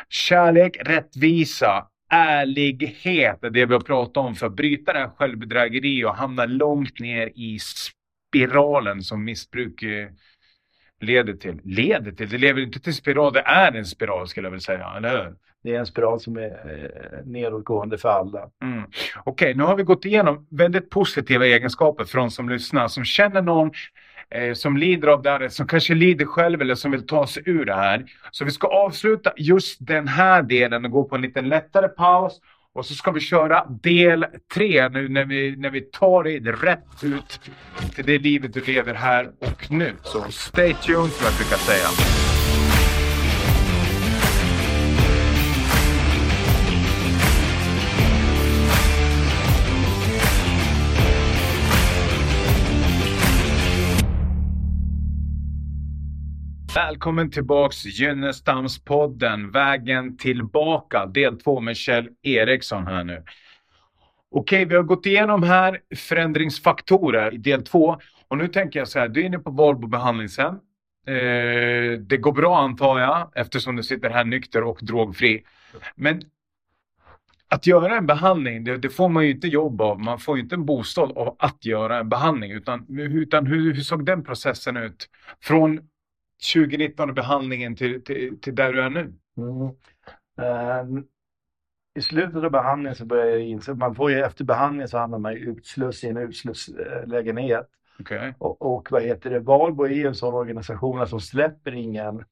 kärlek, 0.09 0.77
rättvisa 0.85 1.87
ärlighet 2.09 3.43
är 3.43 3.49
det 3.49 3.65
vi 3.65 3.73
har 3.73 3.81
pratat 3.81 4.17
om 4.17 4.35
för 4.35 4.47
att 4.47 4.55
bryta 4.55 4.93
det 4.93 4.99
här 4.99 5.09
självbedrägeri 5.09 6.05
och 6.05 6.15
hamna 6.15 6.45
långt 6.45 6.99
ner 6.99 7.31
i 7.35 7.59
spiralen 8.35 9.01
som 9.01 9.23
missbruk 9.23 9.83
eh, 9.83 10.07
leder 11.01 11.33
till. 11.33 11.61
Leder 11.63 12.11
till? 12.11 12.29
Det 12.29 12.37
leder 12.37 12.61
inte 12.61 12.79
till 12.79 12.93
spiral, 12.93 13.33
det 13.33 13.41
är 13.41 13.71
en 13.71 13.85
spiral 13.85 14.27
skulle 14.27 14.45
jag 14.45 14.51
vilja 14.51 14.61
säga, 14.61 14.93
eller 14.97 15.09
hur? 15.09 15.35
Det 15.63 15.75
är 15.75 15.79
en 15.79 15.85
spiral 15.85 16.19
som 16.19 16.37
är 16.37 16.49
eh, 16.49 17.25
nedåtgående 17.25 17.97
för 17.97 18.09
alla. 18.09 18.49
Mm. 18.63 18.83
Okej, 18.83 18.93
okay, 19.25 19.53
nu 19.53 19.63
har 19.63 19.75
vi 19.75 19.83
gått 19.83 20.05
igenom 20.05 20.47
väldigt 20.51 20.89
positiva 20.89 21.45
egenskaper 21.45 22.03
för 22.03 22.17
de 22.17 22.31
som 22.31 22.49
lyssnar, 22.49 22.87
som 22.87 23.05
känner 23.05 23.41
någon 23.41 23.71
eh, 24.29 24.53
som 24.53 24.77
lider 24.77 25.07
av 25.07 25.21
det 25.21 25.29
här, 25.29 25.49
som 25.49 25.67
kanske 25.67 25.93
lider 25.93 26.25
själv 26.25 26.61
eller 26.61 26.75
som 26.75 26.91
vill 26.91 27.07
ta 27.07 27.27
sig 27.27 27.43
ur 27.45 27.65
det 27.65 27.75
här. 27.75 28.05
Så 28.31 28.45
vi 28.45 28.51
ska 28.51 28.67
avsluta 28.67 29.33
just 29.37 29.87
den 29.87 30.07
här 30.07 30.43
delen 30.43 30.85
och 30.85 30.91
gå 30.91 31.03
på 31.03 31.15
en 31.15 31.21
lite 31.21 31.41
lättare 31.41 31.87
paus 31.87 32.41
och 32.75 32.85
så 32.85 32.93
ska 32.93 33.11
vi 33.11 33.19
köra 33.19 33.65
del 33.83 34.25
tre 34.53 34.89
nu 34.89 35.09
när 35.09 35.25
vi, 35.25 35.55
när 35.55 35.69
vi 35.69 35.81
tar 35.81 36.23
dig 36.23 36.39
rätt 36.39 37.03
ut 37.03 37.39
till 37.95 38.05
det 38.05 38.19
livet 38.19 38.53
du 38.53 38.61
lever 38.61 38.93
här 38.93 39.31
och 39.39 39.71
nu. 39.71 39.93
Så 40.03 40.31
stay 40.31 40.73
tuned 40.73 41.11
som 41.11 41.25
jag 41.25 41.35
brukar 41.35 41.57
säga. 41.57 42.34
Välkommen 56.75 57.31
tillbaks 57.31 57.85
Gynnestamspodden, 57.85 59.51
Vägen 59.51 60.17
tillbaka, 60.17 61.05
del 61.05 61.39
2 61.39 61.59
med 61.59 61.77
Kjell 61.77 62.09
Eriksson 62.21 62.87
här 62.87 63.03
nu. 63.03 63.23
Okej, 64.31 64.65
vi 64.65 64.75
har 64.75 64.83
gått 64.83 65.05
igenom 65.05 65.43
här 65.43 65.79
förändringsfaktorer 65.95 67.33
i 67.33 67.37
del 67.37 67.63
2. 67.63 67.97
Och 68.27 68.37
nu 68.37 68.47
tänker 68.47 68.79
jag 68.79 68.87
så 68.87 68.99
här, 68.99 69.07
du 69.07 69.21
är 69.21 69.25
inne 69.25 69.39
på 69.39 69.51
Valbo 69.51 69.87
behandlingshem. 69.87 70.53
Eh, 71.07 71.99
det 71.99 72.17
går 72.19 72.31
bra 72.31 72.59
antar 72.59 72.99
jag, 72.99 73.31
eftersom 73.35 73.75
du 73.75 73.83
sitter 73.83 74.09
här 74.09 74.25
nykter 74.25 74.63
och 74.63 74.79
drogfri. 74.81 75.43
Men 75.95 76.21
att 77.47 77.67
göra 77.67 77.97
en 77.97 78.05
behandling, 78.05 78.63
det, 78.63 78.77
det, 78.77 78.89
får 78.89 79.09
man 79.09 79.25
ju 79.25 79.31
inte 79.31 79.47
jobb 79.47 79.81
av. 79.81 79.99
Man 79.99 80.19
får 80.19 80.37
ju 80.37 80.43
inte 80.43 80.55
en 80.55 80.65
bostad 80.65 81.17
av 81.17 81.35
att 81.39 81.65
göra 81.65 81.99
en 81.99 82.09
behandling. 82.09 82.51
Utan, 82.51 82.99
utan 82.99 83.45
hur, 83.47 83.73
hur 83.73 83.81
såg 83.81 84.05
den 84.05 84.23
processen 84.23 84.77
ut? 84.77 85.09
Från 85.41 85.79
2019 86.53 87.09
och 87.09 87.15
behandlingen 87.15 87.75
till, 87.75 88.03
till, 88.03 88.41
till 88.41 88.55
där 88.55 88.73
du 88.73 88.81
är 88.81 88.89
nu? 88.89 89.13
Mm. 89.37 89.61
Uh, 90.41 91.03
I 91.95 92.01
slutet 92.01 92.43
av 92.43 92.51
behandlingen 92.51 92.95
så 92.95 93.05
började 93.05 93.31
jag 93.31 93.41
inse 93.41 93.73
man 93.73 93.95
får 93.95 94.11
ju 94.11 94.19
efter 94.19 94.43
behandlingen 94.43 94.87
så 94.87 94.97
hamnar 94.97 95.19
man 95.19 95.33
i 95.33 95.35
utsluss 95.35 96.03
i 96.03 96.07
en 96.07 96.17
utslusslägenhet. 96.17 97.69
Okay. 97.99 98.33
Och, 98.37 98.75
och 98.75 98.91
vad 98.91 99.03
heter 99.03 99.29
det, 99.29 99.39
Valbo 99.39 99.83
är 99.83 99.89
ju 99.89 100.07
en 100.07 100.15
sån 100.15 100.33
organisation 100.33 101.07
som 101.07 101.19
släpper 101.19 101.71
ingen 101.71 102.23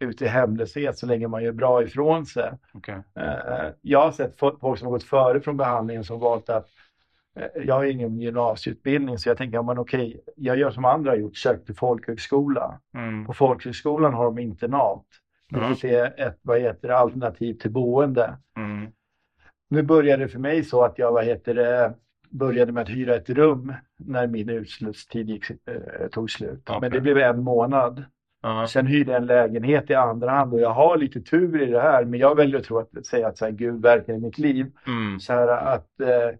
ut 0.00 0.22
i 0.22 0.26
hemlöshet 0.26 0.98
så 0.98 1.06
länge 1.06 1.28
man 1.28 1.44
gör 1.44 1.52
bra 1.52 1.82
ifrån 1.82 2.26
sig. 2.26 2.52
Okay. 2.74 2.94
Uh, 2.94 3.70
jag 3.80 4.02
har 4.02 4.12
sett 4.12 4.38
folk 4.38 4.78
som 4.78 4.86
har 4.86 4.90
gått 4.90 5.04
före 5.04 5.40
från 5.40 5.56
behandlingen 5.56 6.04
som 6.04 6.20
valt 6.20 6.48
att 6.48 6.68
jag 7.64 7.74
har 7.74 7.84
ingen 7.84 8.20
gymnasieutbildning 8.20 9.18
så 9.18 9.28
jag 9.28 9.36
tänker, 9.36 9.62
men 9.62 9.78
okej, 9.78 10.20
jag 10.36 10.56
gör 10.58 10.70
som 10.70 10.84
andra 10.84 11.10
har 11.10 11.16
gjort, 11.16 11.36
sökt 11.36 11.66
till 11.66 11.74
folkhögskola. 11.76 12.80
Mm. 12.96 13.26
På 13.26 13.32
folkhögskolan 13.32 14.14
har 14.14 14.24
de 14.24 14.38
internat. 14.38 15.04
Vilket 15.48 15.84
Mm. 15.84 15.96
är 16.04 16.26
ett 16.26 16.38
vad 16.42 16.60
heter 16.60 16.88
det, 16.88 16.96
alternativ 16.96 17.54
till 17.54 17.70
boende. 17.70 18.36
Mm. 18.56 18.86
Nu 19.70 19.82
började 19.82 20.24
det 20.24 20.28
för 20.28 20.38
mig 20.38 20.64
så 20.64 20.82
att 20.82 20.98
jag 20.98 21.12
vad 21.12 21.24
heter 21.24 21.54
det, 21.54 21.94
började 22.30 22.72
med 22.72 22.82
att 22.82 22.88
hyra 22.88 23.14
ett 23.14 23.30
rum 23.30 23.72
när 23.98 24.26
min 24.26 24.48
utsluttid 24.48 25.28
gick, 25.30 25.50
eh, 25.50 26.08
tog 26.12 26.30
slut. 26.30 26.62
Okej. 26.66 26.78
Men 26.80 26.90
det 26.90 27.00
blev 27.00 27.18
en 27.18 27.42
månad. 27.42 28.04
Ja. 28.42 28.66
Sen 28.68 28.86
hyrde 28.86 29.12
jag 29.12 29.20
en 29.20 29.26
lägenhet 29.26 29.90
i 29.90 29.94
andra 29.94 30.30
hand 30.30 30.54
och 30.54 30.60
jag 30.60 30.70
har 30.70 30.96
lite 30.96 31.20
tur 31.20 31.62
i 31.62 31.66
det 31.70 31.80
här. 31.80 32.04
Men 32.04 32.20
jag 32.20 32.34
väljer 32.36 32.58
att 32.58 32.64
tro 32.64 32.78
att 32.78 33.06
säga 33.06 33.28
att 33.28 33.38
så 33.38 33.44
här, 33.44 33.52
Gud 33.52 33.82
verkar 33.82 34.12
i 34.12 34.18
mitt 34.18 34.38
liv. 34.38 34.66
Mm. 34.86 35.20
Så 35.20 35.32
här 35.32 35.48
att 35.48 36.00
eh, 36.00 36.38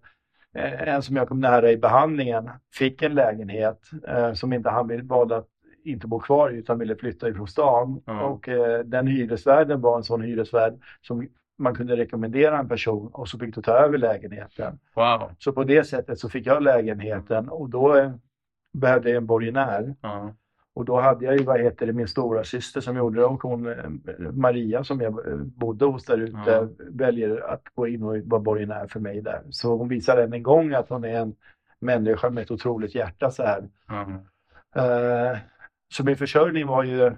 en 0.54 1.02
som 1.02 1.16
jag 1.16 1.28
kom 1.28 1.40
nära 1.40 1.70
i 1.70 1.76
behandlingen 1.76 2.50
fick 2.74 3.02
en 3.02 3.14
lägenhet 3.14 3.80
eh, 4.08 4.32
som 4.32 4.52
inte 4.52 4.70
han 4.70 5.06
valde 5.06 5.36
att 5.36 5.48
inte 5.84 6.06
bo 6.06 6.20
kvar 6.20 6.50
i 6.50 6.56
utan 6.56 6.78
ville 6.78 6.96
flytta 6.96 7.28
ifrån 7.28 7.48
stan. 7.48 8.02
Ja. 8.04 8.22
Och 8.22 8.48
eh, 8.48 8.84
den 8.84 9.06
hyresvärden 9.06 9.80
var 9.80 9.96
en 9.96 10.04
sån 10.04 10.22
hyresvärd 10.22 10.74
som 11.00 11.28
man 11.58 11.74
kunde 11.74 11.96
rekommendera 11.96 12.58
en 12.58 12.68
person 12.68 13.10
och 13.12 13.28
så 13.28 13.38
fick 13.38 13.54
du 13.54 13.62
ta 13.62 13.72
över 13.72 13.98
lägenheten. 13.98 14.78
Wow. 14.94 15.30
Så 15.38 15.52
på 15.52 15.64
det 15.64 15.84
sättet 15.84 16.18
så 16.18 16.28
fick 16.28 16.46
jag 16.46 16.62
lägenheten 16.62 17.48
och 17.48 17.68
då 17.68 17.96
eh, 17.96 18.12
behövde 18.72 19.10
jag 19.10 19.16
en 19.16 19.26
borgenär. 19.26 19.94
Ja. 20.00 20.34
Och 20.74 20.84
då 20.84 21.00
hade 21.00 21.24
jag 21.24 21.36
ju, 21.38 21.44
vad 21.44 21.60
heter 21.60 21.86
det, 21.86 21.92
min 21.92 22.08
stora 22.08 22.44
syster 22.44 22.80
som 22.80 22.96
gjorde 22.96 23.20
det 23.20 23.24
och 23.26 23.42
hon 23.42 23.66
eh, 23.66 23.90
Maria 24.32 24.84
som 24.84 25.00
jag 25.00 25.28
eh, 25.28 25.36
bodde 25.36 25.84
hos 25.84 26.04
där 26.04 26.18
ute 26.18 26.38
Ja. 26.46 26.68
väljer 26.78 27.50
att 27.50 27.62
gå 27.74 27.86
in 27.88 28.02
och 28.02 28.16
vara 28.24 28.40
borgenär 28.40 28.86
för 28.86 29.00
mig 29.00 29.20
där. 29.22 29.42
Så 29.50 29.76
hon 29.76 29.88
visar 29.88 30.16
än 30.16 30.32
en 30.32 30.42
gång 30.42 30.72
att 30.74 30.88
hon 30.88 31.04
är 31.04 31.20
en 31.20 31.34
människa 31.80 32.30
med 32.30 32.42
ett 32.42 32.50
otroligt 32.50 32.94
hjärta 32.94 33.30
så 33.30 33.42
här. 33.42 33.68
Ja. 33.88 34.02
Eh, 34.82 35.38
så 35.92 36.04
min 36.04 36.16
försörjning 36.16 36.66
var 36.66 36.84
ju 36.84 37.12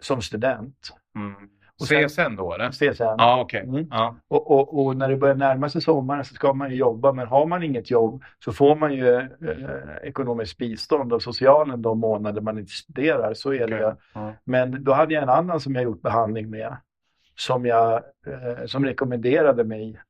som 0.00 0.22
student. 0.22 0.96
Mm. 1.14 1.34
Och 1.80 1.86
sen- 1.86 2.08
CSN 2.08 2.36
då 2.36 2.54
eller? 2.54 2.70
CSN. 2.70 3.02
Ja, 3.02 3.40
okej. 3.40 3.60
Mm. 3.60 3.86
Ja. 3.90 4.16
Och, 4.28 4.50
och, 4.50 4.86
och 4.86 4.96
när 4.96 5.08
det 5.08 5.16
börjar 5.16 5.34
närma 5.34 5.68
sig 5.68 5.80
sommaren 5.80 6.24
så 6.24 6.34
ska 6.34 6.52
man 6.52 6.70
ju 6.70 6.76
jobba, 6.76 7.12
men 7.12 7.26
har 7.26 7.46
man 7.46 7.62
inget 7.62 7.90
jobb 7.90 8.22
så 8.44 8.52
får 8.52 8.76
man 8.76 8.94
ju 8.94 9.16
eh, 9.16 9.26
ekonomiskt 10.02 10.58
bistånd 10.58 11.12
av 11.12 11.18
socialen 11.18 11.82
de 11.82 11.98
månader 12.00 12.40
man 12.40 12.58
inte 12.58 12.72
studerar. 12.72 13.34
Så 13.34 13.54
är 13.54 13.68
det. 13.68 13.96
Ja. 14.14 14.32
Men 14.44 14.84
då 14.84 14.92
hade 14.92 15.14
jag 15.14 15.22
en 15.22 15.28
annan 15.28 15.60
som 15.60 15.74
jag 15.74 15.84
gjort 15.84 16.02
behandling 16.02 16.50
med 16.50 16.76
som, 17.38 17.66
jag, 17.66 17.92
eh, 18.26 18.66
som 18.66 18.84
rekommenderade 18.84 19.64
mig 19.64 20.00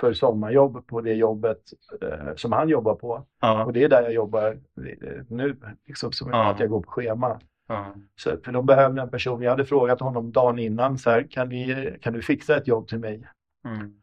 för 0.00 0.12
sommarjobb 0.12 0.86
på 0.86 1.00
det 1.00 1.14
jobbet 1.14 1.58
eh, 2.02 2.34
som 2.36 2.52
han 2.52 2.68
jobbar 2.68 2.94
på. 2.94 3.26
Ja. 3.40 3.64
Och 3.64 3.72
det 3.72 3.84
är 3.84 3.88
där 3.88 4.02
jag 4.02 4.12
jobbar 4.12 4.46
eh, 4.46 5.22
nu, 5.28 5.56
liksom, 5.86 6.12
som 6.12 6.34
att 6.34 6.60
jag 6.60 6.68
går 6.68 6.80
på 6.80 6.90
schema. 6.90 7.40
Ja. 7.66 7.94
Så, 8.16 8.36
för 8.44 8.52
de 8.52 8.66
behövde 8.66 9.02
en 9.02 9.10
person. 9.10 9.42
Jag 9.42 9.50
hade 9.50 9.64
frågat 9.64 10.00
honom 10.00 10.32
dagen 10.32 10.58
innan, 10.58 10.98
så 10.98 11.10
här, 11.10 11.26
kan, 11.30 11.48
vi, 11.48 11.96
kan 12.02 12.12
du 12.12 12.22
fixa 12.22 12.56
ett 12.56 12.68
jobb 12.68 12.88
till 12.88 12.98
mig? 12.98 13.28
Mm. 13.64 13.94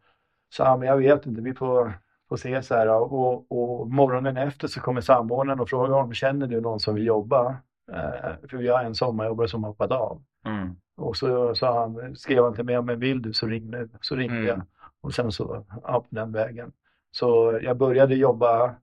Så 0.49 0.63
han, 0.63 0.79
men 0.79 0.87
jag 0.87 0.97
vet 0.97 1.25
inte, 1.25 1.41
vi 1.41 1.53
får, 1.53 1.93
får 2.29 2.37
se 2.37 2.63
så 2.63 2.75
här. 2.75 2.89
Och, 2.89 3.51
och 3.51 3.89
morgonen 3.91 4.37
efter 4.37 4.67
så 4.67 4.79
kommer 4.81 5.01
samordnaren 5.01 5.59
och 5.59 5.69
frågar 5.69 5.93
honom, 5.93 6.13
känner 6.13 6.47
du 6.47 6.61
någon 6.61 6.79
som 6.79 6.95
vill 6.95 7.05
jobba? 7.05 7.55
Eh, 7.91 8.49
för 8.49 8.57
vi 8.57 8.67
har 8.67 8.83
en 8.83 8.95
sommarjobbare 8.95 9.47
som 9.47 9.63
hoppat 9.63 9.91
av. 9.91 10.21
Mm. 10.45 10.75
Och 10.97 11.17
så 11.17 11.55
sa 11.55 11.79
han, 11.79 12.15
skrev 12.15 12.43
han 12.43 12.55
till 12.55 12.65
mig, 12.65 12.81
men 12.81 12.99
vill 12.99 13.21
du 13.21 13.33
så 13.33 13.47
ring 13.47 13.69
nu. 13.71 13.89
Så 14.01 14.15
ringde 14.15 14.35
Mm. 14.37 14.47
jag. 14.47 14.61
Och 15.01 15.13
sen 15.13 15.31
så, 15.31 15.65
ja, 15.83 16.05
den 16.09 16.31
vägen. 16.31 16.71
Så 17.11 17.59
jag 17.61 17.77
började 17.77 18.15
jobba 18.15 18.75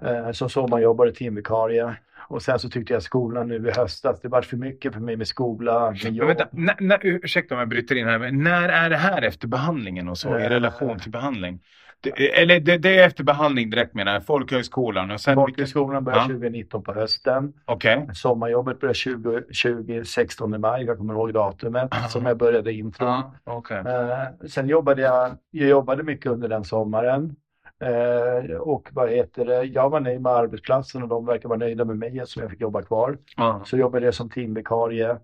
eh, 0.00 0.30
som 0.32 0.50
sommarjobbare, 0.50 1.12
timvikarie. 1.12 1.96
Och 2.30 2.42
sen 2.42 2.58
så 2.58 2.68
tyckte 2.68 2.92
jag 2.92 3.02
skolan 3.02 3.48
nu 3.48 3.68
i 3.68 3.70
höstas, 3.70 4.20
det 4.20 4.28
var 4.28 4.42
för 4.42 4.56
mycket 4.56 4.92
för 4.92 5.00
mig 5.00 5.16
med 5.16 5.26
skola, 5.28 5.90
med 5.90 6.00
Men 6.04 6.14
jobb. 6.14 6.28
vänta, 6.28 6.48
när, 6.52 6.74
när, 6.80 6.98
ursäkta 7.02 7.54
om 7.54 7.58
jag 7.58 7.68
bryter 7.68 7.94
in 7.96 8.06
här, 8.06 8.18
men 8.18 8.42
när 8.42 8.68
är 8.68 8.90
det 8.90 8.96
här 8.96 9.22
efter 9.22 9.48
behandlingen 9.48 10.08
och 10.08 10.18
så? 10.18 10.38
I 10.38 10.42
Eh. 10.44 10.48
relation 10.48 10.98
till 10.98 11.10
behandling? 11.10 11.60
Det, 12.02 12.40
eller 12.42 12.60
det, 12.60 12.78
det 12.78 12.98
är 12.98 13.06
efter 13.06 13.24
behandling 13.24 13.70
direkt 13.70 13.94
menar 13.94 14.12
jag, 14.12 14.26
folkhögskolan 14.26 15.10
och 15.10 15.20
sen... 15.20 15.34
Folkhögskolan 15.34 16.04
började 16.04 16.22
Ja. 16.22 16.26
2019 16.28 16.82
på 16.82 16.92
hösten. 16.94 17.52
Okej. 17.64 18.08
Sommarjobbet 18.14 18.80
började 18.80 18.94
20, 18.94 19.42
20, 19.50 20.04
16 20.04 20.60
maj, 20.60 20.84
jag 20.84 20.98
kommer 20.98 21.14
ihåg 21.14 21.32
datumet, 21.34 21.88
Ah. 21.90 22.08
som 22.08 22.26
jag 22.26 22.36
började 22.36 22.72
intro. 22.72 23.06
Ja, 23.06 23.34
okej. 23.44 23.76
Eh, 23.86 24.46
sen 24.48 24.68
jobbade 24.68 25.02
jag, 25.02 25.30
jag 25.50 25.68
jobbade 25.68 26.02
mycket 26.02 26.26
under 26.32 26.48
den 26.48 26.64
sommaren. 26.64 27.36
Eh, 27.80 28.56
och 28.56 28.88
vad 28.92 29.10
heter 29.10 29.44
det, 29.44 29.64
jag 29.64 29.90
var 29.90 30.00
nöjd 30.00 30.20
med 30.20 30.32
arbetsplatsen 30.32 31.02
och 31.02 31.08
de 31.08 31.26
verkar 31.26 31.48
vara 31.48 31.58
nöjda 31.58 31.84
med 31.84 31.98
mig 31.98 32.18
eftersom 32.18 32.42
jag 32.42 32.50
fick 32.50 32.60
jobba 32.60 32.82
kvar. 32.82 33.18
Ja. 33.36 33.62
Så 33.64 33.76
jobbade 33.76 34.04
jag 34.04 34.14
som 34.14 34.30
teamvikarie 34.30 35.18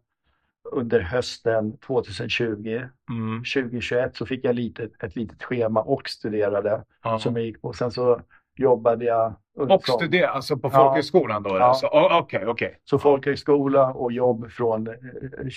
under 0.73 1.01
hösten 1.01 1.79
2020. 1.79 2.83
Mm. 3.11 3.39
2021 3.39 4.17
så 4.17 4.27
fick 4.27 4.45
jag 4.45 4.55
lite, 4.55 4.89
ett 5.03 5.17
litet 5.17 5.43
schema 5.43 5.81
och 5.81 6.09
studerade. 6.09 6.85
Ja. 7.03 7.19
Som 7.19 7.37
jag 7.37 7.45
gick 7.45 7.63
på. 7.63 7.73
Sen 7.73 7.91
så 7.91 8.21
jobbade 8.57 9.05
jag 9.05 9.35
Och 9.57 9.69
som- 9.85 9.95
studera, 9.99 10.29
alltså 10.29 10.57
på 10.57 10.69
Ja. 10.69 10.71
folkhögskolan 10.85 11.43
då? 11.43 11.51
Ja. 11.51 11.65
Alltså, 11.65 11.87
okej, 11.93 12.47
okej. 12.47 12.79
Så 12.85 12.99
folkhögskola 12.99 13.93
och 13.93 14.13
jobb 14.13 14.51
från 14.51 14.87
eh, 14.87 14.95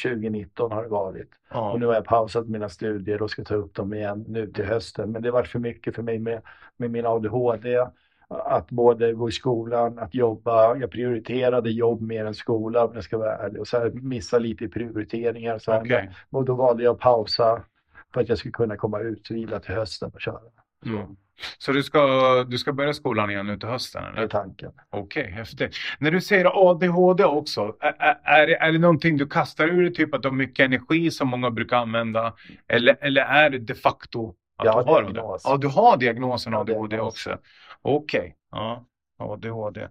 2019 0.04 0.72
har 0.72 0.84
det 0.84 0.90
varit. 0.90 1.30
Ja. 1.54 1.72
Och 1.72 1.80
nu 1.80 1.86
har 1.86 1.94
jag 1.94 2.06
pausat 2.06 2.48
mina 2.48 2.70
studier 2.70 3.22
och 3.22 3.32
ska 3.32 3.44
ta 3.44 3.56
upp 3.56 3.74
dem 3.76 3.94
igen 3.94 4.26
nu 4.28 4.48
till 4.52 4.66
hösten. 4.66 5.12
Men 5.12 5.22
det 5.22 5.32
var 5.32 5.44
för 5.44 5.60
mycket 5.60 5.96
för 5.96 6.02
mig 6.04 6.20
med, 6.20 6.42
med 6.78 6.92
min 6.92 7.06
ADHD. 7.06 7.86
Att 8.32 8.70
både 8.72 9.14
gå 9.14 9.30
i 9.30 9.32
skolan, 9.32 10.00
att 10.00 10.16
jobba. 10.16 10.76
Jag 10.76 10.92
prioriterade 10.92 11.70
jobb 11.72 12.02
mer 12.02 12.26
än 12.26 12.34
skola 12.34 12.86
om 12.86 12.92
jag 12.94 13.04
ska 13.04 13.18
vara 13.18 13.36
ärlig. 13.38 13.62
Och 13.62 13.68
så 13.68 13.78
här, 13.80 13.90
missa 13.94 14.40
lite 14.40 14.64
i 14.64 14.68
prioriteringar. 14.68 15.58
Så 15.60 15.72
här. 15.72 15.82
Okej. 15.82 16.10
Och 16.30 16.46
då 16.46 16.54
valde 16.56 16.84
jag 16.84 16.94
att 16.94 17.00
pausa 17.00 17.62
för 18.14 18.22
att 18.22 18.30
jag 18.30 18.38
skulle 18.38 18.52
kunna 18.52 18.78
komma 18.78 19.00
ut 19.00 19.32
vila 19.32 19.60
till 19.60 19.76
hösten 19.76 20.12
och 20.14 20.22
köra. 20.22 20.40
Mm. 20.86 21.16
Så 21.58 21.72
du 21.72 21.84
ska, 21.84 22.44
du 22.44 22.58
ska 22.58 22.74
börja 22.74 22.94
skolan 22.94 23.30
igen 23.30 23.48
nu 23.48 23.58
till 23.58 23.70
hösten? 23.70 24.04
Det 24.04 24.10
är 24.10 24.18
Eller? 24.18 24.28
tanken. 24.28 24.72
Okej, 24.90 25.32
häftigt. 25.32 25.76
När 26.00 26.12
du 26.12 26.22
säger 26.22 26.70
ADHD 26.70 27.24
också, 27.24 27.76
är, 27.80 28.20
är, 28.24 28.48
är, 28.48 28.72
det, 28.72 28.78
någonting 28.78 29.18
du 29.18 29.28
kastar 29.28 29.68
ur 29.68 29.82
dig, 29.82 29.94
typ 29.94 30.14
att 30.14 30.22
du 30.22 30.28
har 30.28 30.36
mycket 30.36 30.66
energi 30.66 31.12
som 31.12 31.28
många 31.28 31.52
brukar 31.52 31.78
använda? 31.78 32.34
Eller, 32.68 32.98
eller 33.02 33.22
är 33.22 33.50
det 33.50 33.60
de 33.60 33.74
facto 33.76 34.36
att 34.58 34.66
Jag 34.66 34.86
du 34.86 34.92
har 34.92 35.02
diagnos. 35.02 35.42
Ja, 35.46 35.58
du 35.58 35.68
har 35.68 35.98
diagnosen 35.98 36.54
har 36.54 36.62
ADHD 36.62 36.96
diagnos. 36.96 37.14
också. 37.14 37.38
Okej, 37.82 38.36
ja, 38.52 38.86
ADHD. 39.20 39.88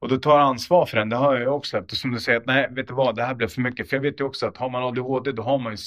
Och 0.00 0.08
du 0.08 0.18
tar 0.18 0.38
ansvar 0.38 0.86
för 0.86 0.96
den, 0.96 1.08
det 1.08 1.16
har 1.16 1.36
jag 1.36 1.56
också 1.56 1.78
eftersom 1.78 2.12
du 2.12 2.20
säger 2.20 2.38
att 2.38 2.46
nej, 2.46 2.68
vet 2.70 2.88
du 2.88 2.94
vad, 2.94 3.16
det 3.16 3.22
här 3.22 3.34
blev 3.34 3.48
för 3.48 3.60
mycket. 3.60 3.88
För 3.90 3.96
jag 3.96 4.02
vet 4.02 4.20
ju 4.20 4.24
också 4.24 4.46
att 4.46 4.56
har 4.56 4.70
man 4.70 4.82
ADHD, 4.82 5.32
då 5.32 5.42
har 5.42 5.58
man 5.58 5.72
ju, 5.72 5.78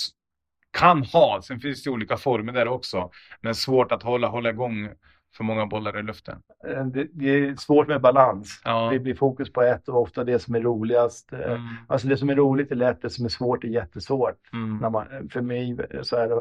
kan 0.72 1.04
ha, 1.04 1.42
sen 1.44 1.60
finns 1.60 1.84
det 1.84 1.90
olika 1.90 2.18
former 2.18 2.54
där 2.54 2.68
också, 2.68 3.10
men 3.42 3.56
svårt 3.56 3.92
att 3.92 4.04
hålla, 4.04 4.28
hålla 4.28 4.50
igång 4.50 4.90
för 5.38 5.44
många 5.44 5.66
bollar 5.66 6.00
i 6.00 6.04
luften. 6.04 6.42
Eh, 6.68 6.86
Det, 6.86 7.08
det 7.14 7.30
är 7.30 7.56
svårt 7.56 7.88
med 7.88 8.02
balans. 8.02 8.62
Ja. 8.66 8.90
Det 8.92 9.00
blir 9.00 9.16
fokus 9.16 9.54
på 9.54 9.62
ett 9.62 9.90
och 9.90 10.02
ofta 10.02 10.24
det 10.24 10.40
som 10.40 10.56
är 10.56 10.62
roligast. 10.62 11.34
Eh, 11.34 11.40
Mm, 11.40 11.62
Alltså 11.88 12.08
det 12.08 12.18
som 12.18 12.30
är 12.30 12.36
roligt 12.36 12.72
är 12.72 12.76
lätt, 12.76 13.02
det 13.02 13.10
som 13.10 13.26
är 13.26 13.30
svårt 13.30 13.64
är 13.64 13.68
jättesvårt. 13.68 14.54
mm, 14.54 14.78
När 14.78 14.90
man, 14.90 15.30
för 15.32 15.42
mig 15.42 15.78
så 16.04 16.16
är 16.16 16.28
det, 16.28 16.34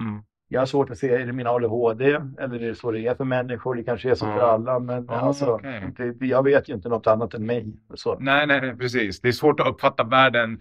mm. 0.00 0.22
jag 0.48 0.60
har 0.60 0.66
svårt 0.66 0.90
att 0.90 0.98
se, 0.98 1.14
är 1.14 1.26
det 1.26 1.32
min 1.32 1.46
ADHD 1.46 2.04
eller 2.38 2.54
är 2.62 2.68
det 2.68 2.74
så 2.74 2.90
det 2.90 3.06
är 3.06 3.14
för 3.14 3.24
människor? 3.24 3.74
Det 3.74 3.82
kanske 3.84 4.10
är 4.10 4.14
så 4.14 4.26
för 4.26 4.40
alla, 4.40 4.78
men 4.78 5.06
Ja, 5.08 5.14
alltså, 5.14 5.46
okej. 5.46 5.92
det, 5.96 6.26
jag 6.26 6.42
vet 6.42 6.68
ju 6.68 6.74
inte 6.74 6.88
något 6.88 7.06
annat 7.06 7.34
än 7.34 7.46
mig. 7.46 7.72
Så. 7.94 8.18
Nej, 8.18 8.46
nej, 8.46 8.76
precis. 8.76 9.20
Det 9.20 9.28
är 9.28 9.32
svårt 9.32 9.60
att 9.60 9.66
uppfatta 9.66 10.04
världen 10.04 10.60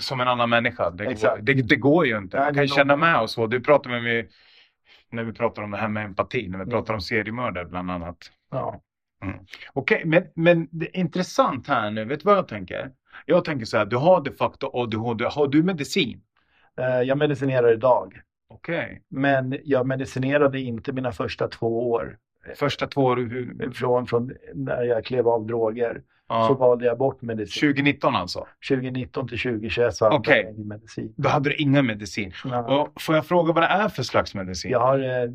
som 0.00 0.20
en 0.20 0.28
annan 0.28 0.50
människa. 0.50 0.90
Det, 0.90 1.04
går, 1.04 1.42
det, 1.42 1.52
det 1.54 1.76
går 1.76 2.06
ju 2.06 2.18
inte. 2.18 2.36
Man 2.38 2.54
kan 2.54 2.62
är 2.62 2.66
känna 2.66 2.96
med 2.96 3.20
och 3.20 3.30
så. 3.30 3.46
Du 3.46 3.60
pratar 3.60 3.90
med 3.90 4.02
mig 4.02 4.28
när 5.10 5.24
vi 5.24 5.32
pratar 5.32 5.62
om 5.62 5.70
det 5.70 5.76
här 5.76 5.88
med 5.88 6.04
empati, 6.04 6.48
när 6.48 6.58
vi 6.58 6.62
Mm. 6.62 6.70
pratar 6.70 6.94
om 6.94 7.00
seriemördare 7.00 7.64
bland 7.64 7.90
annat. 7.90 8.16
Ja. 8.50 8.80
Okej, 9.72 10.02
men, 10.04 10.24
men 10.34 10.68
det 10.70 10.96
är 10.96 11.00
intressant 11.00 11.68
här 11.68 11.90
nu. 11.90 12.04
Vet 12.04 12.20
du 12.20 12.24
vad 12.24 12.36
jag 12.36 12.48
tänker? 12.48 12.90
Jag 13.26 13.44
tänker 13.44 13.66
så 13.66 13.78
här, 13.78 13.86
du 13.86 13.96
har 13.96 14.20
de 14.20 14.30
facto 14.30 14.70
ADHD. 14.72 15.24
Har 15.24 15.48
du 15.48 15.62
medicin? 15.62 16.20
Eh, 16.80 17.00
Jag 17.02 17.18
medicinerar 17.18 17.72
idag, 17.72 18.20
Okej. 18.48 19.02
men 19.08 19.58
jag 19.64 19.86
medicinerade 19.86 20.60
inte 20.60 20.92
mina 20.92 21.12
första 21.12 21.48
två 21.48 21.90
år. 21.90 22.18
Första 22.56 22.86
två 22.86 23.00
år, 23.04 23.72
Från, 23.72 24.06
från 24.06 24.32
när 24.54 24.82
jag 24.82 25.04
klev 25.04 25.28
av 25.28 25.46
droger 25.46 26.02
så 26.28 26.34
ja. 26.34 26.54
valde 26.54 26.84
jag 26.84 26.98
bort 26.98 27.22
medicin. 27.22 27.68
2019 27.70 28.16
alltså? 28.16 28.46
2019 28.68 29.28
till 29.28 29.38
2021 29.38 29.94
så 29.94 30.04
hade 30.04 30.16
Okej. 30.16 30.42
jag 30.42 30.54
ingen 30.54 30.68
medicin. 30.68 31.14
Då 31.16 31.28
hade 31.28 31.50
du 31.50 31.56
ingen 31.56 31.86
medicin. 31.86 32.32
Ja. 32.44 32.80
Och 32.82 33.02
får 33.02 33.14
jag 33.14 33.26
fråga 33.26 33.52
vad 33.52 33.62
det 33.62 33.66
är 33.66 33.88
för 33.88 34.02
slags 34.02 34.34
medicin? 34.34 34.70
Jag 34.70 34.80
har 34.80 34.98
eh, 34.98 35.30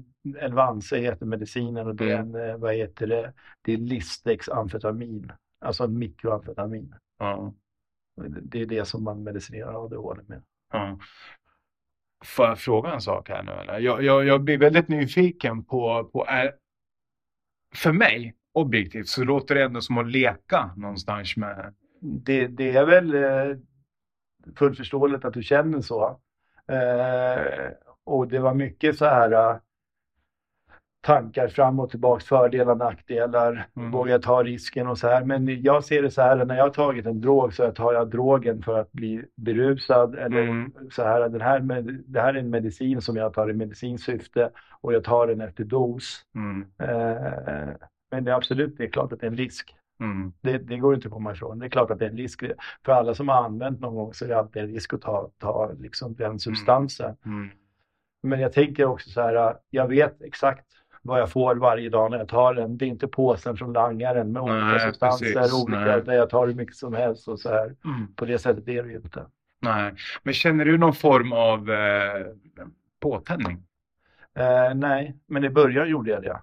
Elvanse 0.46 0.98
heter 0.98 1.26
medicinen 1.26 1.88
och 1.88 1.96
det 1.96 2.12
är 2.12 2.20
Mm. 2.20 2.36
en, 2.36 2.50
eh, 2.50 2.58
vad 2.58 2.76
heter 2.76 3.08
det, 3.08 3.34
det 3.62 3.74
är 3.74 3.78
Listex 3.78 4.50
amfetamin, 4.50 5.32
alltså 5.62 5.84
en 5.84 5.98
mikroamfetamin. 5.98 6.96
Ja. 7.20 7.54
Det 8.42 8.62
är 8.62 8.66
det 8.66 8.86
som 8.86 9.04
man 9.04 9.24
medicinerar 9.24 9.86
ADHD 9.86 10.22
med. 10.28 10.42
Ja. 10.74 11.00
Får 12.26 12.46
jag 12.46 12.60
fråga 12.60 12.92
en 12.92 13.02
sak 13.02 13.30
här 13.30 13.44
nu? 13.44 13.84
Jag, 13.84 14.04
jag, 14.04 14.26
jag 14.26 14.42
blir 14.42 14.58
väldigt 14.58 14.88
nyfiken 14.88 15.64
på, 15.64 16.04
på 16.14 16.26
är, 16.28 16.52
för 17.76 17.92
mig, 17.92 18.36
objektivt, 18.54 19.08
så 19.08 19.24
låter 19.24 19.56
det 19.56 19.64
ändå 19.64 19.82
som 19.82 19.98
att 19.98 20.12
leka 20.12 20.74
någonstans 20.78 21.38
med... 21.38 21.74
Det, 22.02 22.48
det 22.48 22.76
är 22.76 22.86
väl 22.86 23.14
eh, 23.14 23.58
fullt 24.56 24.78
förståeligt 24.78 25.26
att 25.26 25.34
du 25.34 25.44
känner 25.44 25.82
så. 25.82 26.20
Eh, 26.68 27.72
och 28.04 28.28
det 28.28 28.40
var 28.40 28.54
mycket 28.54 28.98
så 28.98 29.06
här 29.06 29.32
eh, 29.32 29.58
tankar 31.04 31.48
fram 31.48 31.80
och 31.80 31.90
tillbaks, 31.90 32.26
fördelar, 32.26 32.76
nackdelar, 32.76 33.68
Mm. 33.78 33.92
vågar 33.92 34.20
ta 34.20 34.44
risken 34.44 34.88
och 34.88 34.98
så 34.98 35.08
här. 35.08 35.26
Men 35.26 35.62
jag 35.62 35.84
ser 35.84 36.02
det 36.02 36.12
så 36.12 36.22
här, 36.22 36.46
när 36.46 36.56
jag 36.56 36.64
har 36.64 36.70
tagit 36.70 37.06
en 37.06 37.22
drog 37.22 37.54
så 37.54 37.72
tar 37.72 37.94
jag 37.94 38.10
drogen 38.10 38.62
för 38.64 38.80
att 38.80 38.92
bli 38.92 39.26
berusad 39.36 40.16
eller 40.16 40.42
Mm. 40.42 40.72
så 40.92 41.04
här, 41.04 41.30
den 41.30 41.42
här 41.42 41.60
det 42.08 42.22
här 42.22 42.34
är 42.34 42.40
en 42.40 42.50
medicin 42.50 43.02
som 43.02 43.16
jag 43.16 43.34
tar 43.34 43.50
i 43.50 43.54
medicinsyfte 43.54 44.50
och 44.82 44.94
jag 44.94 45.04
tar 45.04 45.28
den 45.28 45.42
efter 45.42 45.64
dos. 45.64 46.22
Mm, 46.36 46.66
Eh, 46.80 47.70
men 48.12 48.24
det 48.24 48.32
är 48.32 48.36
absolut, 48.36 48.78
det 48.78 48.84
är 48.84 48.90
klart 48.90 49.14
att 49.14 49.20
det 49.20 49.26
är 49.26 49.32
en 49.32 49.38
risk. 49.38 49.76
mm, 50.00 50.34
Det, 50.42 50.58
det 50.58 50.78
går 50.78 50.96
inte 50.96 51.08
att 51.08 51.14
komma 51.14 51.32
ifrån. 51.32 51.60
Det 51.60 51.66
är 51.66 51.70
klart 51.70 51.92
att 51.92 52.00
det 52.00 52.06
är 52.06 52.10
en 52.10 52.18
risk. 52.18 52.44
För 52.86 52.92
alla 52.92 53.14
som 53.14 53.30
har 53.30 53.44
använt 53.44 53.80
någon 53.80 53.96
gång 53.96 54.14
så 54.14 54.26
är 54.26 54.30
det 54.30 54.38
alltid 54.38 54.62
en 54.64 54.70
risk 54.70 54.94
att 54.94 55.02
ta, 55.02 55.30
ta 55.38 55.72
liksom 55.80 56.16
den 56.16 56.40
substansen. 56.40 57.16
mm, 57.26 57.50
Men 58.24 58.40
jag 58.40 58.54
tänker 58.54 58.86
också 58.86 59.10
så 59.10 59.22
här, 59.22 59.56
jag 59.70 59.88
vet 59.88 60.22
exakt 60.22 60.66
vad 61.06 61.20
jag 61.20 61.30
får 61.32 61.56
varje 61.56 61.90
dag 61.90 62.12
när 62.12 62.18
jag 62.18 62.28
tar 62.28 62.54
den. 62.54 62.78
Det 62.78 62.86
är 62.86 62.88
inte 62.88 63.08
påsen 63.08 63.58
från 63.58 63.74
langaren 63.74 64.32
med 64.32 64.42
olika 64.42 64.56
Nej, 64.66 64.80
substanser, 64.80 65.34
precis. 65.34 65.64
olika, 65.64 66.00
där 66.00 66.14
jag 66.14 66.30
tar 66.30 66.48
hur 66.48 66.54
mycket 66.54 66.76
som 66.76 66.94
helst 66.94 67.28
och 67.28 67.40
så 67.40 67.50
här. 67.50 67.76
mm. 67.86 68.14
På 68.16 68.26
det 68.26 68.40
sättet 68.40 68.68
är 68.68 68.84
det 68.84 68.90
ju 68.90 68.96
inte. 68.96 69.26
Nej, 69.62 69.94
men 70.24 70.34
känner 70.34 70.66
du 70.66 70.78
någon 70.78 70.94
form 70.94 71.34
av 71.34 71.72
eh, 71.72 72.26
påtändning? 73.02 73.64
Eh, 74.36 74.74
nej, 74.76 75.16
men 75.28 75.44
i 75.44 75.50
början 75.50 75.90
gjorde 75.90 76.12
jag 76.12 76.22
det. 76.24 76.42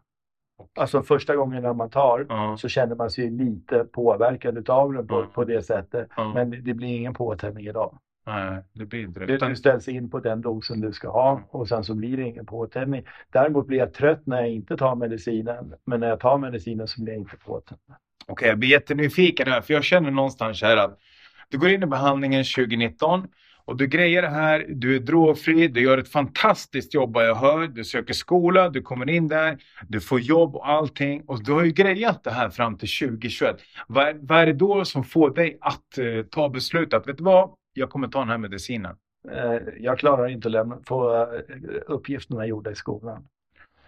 Alltså 0.78 1.02
första 1.02 1.36
gången 1.36 1.62
när 1.62 1.72
man 1.74 1.90
tar 1.90 2.26
Ja, 2.28 2.56
så 2.58 2.68
känner 2.68 2.96
man 2.96 3.10
sig 3.10 3.30
lite 3.30 3.84
påverkad 3.84 4.58
utav 4.58 4.92
den 4.92 5.06
på, 5.06 5.14
Ja. 5.20 5.26
på 5.34 5.44
det 5.44 5.62
sättet. 5.62 6.08
ja. 6.16 6.32
Men 6.34 6.50
det 6.50 6.74
blir 6.74 6.88
ingen 6.88 7.14
påtändning 7.14 7.66
idag. 7.66 7.98
Nej, 8.26 8.62
det 8.72 8.86
blir 8.86 9.00
inte 9.00 9.20
det. 9.20 9.48
Du, 9.48 9.56
ställs 9.56 9.88
in 9.88 10.10
på 10.10 10.20
den 10.20 10.40
dosen 10.40 10.80
du 10.80 10.92
ska 10.92 11.10
ha 11.10 11.42
och 11.48 11.68
sen 11.68 11.84
så 11.84 11.94
blir 11.94 12.16
det 12.16 12.22
ingen 12.22 12.46
påtändning. 12.46 13.02
Däremot 13.32 13.66
blir 13.66 13.78
jag 13.78 13.94
trött 13.94 14.26
när 14.26 14.40
jag 14.40 14.50
inte 14.50 14.76
tar 14.76 14.96
medicinen. 14.96 15.74
Men 15.84 16.00
när 16.00 16.08
jag 16.08 16.20
tar 16.20 16.38
medicinen 16.38 16.88
så 16.88 17.02
blir 17.02 17.12
jag 17.12 17.22
inte 17.22 17.36
påtänd. 17.36 17.80
Okej, 18.26 18.48
jag 18.48 18.58
blir 18.58 18.68
jättenyfiken 18.68 19.48
här, 19.48 19.60
för 19.60 19.74
jag 19.74 19.84
känner 19.84 20.10
någonstans 20.10 20.62
här 20.62 20.76
att 20.76 20.98
du 21.48 21.58
går 21.58 21.70
in 21.70 21.82
i 21.82 21.86
behandlingen 21.86 22.44
2019 22.44 23.26
och 23.64 23.76
du 23.76 23.86
grejer 23.86 24.22
det 24.22 24.28
här, 24.28 24.66
du 24.68 24.96
är 24.96 25.00
drogfri, 25.00 25.68
du 25.68 25.80
gör 25.80 25.98
ett 25.98 26.08
fantastiskt 26.08 26.94
jobb 26.94 27.14
vad 27.14 27.28
jag 27.28 27.34
hör, 27.34 27.66
du 27.66 27.84
söker 27.84 28.14
skola, 28.14 28.68
du 28.68 28.82
kommer 28.82 29.10
in 29.10 29.28
där, 29.28 29.58
du 29.88 30.00
får 30.00 30.20
jobb 30.20 30.56
och 30.56 30.68
allting 30.68 31.22
och 31.26 31.44
du 31.44 31.52
har 31.52 31.64
ju 31.64 31.70
grejat 31.70 32.24
det 32.24 32.30
här 32.30 32.50
fram 32.50 32.78
till 32.78 32.88
2021. 33.08 33.56
Vad, 33.88 34.16
vad 34.28 34.38
är 34.38 34.46
det 34.46 34.52
då 34.52 34.84
som 34.84 35.04
får 35.04 35.34
dig 35.34 35.58
att 35.60 35.98
eh, 35.98 36.22
ta 36.30 36.48
beslutet 36.48 36.94
att 36.94 37.08
vet 37.08 37.18
du 37.18 37.24
vad, 37.24 37.50
jag 37.72 37.90
kommer 37.90 38.08
ta 38.08 38.18
den 38.18 38.28
här 38.28 38.38
medicinen? 38.38 38.96
Eh, 39.28 39.58
jag 39.78 39.98
klarar 39.98 40.28
inte 40.28 40.48
att 40.48 40.52
lämna, 40.52 40.78
få 40.86 41.22
eh, 41.22 41.40
uppgifterna 41.86 42.46
gjorda 42.46 42.70
i 42.70 42.74
skolan. 42.74 43.26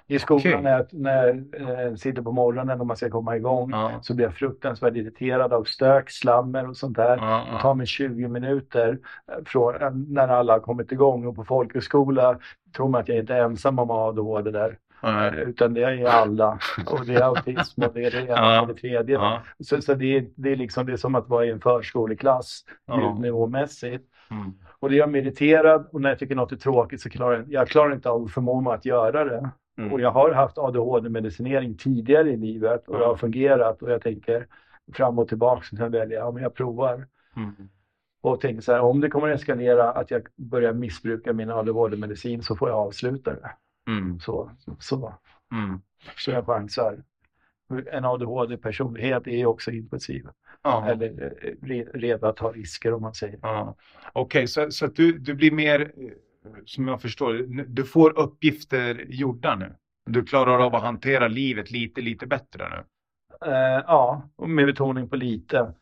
I 0.06 0.18
skolan 0.18 0.40
Okej. 0.40 0.62
när 0.62 0.86
när 0.92 1.26
jag 1.26 1.86
eh, 1.86 1.94
sitter 1.94 2.22
på 2.22 2.32
morgonen 2.32 2.80
och 2.80 2.86
man 2.86 2.96
ska 2.96 3.10
komma 3.10 3.36
igång 3.36 3.70
Ja, 3.70 3.98
så 4.02 4.14
blir 4.14 4.26
jag 4.26 4.34
fruktansvärt 4.34 4.96
irriterad 4.96 5.52
av 5.52 5.64
stök, 5.64 6.10
slammer 6.10 6.68
och 6.68 6.76
sånt 6.76 6.96
där. 6.96 7.16
ja, 7.16 7.44
Det 7.46 7.52
ja. 7.52 7.58
tar 7.60 7.74
mig 7.74 7.86
20 7.86 8.28
minuter 8.28 8.98
från, 9.44 10.06
när 10.08 10.28
alla 10.28 10.52
har 10.52 10.60
kommit 10.60 10.92
igång 10.92 11.26
och 11.26 11.36
på 11.36 11.44
folkhögskola 11.44 12.38
tror 12.76 12.88
man 12.88 13.00
att 13.00 13.08
jag 13.08 13.18
inte 13.18 13.34
är 13.34 13.44
ensam 13.44 13.78
om 13.78 13.90
ADHD 13.90 14.50
där. 14.50 14.78
Utan 15.46 15.74
det 15.74 15.82
är 15.82 16.04
alla. 16.04 16.58
Och 16.86 17.06
det 17.06 17.14
är 17.14 17.22
autism 17.22 17.82
och 17.82 17.94
det 17.94 18.04
är 18.04 18.10
det 18.10 18.26
ena 18.26 18.62
och 18.62 18.68
det 18.68 18.74
tredje. 18.74 19.14
ja, 19.14 19.42
Så, 19.64 19.82
så 19.82 19.94
det, 19.94 20.16
är, 20.16 20.26
det, 20.34 20.52
är 20.52 20.56
liksom, 20.56 20.86
det 20.86 20.92
är 20.92 20.96
som 20.96 21.14
att 21.14 21.28
vara 21.28 21.46
i 21.46 21.50
en 21.50 21.60
förskoleklass 21.60 22.64
ja. 22.86 23.00
ljudnivåmässigt. 23.00 24.04
Mm. 24.30 24.52
Och 24.78 24.90
det 24.90 24.96
gör 24.96 25.06
mig 25.06 25.20
irriterad 25.20 25.88
och 25.92 26.00
när 26.00 26.08
jag 26.08 26.18
tycker 26.18 26.34
något 26.34 26.52
är 26.52 26.56
tråkigt 26.56 27.00
så 27.00 27.10
klarar 27.10 27.36
jag, 27.36 27.52
jag 27.52 27.68
klarar 27.68 27.92
inte 27.94 28.10
av 28.10 28.24
att 28.24 28.32
förmå 28.32 28.60
mig 28.60 28.72
att 28.72 28.84
göra 28.84 29.24
det. 29.24 29.50
Mm. 29.78 29.92
Och 29.92 30.00
jag 30.00 30.10
har 30.10 30.32
haft 30.32 30.58
ADHD-medicinering 30.58 31.76
tidigare 31.76 32.30
i 32.30 32.36
livet 32.36 32.88
och 32.88 32.98
det 32.98 33.04
har 33.04 33.16
fungerat 33.16 33.82
och 33.82 33.90
jag 33.90 34.02
tänker 34.02 34.46
fram 34.92 35.18
och 35.18 35.28
tillbaka 35.28 35.62
så 35.62 35.76
kan 35.76 35.84
jag 35.84 35.90
välja, 35.90 36.18
ja 36.18 36.30
men 36.30 36.42
jag 36.42 36.54
provar. 36.54 37.06
Mm. 37.36 37.54
Och 38.22 38.40
tänker 38.40 38.62
så 38.62 38.72
här, 38.72 38.80
om 38.80 39.00
det 39.00 39.08
kommer 39.08 39.28
att 39.28 39.40
eskalera 39.40 39.90
att 39.90 40.10
jag 40.10 40.26
börjar 40.36 40.72
missbruka 40.72 41.32
min 41.32 41.50
ADHD-medicin 41.50 42.42
så 42.42 42.56
får 42.56 42.68
jag 42.68 42.78
avsluta 42.78 43.30
det. 43.30 43.50
Mm. 43.88 44.20
Så, 44.20 44.50
så, 44.78 45.18
Mm. 45.52 45.80
så 46.16 46.30
jag 46.30 46.46
chansar. 46.46 47.02
En 47.92 48.04
ADHD-personlighet 48.04 49.26
är 49.26 49.46
också 49.46 49.70
impulsiv. 49.70 50.26
Ja. 50.62 50.88
Eller 50.88 51.34
eh, 51.42 51.52
re, 51.62 51.84
redo 51.94 52.26
att 52.26 52.36
ta 52.36 52.52
risker 52.52 52.94
om 52.94 53.02
man 53.02 53.14
säger. 53.14 53.38
Ja. 53.42 53.76
Okej, 54.12 54.46
så, 54.46 54.70
så 54.70 54.86
att 54.86 54.96
du, 54.96 55.18
du 55.18 55.34
blir 55.34 55.50
mer, 55.50 55.80
eh, 55.80 56.10
som 56.64 56.88
jag 56.88 57.02
förstår 57.02 57.32
du 57.68 57.84
får 57.84 58.18
uppgifter 58.18 59.04
gjorda 59.08 59.56
nu. 59.56 59.74
Du 60.06 60.24
klarar 60.24 60.58
av 60.58 60.74
att 60.74 60.82
hantera 60.82 61.28
livet 61.28 61.70
lite, 61.70 62.00
lite 62.00 62.26
bättre 62.26 62.68
nu. 62.68 62.84
Eh, 63.50 63.82
ja, 63.86 64.30
med 64.46 64.66
betoning 64.66 65.08
på 65.08 65.16
lite. 65.16 65.74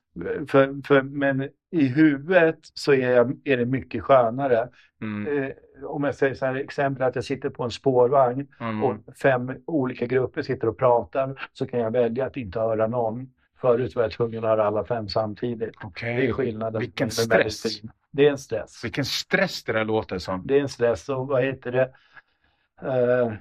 För, 0.48 0.86
för, 0.86 1.02
men 1.02 1.48
i 1.70 1.86
huvudet 1.86 2.58
så 2.62 2.92
är, 2.92 3.10
jag, 3.10 3.40
är 3.44 3.56
det 3.56 3.66
mycket 3.66 4.02
skönare. 4.02 4.68
Mm. 5.02 5.42
Eh, 5.42 5.50
om 5.84 6.04
jag 6.04 6.14
säger 6.14 6.34
så 6.34 6.46
här, 6.46 6.54
exempel 6.54 7.02
att 7.02 7.14
jag 7.14 7.24
sitter 7.24 7.50
på 7.50 7.64
en 7.64 7.70
spårvagn 7.70 8.46
Mm. 8.60 8.84
och 8.84 8.96
fem 9.22 9.52
olika 9.66 10.06
grupper 10.06 10.42
sitter 10.42 10.68
och 10.68 10.78
pratar 10.78 11.48
så 11.52 11.66
kan 11.66 11.80
jag 11.80 11.90
välja 11.90 12.26
att 12.26 12.36
inte 12.36 12.60
höra 12.60 12.86
någon. 12.86 13.30
Förut 13.60 13.96
var 13.96 14.02
jag 14.02 14.12
tvungen 14.12 14.44
att 14.44 14.50
höra 14.50 14.64
alla 14.66 14.84
fem 14.84 15.08
samtidigt. 15.08 15.74
Okej. 15.84 16.16
Det 16.16 16.28
är 16.28 16.32
skillnaden. 16.32 16.80
Vilken 16.80 17.10
stress. 17.10 17.28
medicin. 17.28 17.90
Det 18.12 18.26
är 18.26 18.30
en 18.30 18.38
stress. 18.38 18.84
Vilken 18.84 19.04
stress 19.04 19.64
det 19.64 19.72
där 19.72 19.84
låter 19.84 20.18
som. 20.18 20.46
Det 20.46 20.56
är 20.56 20.60
en 20.60 20.68
stress 20.68 21.08
och 21.08 21.26
vad 21.26 21.44
heter 21.44 21.72
det? 21.72 21.90
Eh, 22.82 23.32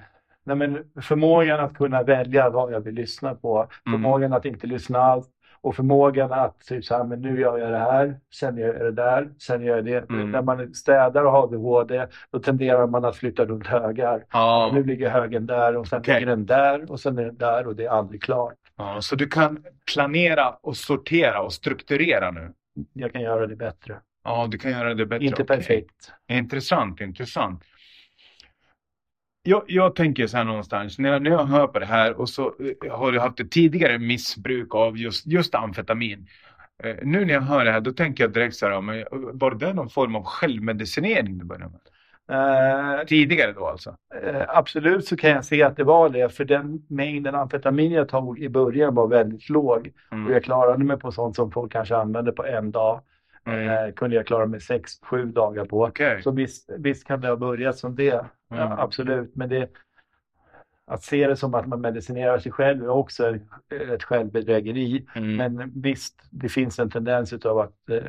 nej 0.44 0.56
men 0.56 0.84
förmågan 1.02 1.60
att 1.60 1.74
kunna 1.74 2.02
välja 2.02 2.50
vad 2.50 2.72
jag 2.72 2.80
vill 2.80 2.94
lyssna 2.94 3.34
på. 3.34 3.58
Mm. 3.58 3.70
Förmågan 4.02 4.32
att 4.32 4.44
inte 4.44 4.66
lyssna 4.66 4.98
alls. 4.98 5.26
Och 5.62 5.76
förmågan 5.76 6.32
att 6.32 6.60
typ 6.60 6.84
så 6.84 6.96
här, 6.96 7.04
men 7.04 7.20
nu 7.20 7.40
gör 7.40 7.58
jag 7.58 7.70
det 7.72 7.78
här, 7.78 8.20
sen 8.34 8.56
gör 8.56 8.74
jag 8.74 8.80
det 8.84 8.92
där, 8.92 9.30
sen 9.38 9.62
gör 9.62 9.76
jag 9.76 9.84
det. 9.84 10.10
Mm. 10.10 10.30
När 10.30 10.42
man 10.42 10.74
städar 10.74 11.24
och 11.24 11.32
har 11.32 11.42
ADHD, 11.42 12.06
då 12.30 12.38
tenderar 12.38 12.86
man 12.86 13.04
att 13.04 13.16
flytta 13.16 13.44
runt 13.44 13.66
högar. 13.66 14.24
Ja. 14.32 14.70
Nu 14.74 14.84
ligger 14.84 15.10
högen 15.10 15.46
där 15.46 15.76
och 15.76 15.86
sen 15.88 15.98
Okej. 16.00 16.14
ligger 16.14 16.26
den 16.26 16.46
där 16.46 16.90
och 16.90 17.00
sen 17.00 17.18
är 17.18 17.24
den 17.24 17.36
där 17.36 17.66
och 17.66 17.76
det 17.76 17.84
är 17.84 17.90
aldrig 17.90 18.22
klart. 18.22 18.54
ja. 18.76 19.00
Så 19.00 19.16
du 19.16 19.26
kan 19.26 19.64
planera 19.94 20.50
och 20.62 20.76
sortera 20.76 21.42
och 21.42 21.52
strukturera 21.52 22.30
nu? 22.30 22.52
Jag 22.92 23.12
kan 23.12 23.22
göra 23.22 23.46
det 23.46 23.56
bättre. 23.56 23.96
Ja, 24.24 24.46
du 24.50 24.58
kan 24.58 24.70
göra 24.70 24.94
det 24.94 25.06
bättre. 25.06 25.24
Inte 25.24 25.42
Okej. 25.42 25.56
perfekt. 25.56 26.12
Intressant, 26.28 27.00
intressant. 27.00 27.62
Jag, 29.42 29.62
jag 29.66 29.94
tänker 29.94 30.26
så 30.26 30.36
här 30.36 30.44
någonstans, 30.44 30.98
när 30.98 31.12
jag, 31.12 31.22
när 31.22 31.30
jag 31.30 31.44
hör 31.44 31.66
på 31.66 31.78
det 31.78 31.86
här 31.86 32.20
och 32.20 32.28
så 32.28 32.54
eh, 32.82 32.92
har 32.96 33.12
du 33.12 33.20
haft 33.20 33.40
ett 33.40 33.50
tidigare 33.50 33.98
missbruk 33.98 34.74
av 34.74 34.98
just, 34.98 35.26
just 35.26 35.54
amfetamin. 35.54 36.26
Eh, 36.82 36.96
nu 37.02 37.24
när 37.24 37.34
jag 37.34 37.40
hör 37.40 37.64
det 37.64 37.72
här, 37.72 37.80
då 37.80 37.92
tänker 37.92 38.24
jag 38.24 38.32
direkt 38.32 38.56
så 38.56 38.66
här, 38.66 38.80
men 38.80 39.04
var 39.10 39.54
det 39.54 39.72
någon 39.74 39.90
form 39.90 40.16
av 40.16 40.24
självmedicinering 40.24 41.38
du 41.38 41.44
började 41.44 41.72
med? 41.72 41.80
Eh, 42.30 43.04
Tidigare 43.06 43.52
då 43.52 43.66
alltså? 43.66 43.96
Eh, 44.22 44.42
absolut 44.48 45.06
så 45.06 45.16
kan 45.16 45.30
jag 45.30 45.44
se 45.44 45.62
att 45.62 45.76
det 45.76 45.84
var 45.84 46.08
det, 46.08 46.28
för 46.28 46.44
den 46.44 46.86
mängden 46.88 47.34
amfetamin 47.34 47.92
jag 47.92 48.08
tog 48.08 48.38
i 48.38 48.48
början 48.48 48.94
var 48.94 49.06
väldigt 49.08 49.48
låg. 49.48 49.92
Mm. 50.12 50.26
Och 50.26 50.32
jag 50.32 50.44
klarade 50.44 50.84
mig 50.84 50.96
på 50.96 51.12
sånt 51.12 51.36
som 51.36 51.50
folk 51.50 51.72
kanske 51.72 51.96
använder 51.96 52.32
på 52.32 52.44
en 52.44 52.70
dag. 52.70 53.00
Mm. 53.46 53.68
Eh, 53.68 53.92
kunde 53.94 54.16
jag 54.16 54.26
klara 54.26 54.46
mig 54.46 54.60
sex, 54.60 54.92
sju 55.02 55.24
dagar 55.24 55.64
på. 55.64 55.84
Okej. 55.84 56.22
Så 56.22 56.30
visst, 56.30 56.70
visst 56.78 57.06
kan 57.06 57.20
det 57.20 57.28
ha 57.28 57.36
börjat 57.36 57.76
som 57.78 57.94
det, 57.96 58.04
ja, 58.04 58.26
Mm. 58.52 58.72
absolut. 58.78 59.36
Men 59.36 59.48
det, 59.48 59.70
att 60.86 61.02
se 61.02 61.26
det 61.26 61.36
som 61.36 61.54
att 61.54 61.66
man 61.66 61.80
medicinerar 61.80 62.38
sig 62.38 62.52
själv 62.52 62.82
är 62.84 62.88
också 62.88 63.38
ett 63.92 64.02
självbedrägeri. 64.02 65.06
Mm. 65.14 65.36
Men 65.36 65.72
visst, 65.82 66.22
det 66.30 66.48
finns 66.48 66.78
en 66.78 66.90
tendens 66.90 67.32
utav 67.32 67.58
att 67.58 67.90
eh, 67.90 68.02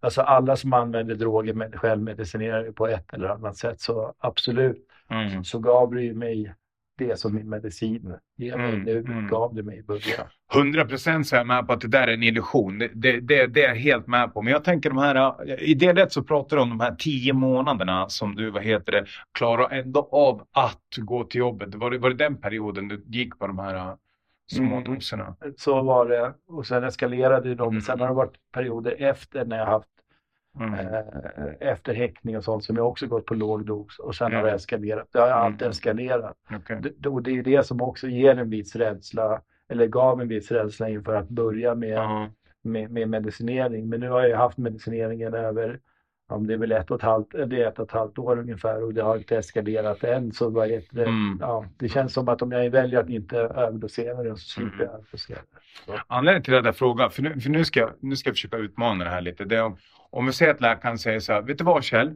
alltså 0.00 0.22
alla 0.22 0.56
som 0.56 0.72
använder 0.72 1.14
droger 1.14 1.54
med, 1.54 1.74
självmedicinerar 1.80 2.70
på 2.72 2.86
ett 2.86 3.14
eller 3.14 3.28
annat 3.28 3.56
sätt. 3.56 3.80
Så 3.80 4.14
absolut, 4.18 4.84
Mm. 5.10 5.44
så 5.44 5.58
gav 5.58 5.94
det 5.94 6.02
ju 6.02 6.14
mig 6.14 6.54
det 6.98 7.18
som 7.18 7.34
min 7.34 7.48
medicin 7.48 8.14
ger 8.36 8.56
mig 8.56 8.68
Mm, 8.68 8.82
nu, 8.82 8.98
mm. 8.98 9.28
gav 9.28 9.54
det 9.54 9.62
mig 9.62 9.78
i 9.78 9.82
början. 9.82 10.26
100 10.54 10.84
procent 10.84 11.26
så 11.26 11.36
är 11.36 11.40
jag 11.40 11.46
med 11.46 11.66
på 11.66 11.72
att 11.72 11.80
det 11.80 11.88
där 11.88 12.08
är 12.08 12.14
en 12.14 12.22
illusion. 12.22 12.78
Det, 12.78 12.90
det, 12.94 13.20
det, 13.20 13.46
det 13.46 13.64
är 13.64 13.68
jag 13.68 13.76
helt 13.76 14.06
med 14.06 14.34
på. 14.34 14.42
Men 14.42 14.52
jag 14.52 14.64
tänker 14.64 14.90
de 14.90 14.98
här, 14.98 15.50
i 15.62 15.74
del 15.74 15.98
ett 15.98 16.12
så 16.12 16.22
pratar 16.22 16.56
du 16.56 16.62
om 16.62 16.68
de 16.68 16.80
här 16.80 16.94
tio 16.94 17.32
månaderna 17.32 18.08
som 18.08 18.34
du, 18.34 18.50
vad 18.50 18.62
heter 18.62 18.92
det, 18.92 19.06
klarar 19.32 19.70
ändå 19.70 20.08
av 20.12 20.46
att 20.52 20.96
gå 20.98 21.24
till 21.24 21.38
jobbet. 21.38 21.74
Var 21.74 21.90
det, 21.90 21.98
var 21.98 22.10
det 22.10 22.16
den 22.16 22.36
perioden 22.36 22.88
du 22.88 23.04
gick 23.06 23.38
på 23.38 23.46
de 23.46 23.58
här 23.58 23.74
äh, 23.74 23.94
små 24.52 24.76
Mm. 24.76 24.94
doserna? 24.94 25.36
Så 25.56 25.82
var 25.82 26.08
det 26.08 26.34
och 26.48 26.66
sen 26.66 26.84
eskalerade 26.84 27.54
de. 27.54 27.68
Mm. 27.68 27.80
Sen 27.80 28.00
har 28.00 28.08
det 28.08 28.14
varit 28.14 28.36
perioder 28.52 28.96
efter 28.98 29.44
när 29.44 29.58
jag 29.58 29.66
haft 29.66 29.88
Mm. 30.60 30.74
eh, 30.74 31.00
efter 31.60 31.94
häckning 31.94 32.36
och 32.36 32.44
sånt 32.44 32.64
som 32.64 32.76
jag 32.76 32.88
också 32.88 33.06
gått 33.06 33.26
på 33.26 33.34
låg 33.34 33.66
dos 33.66 33.98
och 33.98 34.14
sen 34.14 34.26
Mm. 34.26 34.40
har 34.40 34.46
det 34.46 34.52
eskalerat. 34.54 35.08
Det 35.12 35.18
har 35.18 35.28
alltid 35.28 35.62
Mm. 35.62 35.70
eskalerat. 35.70 36.36
Okej. 36.54 36.80
Det, 36.98 37.08
och 37.08 37.22
det 37.22 37.30
är 37.38 37.42
det 37.42 37.66
som 37.66 37.82
också 37.82 38.08
ger 38.08 38.38
en 38.38 38.50
viss 38.50 38.76
rädsla 38.76 39.40
eller 39.68 39.86
gav 39.86 40.20
en 40.20 40.28
viss 40.28 40.50
rädsla 40.50 40.88
inför 40.88 41.14
att 41.14 41.28
börja 41.28 41.74
med, 41.74 41.88
Ja. 41.98 42.28
med, 42.62 42.90
med 42.90 43.08
medicinering. 43.08 43.88
Men 43.88 44.00
nu 44.00 44.08
har 44.08 44.22
jag 44.22 44.38
haft 44.38 44.58
medicineringen 44.58 45.34
över 45.34 45.78
om 46.30 46.46
det 46.46 46.54
är 46.54 46.58
väl 46.58 46.72
ett 46.72 46.90
och 46.90 46.96
ett 46.96 47.02
halvt, 47.02 47.30
det 47.30 47.62
är 47.62 47.68
ett 47.68 47.78
och 47.78 47.84
ett 47.86 47.92
halvt 47.92 48.18
år 48.18 48.38
ungefär 48.38 48.82
och 48.84 48.94
det 48.94 49.02
har 49.02 49.16
inte 49.16 49.36
eskalerat 49.36 50.04
än. 50.04 50.32
Så 50.32 50.50
vad 50.50 50.68
det? 50.68 50.92
Mm. 50.92 51.38
Ja, 51.40 51.64
det 51.76 51.88
känns 51.88 52.12
som 52.12 52.28
att 52.28 52.42
om 52.42 52.52
jag 52.52 52.70
väljer 52.70 53.00
att 53.00 53.08
inte 53.08 53.36
överdosera 53.38 54.22
det 54.22 54.30
så 54.30 54.36
slipper 54.36 54.72
Mm. 54.74 54.86
jag 54.86 54.94
överdosera 54.94 55.38
det. 55.86 55.92
Anledningen 56.06 56.42
till 56.42 56.54
att 56.54 56.64
jag 56.64 56.76
frågar, 56.76 57.08
för 57.08 57.22
nu, 57.22 57.40
för 57.40 57.50
nu, 57.50 57.64
ska, 57.64 57.90
nu 58.00 58.16
ska 58.16 58.28
jag 58.28 58.34
försöka 58.36 58.56
utmana 58.56 59.04
det 59.04 59.10
här 59.10 59.20
lite. 59.20 59.44
Det 59.44 59.56
är 59.56 59.64
om, 59.64 59.76
om 60.10 60.26
vi 60.26 60.32
säger 60.32 60.54
att 60.54 60.60
läkaren 60.60 60.98
säger 60.98 61.20
så 61.20 61.32
här, 61.32 61.42
vet 61.42 61.58
du 61.58 61.64
vad 61.64 61.84
Kjell? 61.84 62.14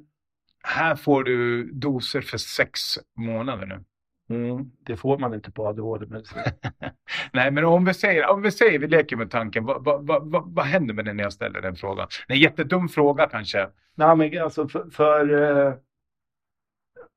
Här 0.64 0.96
får 0.96 1.24
du 1.24 1.64
doser 1.72 2.20
för 2.20 2.38
sex 2.38 2.80
månader 3.16 3.66
nu. 3.66 3.84
Mm, 4.30 4.70
det 4.86 4.96
får 4.96 5.18
man 5.18 5.34
inte 5.34 5.50
på 5.50 5.66
ADHD-medicin. 5.68 6.42
Nej, 7.32 7.50
men 7.50 7.64
om 7.64 7.84
vi 7.84 7.94
säger, 7.94 8.30
om 8.30 8.42
vi 8.42 8.50
säger, 8.50 8.78
vi 8.78 8.86
leker 8.86 9.16
med 9.16 9.30
tanken, 9.30 9.64
vad, 9.64 9.84
vad, 9.84 10.06
vad, 10.06 10.54
vad, 10.54 10.64
händer 10.64 10.94
med 10.94 11.04
det 11.04 11.12
när 11.12 11.22
jag 11.22 11.32
ställer 11.32 11.60
den 11.60 11.76
frågan? 11.76 12.08
Det 12.26 12.32
är 12.32 12.36
en 12.36 12.42
jättedum 12.42 12.88
fråga 12.88 13.26
kanske. 13.26 13.68
Nej, 13.94 14.16
men 14.16 14.42
alltså 14.42 14.68
för, 14.68 14.90
för 14.90 15.42
eh, 15.42 15.74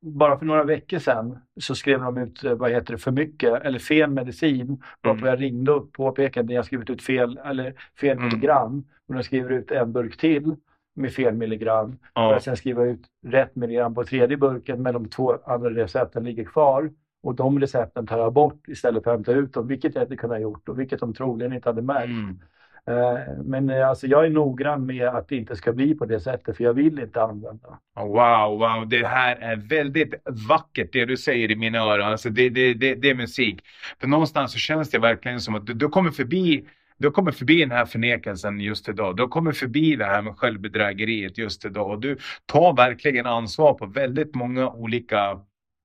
bara 0.05 0.37
för 0.39 0.45
några 0.45 0.63
veckor 0.63 0.99
sedan 0.99 1.37
så 1.59 1.75
skrev 1.75 1.99
de 1.99 2.17
ut, 2.17 2.43
eh, 2.43 2.53
vad 2.53 2.71
heter 2.71 2.93
det, 2.93 2.97
för 2.99 3.11
mycket 3.11 3.61
eller 3.65 3.79
fel 3.79 4.09
medicin. 4.09 4.81
Mm. 5.07 5.25
jag 5.25 5.41
ringde 5.41 5.71
upp 5.71 5.83
och 5.83 5.93
påpekade 5.93 6.45
att 6.45 6.53
jag 6.55 6.65
skrivit 6.65 6.89
ut 6.89 7.01
fel, 7.03 7.39
eller 7.45 7.73
fel 8.01 8.17
Mm. 8.17 8.23
milligram. 8.29 8.83
Och 9.07 9.13
de 9.13 9.23
skriver 9.23 9.49
ut 9.51 9.71
en 9.71 9.91
burk 9.93 10.17
till 10.17 10.55
med 10.95 11.11
fel 11.13 11.33
milligram. 11.33 11.89
Och 11.91 11.97
Ja. 12.13 12.31
jag 12.31 12.41
sen 12.43 12.57
skriva 12.57 12.83
ut 12.83 13.01
rätt 13.27 13.55
milligram 13.55 13.93
på 13.95 14.03
tredje 14.03 14.37
burken 14.37 14.81
men 14.81 14.93
de 14.93 15.09
två 15.09 15.37
andra 15.45 15.69
recepten 15.69 16.23
ligger 16.23 16.43
kvar. 16.43 16.91
Och 17.23 17.35
de 17.35 17.59
recepten 17.59 18.07
tar 18.07 18.17
jag 18.19 18.33
bort 18.33 18.67
istället 18.67 19.03
för 19.03 19.11
att 19.11 19.17
hämta 19.17 19.31
ut 19.31 19.53
dem, 19.53 19.67
vilket 19.67 19.95
jag 19.95 20.03
inte 20.03 20.15
kunde 20.15 20.35
ha 20.35 20.41
gjort 20.41 20.69
och 20.69 20.79
vilket 20.79 20.99
de 20.99 21.13
troligen 21.13 21.53
inte 21.53 21.69
hade 21.69 21.81
märkt. 21.81 22.05
Mm. 22.09 22.39
Eh, 22.87 23.19
Men 23.43 23.69
eh, 23.69 23.89
alltså, 23.89 24.07
jag 24.07 24.25
är 24.25 24.29
noggrann 24.29 24.85
med 24.85 25.07
att 25.07 25.27
det 25.27 25.35
inte 25.35 25.55
ska 25.55 25.73
bli 25.73 25.95
på 25.95 26.05
det 26.05 26.19
sättet, 26.19 26.57
för 26.57 26.63
jag 26.63 26.73
vill 26.73 26.99
inte 26.99 27.21
använda. 27.21 27.79
Wow, 27.95 28.59
wow, 28.59 28.87
det 28.89 29.07
här 29.07 29.35
är 29.35 29.55
väldigt 29.55 30.13
vackert 30.49 30.89
det 30.93 31.05
du 31.05 31.17
säger 31.17 31.51
i 31.51 31.55
mina 31.55 31.79
öron. 31.79 32.07
Alltså 32.07 32.29
det, 32.29 32.49
det, 32.49 32.73
det, 32.73 32.95
det 32.95 33.09
är 33.09 33.15
musik. 33.15 33.63
För 33.99 34.07
någonstans 34.07 34.51
så 34.51 34.57
känns 34.57 34.89
det 34.89 34.99
verkligen 34.99 35.39
som 35.39 35.55
att 35.55 35.65
du, 35.65 35.73
du 35.73 35.89
kommer 35.89 36.11
förbi 36.11 36.65
du 36.97 37.11
kommer 37.11 37.31
förbi 37.31 37.59
den 37.59 37.71
här 37.71 37.85
förnekelsen 37.85 38.59
just 38.59 38.89
idag. 38.89 39.17
Du 39.17 39.27
kommer 39.27 39.51
förbi 39.51 39.95
det 39.95 40.05
här 40.05 40.21
med 40.21 40.37
självbedrägeriet 40.37 41.37
just 41.37 41.65
idag. 41.65 41.89
Och 41.91 41.99
du 41.99 42.17
tar 42.45 42.73
verkligen 42.75 43.25
ansvar 43.25 43.73
på 43.73 43.85
väldigt 43.85 44.35
många 44.35 44.69
olika, 44.69 45.39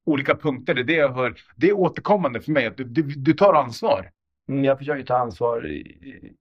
olika 0.07 0.35
punkter. 0.37 0.75
Det 0.75 0.81
är 0.81 0.85
det 0.85 0.93
jag 0.93 1.13
hör. 1.15 1.35
Det 1.57 1.69
är 1.69 1.73
återkommande 1.73 2.41
för 2.41 2.53
mig. 2.53 2.67
Att 2.67 2.77
du, 2.77 2.85
du, 2.85 3.03
du 3.03 3.33
tar 3.33 3.55
ansvar. 3.55 4.11
Mm, 4.49 4.65
Jag 4.65 4.79
försöker 4.79 5.05
ta 5.05 5.19
ansvar 5.19 5.67
i- 5.67 6.33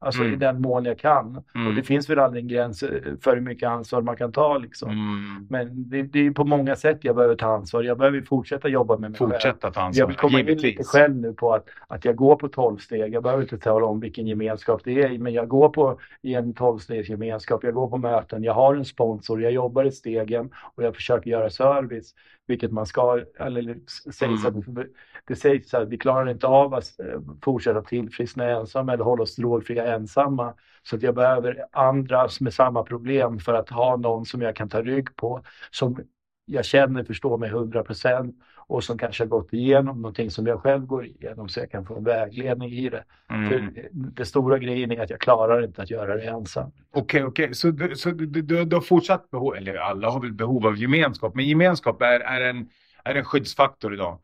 alltså 0.00 0.20
Mm. 0.20 0.34
i 0.34 0.36
den 0.36 0.60
mån 0.60 0.84
jag 0.84 0.98
kan. 0.98 1.42
Mm. 1.54 1.66
Och 1.66 1.74
det 1.74 1.82
finns 1.82 2.10
väl 2.10 2.18
aldrig 2.18 2.42
en 2.42 2.48
gräns 2.48 2.82
eh, 2.82 3.02
för 3.20 3.34
hur 3.34 3.42
mycket 3.42 3.68
ansvar 3.68 4.02
man 4.02 4.16
kan 4.16 4.32
ta. 4.32 4.58
Liksom. 4.58 4.90
Mm. 4.90 5.46
Men 5.50 5.90
det, 5.90 6.02
det 6.02 6.26
är 6.26 6.30
på 6.30 6.44
många 6.44 6.76
sätt 6.76 6.98
jag 7.00 7.16
behöver 7.16 7.34
ta 7.34 7.46
ansvar. 7.46 7.82
Jag 7.82 7.98
behöver 7.98 8.20
fortsätta 8.20 8.68
jobba 8.68 8.96
med 8.98 9.10
mig 9.10 9.18
själv. 9.18 9.30
Fortsätta 9.30 9.70
ta 9.70 9.80
ansvar. 9.80 10.02
Jag 10.02 10.06
vill 10.06 10.16
komma 10.16 10.40
in 10.40 10.46
lite 10.46 10.84
själv 10.84 11.16
nu 11.16 11.32
på 11.32 11.54
att, 11.54 11.68
att 11.86 12.04
jag 12.04 12.16
går 12.16 12.36
på 12.36 12.48
tolvsteg. 12.48 13.14
Jag 13.14 13.22
behöver 13.22 13.42
inte 13.42 13.58
tala 13.58 13.86
om 13.86 14.00
vilken 14.00 14.26
gemenskap 14.26 14.80
det 14.84 15.02
är 15.02 15.18
men 15.18 15.32
jag 15.32 15.48
går 15.48 15.68
på 15.68 15.98
i 16.22 16.34
en 16.34 16.54
tolvstegsgemenskap. 16.54 17.64
Jag 17.64 17.74
går 17.74 17.88
på 17.88 17.98
möten. 17.98 18.44
Jag 18.44 18.54
har 18.54 18.74
en 18.74 18.84
sponsor. 18.84 19.42
Jag 19.42 19.52
jobbar 19.52 19.84
i 19.84 19.92
stegen 19.92 20.50
och 20.74 20.82
jag 20.82 20.94
försöker 20.94 21.30
göra 21.30 21.50
service, 21.50 22.14
vilket 22.48 22.72
man 22.72 22.86
ska. 22.86 23.20
Eller 23.38 23.78
sägs 24.12 24.44
Mm. 24.44 24.58
att 24.78 24.86
det 25.26 25.36
sägs 25.36 25.74
att 25.74 25.88
vi 25.88 25.98
klarar 25.98 26.30
inte 26.30 26.46
av 26.46 26.74
att 26.74 27.00
eh, 27.00 27.20
fortsätta 27.44 27.82
tillfriskna 27.82 28.44
ensamma 28.44 28.92
eller 28.92 29.04
hålla 29.04 29.22
oss 29.22 29.36
drogfria 29.36 29.94
ensamma. 29.94 30.54
Så 30.82 30.96
att 30.96 31.02
jag 31.02 31.14
behöver 31.14 31.64
andra 31.72 32.28
med 32.40 32.54
samma 32.54 32.82
problem 32.82 33.38
för 33.38 33.54
att 33.54 33.70
ha 33.70 33.96
någon 33.96 34.26
som 34.26 34.42
jag 34.42 34.56
kan 34.56 34.68
ta 34.68 34.82
rygg 34.82 35.16
på, 35.16 35.42
som 35.70 35.98
jag 36.44 36.64
känner 36.64 37.04
förstår 37.04 37.38
mig 37.38 37.48
100 37.50 37.82
procent 37.82 38.36
och 38.68 38.84
som 38.84 38.98
kanske 38.98 39.24
har 39.24 39.28
gått 39.28 39.52
igenom 39.52 40.02
någonting 40.02 40.30
som 40.30 40.46
jag 40.46 40.60
själv 40.60 40.86
går 40.86 41.06
igenom 41.06 41.48
så 41.48 41.60
jag 41.60 41.70
kan 41.70 41.86
få 41.86 41.96
en 41.96 42.04
vägledning 42.04 42.70
i 42.70 42.88
det. 42.88 43.04
Mm. 43.30 43.48
För 43.48 43.88
det 43.92 44.24
stora 44.24 44.58
grejen 44.58 44.92
är 44.92 45.02
att 45.02 45.10
jag 45.10 45.20
klarar 45.20 45.64
inte 45.64 45.82
att 45.82 45.90
göra 45.90 46.16
det 46.16 46.24
ensam. 46.24 46.70
Okej, 46.94 47.24
okej. 47.24 47.54
Så, 47.54 47.70
du, 47.70 47.96
så 47.96 48.10
du, 48.10 48.26
du, 48.26 48.64
du 48.64 48.76
har 48.76 48.80
fortsatt 48.80 49.30
behov, 49.30 49.56
eller 49.56 49.74
alla 49.74 50.10
har 50.10 50.20
väl 50.20 50.32
behov 50.32 50.66
av 50.66 50.76
gemenskap, 50.76 51.34
men 51.34 51.48
gemenskap 51.48 52.02
är, 52.02 52.20
är, 52.20 52.40
en, 52.40 52.68
är 53.04 53.14
en 53.14 53.24
skyddsfaktor 53.24 53.94
idag. 53.94 54.18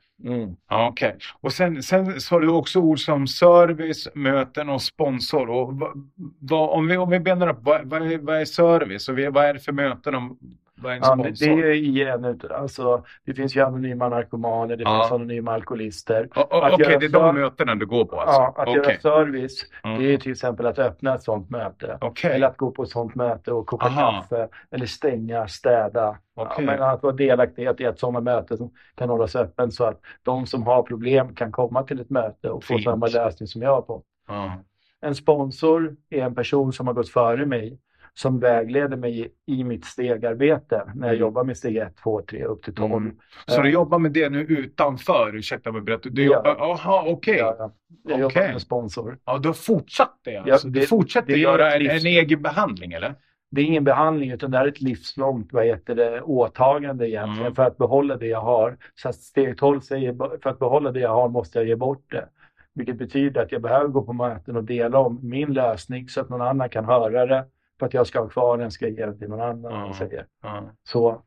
Ja, 0.68 0.88
okej. 0.88 1.16
Och 1.40 1.52
sen, 1.52 1.82
sen 1.82 2.20
sa 2.20 2.40
du 2.40 2.48
också 2.48 2.80
ord 2.80 2.98
som 2.98 3.26
service, 3.26 4.08
möten 4.14 4.68
och 4.68 4.82
sponsor. 4.82 5.50
Och 5.50 5.74
vad, 5.74 6.10
vad, 6.40 6.70
om, 6.70 6.86
vi, 6.88 6.96
om 6.96 7.10
vi 7.10 7.20
benar 7.20 7.48
upp, 7.48 7.58
vad, 7.60 7.86
vad, 7.86 8.12
är, 8.12 8.18
vad 8.18 8.40
är 8.40 8.44
service 8.44 9.08
och 9.08 9.18
vad 9.18 9.44
är 9.44 9.54
det 9.54 9.60
för 9.60 9.72
möten? 9.72 10.14
En 10.14 10.36
Ja, 10.84 11.16
det 11.16 11.44
är 11.46 11.72
i 11.74 12.02
en 12.08 12.24
ut- 12.24 12.44
alltså, 12.50 13.04
det 13.24 13.34
finns 13.34 13.56
ju 13.56 13.60
anonyma 13.60 14.08
narkomaner, 14.08 14.76
det 14.76 14.82
Ja. 14.82 15.00
finns 15.00 15.12
anonyma 15.12 15.52
alkoholister. 15.52 16.28
O- 16.36 16.40
o- 16.40 16.56
att 16.60 16.72
Okej, 16.72 16.86
göra 16.86 16.98
det 16.98 17.06
är 17.06 17.10
de 17.10 17.34
mötena 17.34 17.74
du 17.74 17.86
går 17.86 18.04
på 18.04 18.20
alltså? 18.20 18.40
Ja, 18.40 18.54
att 18.56 18.68
Okej. 18.68 18.74
göra 18.74 19.00
service, 19.00 19.66
Mm. 19.84 19.98
det 20.02 20.14
är 20.14 20.18
till 20.18 20.32
exempel 20.32 20.66
att 20.66 20.78
öppna 20.78 21.14
ett 21.14 21.22
sådant 21.22 21.50
möte. 21.50 21.98
Okej. 22.00 22.32
Eller 22.34 22.46
att 22.46 22.56
gå 22.56 22.70
på 22.70 22.82
ett 22.82 22.88
sådant 22.88 23.14
möte 23.14 23.52
och 23.52 23.66
koka 23.66 23.88
kaffe 23.88 24.48
eller 24.70 24.86
stänga, 24.86 25.48
städa. 25.48 26.18
Ja, 26.36 26.42
Okej. 26.52 26.64
men 26.66 26.82
att 26.82 27.02
vara 27.02 27.12
delaktighet 27.12 27.80
i 27.80 27.84
ett 27.84 27.98
sådant 27.98 28.24
möte 28.24 28.56
som 28.56 28.70
kan 28.94 29.08
hållas 29.08 29.36
öppen 29.36 29.70
så 29.72 29.84
att 29.84 30.00
de 30.22 30.46
som 30.46 30.62
har 30.62 30.82
problem 30.82 31.34
kan 31.34 31.52
komma 31.52 31.82
till 31.82 32.00
ett 32.00 32.10
möte 32.10 32.50
och 32.50 32.64
få 32.64 32.74
Fint. 32.74 32.84
samma 32.84 33.06
lösning 33.06 33.46
som 33.46 33.62
jag 33.62 33.70
har 33.74 33.82
fått. 33.82 34.04
Ja. 34.28 34.52
En 35.00 35.14
sponsor 35.14 35.96
är 36.10 36.22
en 36.22 36.34
person 36.34 36.72
som 36.72 36.86
har 36.86 36.94
gått 36.94 37.08
före 37.08 37.46
mig 37.46 37.78
som 38.14 38.40
vägleder 38.40 38.96
mig 38.96 39.32
i 39.46 39.64
mitt 39.64 39.84
stegarbete 39.84 40.82
när 40.94 41.06
jag 41.06 41.14
Mm. 41.14 41.20
jobbar 41.20 41.44
med 41.44 41.56
steg 41.56 41.76
1, 41.76 41.96
2, 42.02 42.22
3 42.22 42.44
upp 42.44 42.62
till 42.62 42.74
12. 42.74 42.92
Mm. 42.92 43.16
Så 43.46 43.62
du 43.62 43.70
jobbar 43.70 43.98
med 43.98 44.12
det 44.12 44.30
nu 44.30 44.40
utanför? 44.40 45.36
Ursäkta 45.36 45.72
mig 45.72 45.80
berätta. 45.80 46.08
Du 46.08 46.24
Ja. 46.24 46.32
jobbar, 46.36 46.70
aha, 46.72 47.04
okej. 47.06 47.36
Ja, 47.38 47.56
ja. 47.58 47.72
Jag 48.08 48.20
jobbar 48.20 48.52
med 48.52 48.60
sponsor. 48.60 49.18
Ja, 49.24 49.38
du 49.38 49.48
har 49.48 49.54
fortsatt 49.54 50.18
det 50.24 50.36
alltså? 50.36 50.66
Ja, 50.68 50.72
du 50.72 50.80
det- 50.80 50.86
fortsätter 50.86 51.32
det 51.32 51.38
gör 51.38 51.58
göra 51.58 51.74
en, 51.74 51.82
en 51.90 52.06
egen 52.06 52.42
behandling 52.42 52.92
eller? 52.92 53.14
Det 53.50 53.60
är 53.60 53.64
ingen 53.64 53.84
behandling 53.84 54.30
utan 54.30 54.50
det 54.50 54.58
är 54.58 54.66
ett 54.66 54.80
livslångt 54.80 55.52
vad 55.52 55.64
heter 55.64 55.94
det, 55.94 56.20
åtagande 56.20 57.10
egentligen 57.10 57.40
Mm. 57.40 57.54
för 57.54 57.62
att 57.62 57.78
behålla 57.78 58.16
det 58.16 58.26
jag 58.26 58.40
har. 58.40 58.76
Så 58.94 59.08
att 59.08 59.14
steg 59.14 59.58
12 59.58 59.80
säger 59.80 60.38
för 60.42 60.50
att 60.50 60.58
behålla 60.58 60.92
det 60.92 61.00
jag 61.00 61.14
har 61.14 61.28
måste 61.28 61.58
jag 61.58 61.68
ge 61.68 61.76
bort 61.76 62.10
det. 62.10 62.28
Vilket 62.74 62.98
betyder 62.98 63.42
att 63.42 63.52
jag 63.52 63.62
behöver 63.62 63.88
gå 63.88 64.02
på 64.02 64.12
möten 64.12 64.56
och 64.56 64.64
dela 64.64 64.98
om 64.98 65.18
min 65.22 65.52
lösning 65.52 66.08
så 66.08 66.20
att 66.20 66.28
någon 66.28 66.42
annan 66.42 66.68
kan 66.68 66.84
höra 66.84 67.26
det. 67.26 67.44
För 67.84 67.86
att 67.86 67.94
jag 67.94 68.06
ska 68.06 68.20
ha 68.20 68.28
kvar 68.28 68.58
den 68.58 68.70
ska 68.70 68.86
jag 68.88 68.98
ge 68.98 69.06
den 69.06 69.18
till 69.18 69.28
någon 69.28 69.40
annan. 69.40 69.72
Ja. 69.72 69.94
säger. 69.98 70.26
Ja. 70.42 70.70
Så 70.84 71.22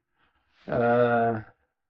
eh, 0.66 1.38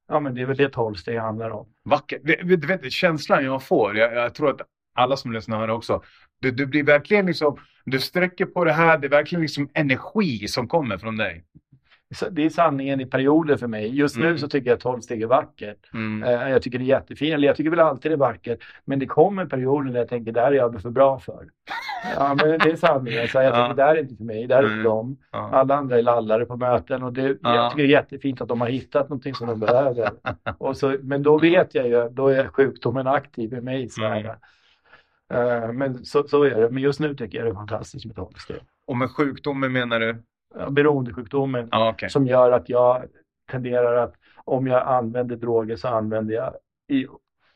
ja, 0.08 0.20
men 0.20 0.36
det 0.36 0.42
är 0.42 0.46
väl 0.46 0.58
det 0.58 0.70
12 0.70 0.96
steg 0.96 1.20
handlar 1.20 1.50
om. 1.50 1.68
Vackert. 1.84 2.22
Du 2.24 2.68
vet, 2.68 2.92
känslan 2.92 3.46
jag 3.46 3.64
får, 3.64 3.98
jag, 3.98 4.14
jag 4.14 4.36
tror 4.36 4.50
att 4.50 4.62
alla 4.94 5.18
som 5.18 5.32
lyssnar 5.32 5.60
hör 5.60 5.70
också. 5.70 6.02
Du, 6.40 6.52
du 6.52 6.66
blir 6.66 6.84
verkligen 6.84 7.26
liksom, 7.26 7.58
du 7.86 8.00
sträcker 8.00 8.46
på 8.46 8.64
det 8.64 8.72
här, 8.72 8.98
det 8.98 9.08
är 9.08 9.10
verkligen 9.10 9.42
liksom 9.42 9.70
energi 9.74 10.48
som 10.48 10.68
kommer 10.68 10.98
från 10.98 11.18
dig. 11.18 11.44
Det 12.32 12.46
är 12.46 12.50
sanningen 12.50 13.02
i 13.02 13.06
perioder 13.06 13.58
för 13.58 13.68
mig. 13.68 13.96
Just 13.96 14.18
nu 14.18 14.26
Mm. 14.26 14.38
så 14.38 14.48
tycker 14.48 14.70
jag 14.70 14.76
att 14.76 14.82
12 14.82 15.02
steg 15.02 15.22
är 15.22 15.28
vackert. 15.28 15.94
Mm. 15.94 16.24
Eh, 16.24 16.50
Jag 16.50 16.62
tycker 16.62 16.78
det 16.80 16.84
är 16.86 16.88
jättefint. 16.88 17.42
Jag 17.44 17.56
tycker 17.56 17.70
väl 17.70 17.80
alltid 17.80 18.12
det 18.12 18.16
är 18.16 18.18
vackert. 18.18 18.60
Men 18.86 19.00
det 19.00 19.06
kommer 19.06 19.46
perioder 19.46 19.92
där 19.92 20.00
jag 20.00 20.10
tänker, 20.10 20.32
det 20.32 20.42
här 20.42 20.52
är 20.52 20.56
jag 20.56 20.82
för 20.82 20.90
bra 20.90 21.20
för. 21.20 21.46
Ja, 22.16 22.36
men 22.36 22.60
det 22.60 22.72
är 22.72 22.76
sanningen. 22.76 23.28
Så 23.28 23.38
jag 23.38 23.46
Ja. 23.46 23.52
tänker, 23.56 23.74
det 23.76 23.84
här 23.84 23.96
är 23.96 24.00
inte 24.00 24.16
för 24.16 24.24
mig, 24.24 24.48
det 24.48 24.56
här 24.56 24.64
är 24.64 24.68
Mm. 24.68 24.78
för 24.78 24.84
dem. 24.84 25.18
Ja. 25.32 25.50
Alla 25.54 25.76
andra 25.76 25.98
är 25.98 26.02
lallare 26.02 26.46
på 26.46 26.56
möten 26.58 27.04
och 27.04 27.14
det, 27.14 27.22
Ja. 27.42 27.56
jag 27.56 27.72
tycker 27.72 27.84
det 27.84 27.90
är 27.90 27.92
jättefint 28.02 28.42
att 28.42 28.48
de 28.48 28.62
har 28.62 28.68
hittat 28.68 29.10
någonting 29.10 29.34
som 29.34 29.48
de 29.48 29.60
behöver. 29.60 30.10
Och 30.58 30.78
så, 30.78 30.96
men 31.02 31.24
då 31.24 31.38
vet 31.38 31.76
jag 31.76 31.88
ju, 31.88 32.10
då 32.10 32.28
är 32.28 32.48
sjukdomen 32.48 33.08
aktiv 33.08 33.54
i 33.54 33.62
mig. 33.62 33.90
Så 33.90 34.02
här. 34.02 34.36
Eh, 35.34 35.72
Men 35.74 36.06
så, 36.06 36.24
så 36.28 36.44
är 36.44 36.56
det. 36.62 36.70
Men 36.70 36.84
just 36.84 37.00
nu 37.00 37.16
tycker 37.16 37.38
jag 37.38 37.48
det 37.48 37.52
är 37.52 37.54
fantastiskt 37.54 38.06
med 38.06 38.16
12 38.16 38.34
steg. 38.38 38.58
Och 38.88 38.98
med 38.98 39.10
sjukdomen 39.12 39.72
menar 39.72 40.00
du? 40.00 40.24
Beroendesjukdomen 40.70 41.68
Ja, 41.72 41.90
okej. 41.90 42.10
som 42.10 42.28
gör 42.28 42.52
att 42.52 42.70
jag 42.70 43.04
tenderar 43.52 43.96
att 43.96 44.14
om 44.44 44.68
jag 44.68 44.88
använder 44.88 45.36
droger 45.36 45.76
så 45.76 45.88
använder 45.88 46.36
jag 46.36 46.54
i 46.88 47.08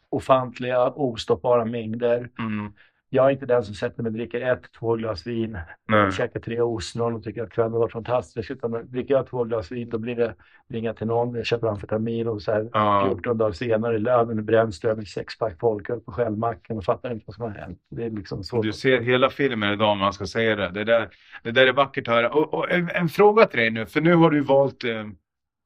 ofantliga 0.10 0.90
ostoppbara 0.90 1.66
mängder. 1.66 2.30
Mm. 2.40 2.74
Jag 3.14 3.26
är 3.26 3.30
inte 3.30 3.46
den 3.46 3.64
som 3.64 3.76
sätter 3.76 4.04
mig 4.04 4.10
och 4.10 4.14
dricker 4.14 4.42
ett, 4.42 4.62
två 4.80 4.96
glas 4.96 5.28
vin, 5.28 5.58
Nej. 5.88 6.12
käkar 6.12 6.40
tre 6.40 6.62
ostron 6.62 7.16
och 7.16 7.24
tycker 7.24 7.44
att 7.44 7.50
kvällen 7.50 7.72
var 7.72 7.88
fantastisk. 7.88 8.52
Utan 8.52 8.92
dricker 8.92 9.14
jag 9.14 9.28
två 9.28 9.44
glas 9.44 9.72
vin 9.72 9.90
då 9.90 9.98
blir 9.98 10.16
det 10.16 10.36
ringa 10.70 10.94
till 10.94 11.08
någon, 11.08 11.36
jag 11.36 11.46
köper 11.46 11.68
amfetamin 11.68 12.28
och 12.28 12.42
så 12.42 12.52
här 12.52 12.70
Ja. 12.74 13.06
14 13.08 13.38
dagar 13.38 13.52
senare 13.52 14.36
bränd, 14.42 14.74
står 14.74 14.90
jag 14.90 14.98
med 14.98 15.08
sexpack 15.08 15.60
folköl 15.60 16.00
på 16.00 16.12
skällmacken 16.12 16.78
och 16.78 16.84
fattar 16.84 17.12
inte 17.12 17.24
vad 17.28 17.36
som 17.36 17.44
har 17.44 17.52
hänt. 17.52 17.80
Det 17.90 18.04
är 18.04 18.10
liksom 18.10 18.44
så. 18.44 18.62
Du 18.62 18.74
ser 18.74 19.02
hela 19.02 19.30
filmen 19.30 19.74
idag 19.74 19.90
om 19.90 19.98
man 20.00 20.14
ska 20.14 20.26
säga 20.26 20.56
det. 20.56 20.70
Det 20.70 20.84
där, 20.84 21.10
det 21.44 21.52
där 21.52 21.68
är 21.68 21.74
vackert 21.74 22.08
att 22.08 22.14
höra. 22.14 22.30
Och, 22.30 22.54
och 22.54 22.72
en, 22.72 22.90
en 22.90 23.10
fråga 23.10 23.46
till 23.46 23.60
dig 23.60 23.70
nu, 23.70 23.86
för 23.86 24.02
nu 24.02 24.16
har 24.16 24.32
du 24.32 24.42
valt, 24.42 24.84
eh, 24.84 25.06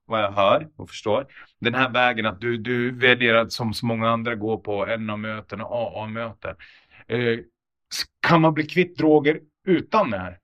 vad 0.07 0.19
jag 0.19 0.31
hör 0.31 0.67
och 0.75 0.89
förstår, 0.89 1.25
den 1.59 1.73
här 1.73 1.89
vägen 1.89 2.25
att 2.25 2.41
du, 2.41 2.57
du 2.57 2.91
väljer 2.91 3.35
att 3.35 3.51
som 3.51 3.73
så 3.73 3.85
många 3.85 4.09
andra 4.09 4.35
gå 4.35 4.57
på 4.57 4.85
NA-möten 4.85 5.61
och 5.61 5.71
AA-möten. 5.71 6.55
Eh, 7.07 7.39
kan 8.27 8.41
man 8.41 8.53
bli 8.53 8.65
kvitt 8.65 8.97
droger 8.97 9.39
utan 9.67 10.11
det 10.11 10.17
här? 10.17 10.39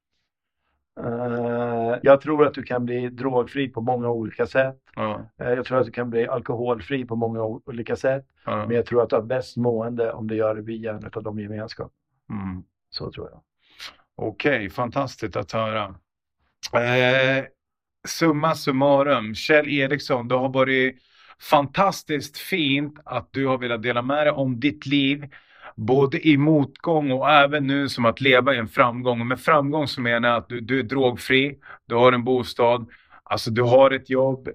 Eh, 0.99 1.99
jag 2.03 2.21
tror 2.21 2.45
att 2.45 2.53
du 2.53 2.63
kan 2.63 2.85
bli 2.85 3.09
drogfri 3.09 3.67
på 3.67 3.81
många 3.81 4.09
olika 4.09 4.47
sätt. 4.47 4.77
Ja, 4.95 5.25
Eh, 5.41 5.49
jag 5.49 5.65
tror 5.65 5.79
att 5.79 5.85
du 5.85 5.91
kan 5.91 6.09
bli 6.09 6.27
alkoholfri 6.27 7.05
på 7.05 7.15
många 7.15 7.43
olika 7.43 7.95
sätt. 7.95 8.25
Men 8.45 8.71
jag 8.71 8.85
tror 8.85 9.03
att 9.03 9.09
du 9.09 9.15
har 9.15 9.23
bäst 9.23 9.57
mående 9.57 10.11
om 10.11 10.27
du 10.27 10.35
gör 10.35 10.55
det 10.55 10.61
via 10.61 10.91
en 10.91 11.09
av 11.13 11.23
de 11.23 11.39
gemenskaperna. 11.39 11.91
Mm. 12.29 12.63
Så 12.89 13.11
tror 13.11 13.29
jag. 13.31 13.41
Okej, 14.15 14.69
fantastiskt 14.69 15.35
att 15.35 15.51
höra. 15.51 15.95
Eh, 16.73 17.45
summa 18.07 18.55
summarum, 18.55 19.35
Kjell 19.35 19.67
Eriksson, 19.69 20.27
det 20.27 20.35
har 20.35 20.49
varit 20.49 20.97
fantastiskt 21.49 22.37
fint 22.37 22.99
att 23.05 23.27
du 23.31 23.47
har 23.47 23.57
velat 23.57 23.83
dela 23.83 24.01
med 24.01 24.27
dig 24.27 24.31
om 24.31 24.59
ditt 24.59 24.85
liv. 24.85 25.29
Både 25.75 26.27
i 26.27 26.37
motgång 26.37 27.11
och 27.11 27.29
även 27.29 27.67
nu 27.67 27.89
som 27.89 28.05
att 28.05 28.21
leva 28.21 28.53
i 28.53 28.57
en 28.57 28.67
framgång. 28.67 29.19
Och 29.19 29.27
med 29.27 29.39
framgång 29.39 29.87
så 29.87 30.01
menar 30.01 30.29
jag 30.29 30.37
att 30.37 30.49
du, 30.49 30.59
du 30.61 30.79
är 30.79 30.83
drogfri, 30.83 31.59
du 31.85 31.95
har 31.95 32.11
en 32.11 32.23
bostad, 32.23 32.89
alltså 33.23 33.51
du 33.51 33.61
har 33.61 33.91
ett 33.91 34.09
jobb, 34.09 34.49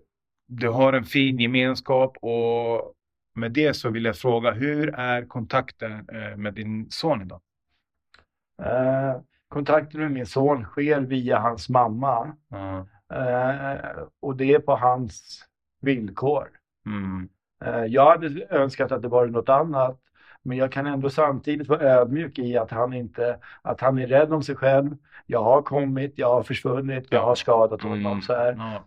du 0.49 0.69
har 0.69 0.93
en 0.93 1.05
fin 1.05 1.39
gemenskap 1.39 2.17
och 2.21 2.93
med 3.35 3.53
det 3.53 3.75
så 3.75 3.91
vill 3.91 4.05
jag 4.05 4.17
fråga, 4.17 4.51
hur 4.51 4.95
är 4.95 5.27
kontakten 5.27 5.93
eh, 5.93 6.37
med 6.37 6.55
din 6.55 6.91
son 6.91 7.23
idag? 7.23 7.41
Eh, 8.63 9.21
kontakten 9.49 10.01
med 10.01 10.13
min 10.13 10.27
son 10.27 10.65
sker 10.65 11.01
via 11.01 11.39
hans 11.39 11.69
mamma. 11.69 12.33
Ja. 12.49 12.87
Eh, 13.17 14.03
och 14.21 14.37
det 14.37 14.55
är 14.55 14.59
på 14.59 14.77
hans 14.77 15.45
villkor. 15.81 16.49
Mm. 16.87 17.29
Eh, 17.65 17.85
jag 17.85 18.11
hade 18.11 18.47
önskat 18.51 18.93
att 18.93 19.03
det 19.03 19.09
var 19.09 19.27
något 19.27 19.49
annat. 19.49 20.01
Men 20.47 20.59
jag 20.59 20.73
kan 20.73 20.87
ändå 20.87 21.11
samtidigt 21.11 21.69
vara 21.69 21.81
ödmjuk 21.81 22.39
i 22.39 22.57
att 22.57 22.71
han 22.71 22.93
inte, 22.93 23.39
att 23.63 23.81
han 23.81 23.99
är 23.99 24.07
rädd 24.07 24.33
om 24.33 24.43
sig 24.43 24.57
själv. 24.57 24.97
Jag 25.27 25.43
har 25.43 25.63
kommit, 25.63 26.13
jag 26.17 26.35
har 26.35 26.43
försvunnit, 26.43 27.07
jag 27.11 27.23
har 27.23 27.35
skadat 27.35 27.83
honom. 27.83 28.07
Mm. 28.07 28.23
Så 28.23 28.33
här. 28.33 28.81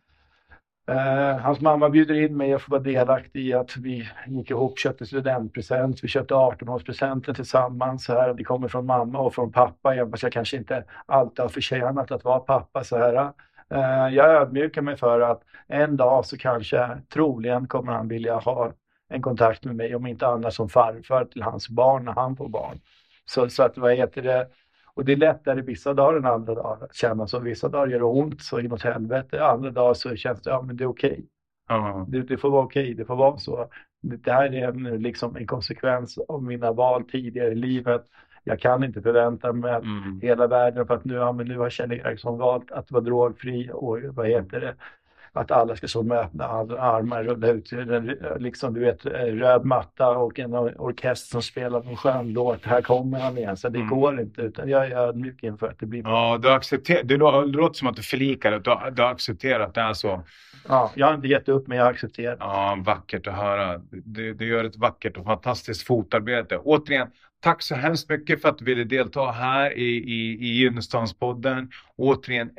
Eh, 0.92 1.38
hans 1.38 1.62
mamma 1.62 1.90
bjuder 1.90 2.16
in 2.16 2.38
mig 2.38 2.54
att 2.54 2.62
få 2.62 2.72
vara 2.72 2.82
delaktig 2.82 3.48
i 3.48 3.54
att 3.54 3.78
vi 3.78 4.10
gick 4.28 4.52
ihop, 4.52 4.80
köpte 4.80 5.06
studentpresent, 5.06 6.04
vi 6.04 6.08
köpte 6.08 6.34
18-årspresenten 6.34 7.34
tillsammans. 7.34 8.06
Så 8.06 8.14
här. 8.14 8.34
Det 8.34 8.44
kommer 8.44 8.68
från 8.68 8.86
mamma 8.86 9.20
och 9.20 9.36
från 9.36 9.52
pappa, 9.52 9.96
även 9.96 10.12
fast 10.12 10.24
jag 10.24 10.32
kanske 10.32 10.58
inte 10.58 10.84
alltid 11.06 11.40
har 11.40 11.50
förtjänat 11.50 12.12
att 12.12 12.24
vara 12.24 12.40
pappa. 12.40 12.84
Så 12.84 12.98
här. 12.98 13.32
Eh, 13.70 14.16
jag 14.16 14.30
ödmjukar 14.42 14.82
mig 14.82 14.98
för 14.98 15.22
att 15.22 15.42
en 15.68 15.98
dag 15.98 16.26
så 16.26 16.38
kanske, 16.38 16.98
troligen 17.14 17.68
kommer 17.68 17.94
han 17.94 18.08
vilja 18.08 18.36
ha 18.36 18.72
en 19.10 19.22
kontakt 19.22 19.66
med 19.66 19.76
mig, 19.76 19.96
om 19.96 20.08
inte 20.08 20.28
annat 20.28 20.54
som 20.54 20.70
farfar 20.70 21.26
till 21.26 21.42
hans 21.44 21.70
barn 21.70 22.06
när 22.06 22.14
han 22.14 22.36
får 22.36 22.50
barn. 22.50 22.80
Så, 23.26 23.50
så 23.50 23.64
att 23.64 23.78
vad 23.78 23.94
heter 23.96 24.22
det? 24.22 24.48
Och 24.94 25.06
det 25.06 25.12
är 25.12 25.18
lättare 25.18 25.62
vissa 25.62 25.94
dagar 25.94 26.18
än 26.18 26.26
andra 26.26 26.56
dagar 26.56 26.84
att 26.86 26.96
känna 26.96 27.28
så. 27.28 27.40
Vissa 27.40 27.70
dagar 27.70 27.88
gör 27.88 28.00
det 28.00 28.06
ont 28.06 28.42
så 28.42 28.60
inåt 28.60 28.82
helvete. 28.84 29.46
Andra 29.46 29.72
dagar 29.72 29.94
så 29.94 30.16
känns 30.16 30.42
det, 30.42 30.50
ja 30.50 30.62
men 30.62 30.78
det 30.78 30.84
är 30.84 30.88
okej. 30.90 31.26
Ja. 31.68 32.06
Det, 32.10 32.22
det 32.22 32.38
får 32.38 32.50
vara 32.52 32.64
okej, 32.66 32.94
det 32.94 33.06
får 33.06 33.16
vara 33.16 33.38
så. 33.38 33.70
Det, 34.02 34.18
det 34.18 34.32
här 34.32 34.54
är 34.56 34.68
en, 34.68 34.84
liksom 35.02 35.36
en 35.36 35.48
konsekvens 35.48 36.18
av 36.18 36.44
mina 36.44 36.72
val 36.72 37.04
tidigare 37.12 37.52
i 37.52 37.56
livet. 37.56 38.06
Jag 38.44 38.60
kan 38.60 38.84
inte 38.84 39.02
förvänta 39.02 39.54
mig 39.54 39.72
att 39.74 39.84
Mm. 39.84 40.20
hela 40.22 40.48
världen 40.48 40.88
för 40.88 40.94
att 40.94 41.06
nu, 41.06 41.14
ja, 41.14 41.32
men 41.32 41.48
nu 41.48 41.58
har 41.58 41.70
Kjell 41.70 41.92
Eriksson 41.92 42.38
valt 42.38 42.72
att 42.72 42.92
vara 42.92 43.02
drogfri 43.04 43.72
och 43.74 44.00
vad 44.02 44.28
heter 44.28 44.60
det? 44.62 44.76
Att 45.34 45.52
alla 45.52 45.76
ska 45.76 45.88
stå 45.88 46.04
med 46.04 46.18
öppna 46.18 46.46
ar- 46.46 46.78
armar, 46.80 47.24
rulla 47.24 47.48
ut 47.48 47.72
liksom 48.40 48.74
du 48.74 48.80
vet 48.80 49.06
röd 49.06 49.66
matta 49.66 50.10
och 50.10 50.40
en 50.40 50.54
or- 50.56 50.76
orkester 50.78 51.32
som 51.32 51.42
spelar 51.42 51.90
en 51.90 51.96
skön 51.98 52.34
låt. 52.34 52.66
Här 52.66 52.82
kommer 52.82 53.20
han 53.20 53.38
igen. 53.38 53.58
Så 53.58 53.70
det 53.70 53.80
Mm. 53.80 53.90
går 53.90 54.20
inte 54.22 54.42
utan 54.42 54.70
jag 54.70 54.86
är 54.86 54.96
ödmjuk 54.98 55.44
inför 55.44 55.68
att 55.68 55.80
det 55.80 55.86
blir 55.86 56.02
Ja, 56.04 56.40
du 56.42 56.50
accepterar, 56.52 57.04
det 57.04 57.18
lå- 57.18 57.46
det 57.46 57.58
låter 57.58 57.74
som 57.78 57.88
att 57.88 57.96
du 57.96 58.02
förlikar 58.04 58.52
dig, 58.52 58.60
du, 58.60 58.76
du 58.92 59.02
har 59.02 59.10
accepterat 59.12 59.68
att 59.68 59.74
det 59.74 59.82
är 59.82 59.94
så. 59.94 60.24
Ja, 60.68 60.92
jag 60.96 61.08
har 61.08 61.14
inte 61.14 61.28
gett 61.28 61.50
upp 61.50 61.68
men 61.68 61.78
jag 61.78 61.88
accepterar. 61.88 62.38
Ja, 62.40 62.78
vackert 62.86 63.28
att 63.28 63.36
höra. 63.36 63.78
Du, 63.92 64.34
du 64.34 64.48
gör 64.48 64.64
ett 64.64 64.78
vackert 64.78 65.18
och 65.18 65.26
fantastiskt 65.26 65.88
fotarbete. 65.88 66.58
Återigen, 66.58 67.08
tack 67.42 67.62
så 67.62 67.76
hemskt 67.76 68.10
mycket 68.10 68.42
för 68.42 68.50
att 68.50 68.58
du 68.58 68.66
ville 68.66 68.84
delta 68.84 69.32
här 69.32 69.78
i, 69.78 69.84
i, 69.98 70.38
i 70.42 70.48
Gynnestamspodden. 70.58 71.70
Återigen, 71.98 72.50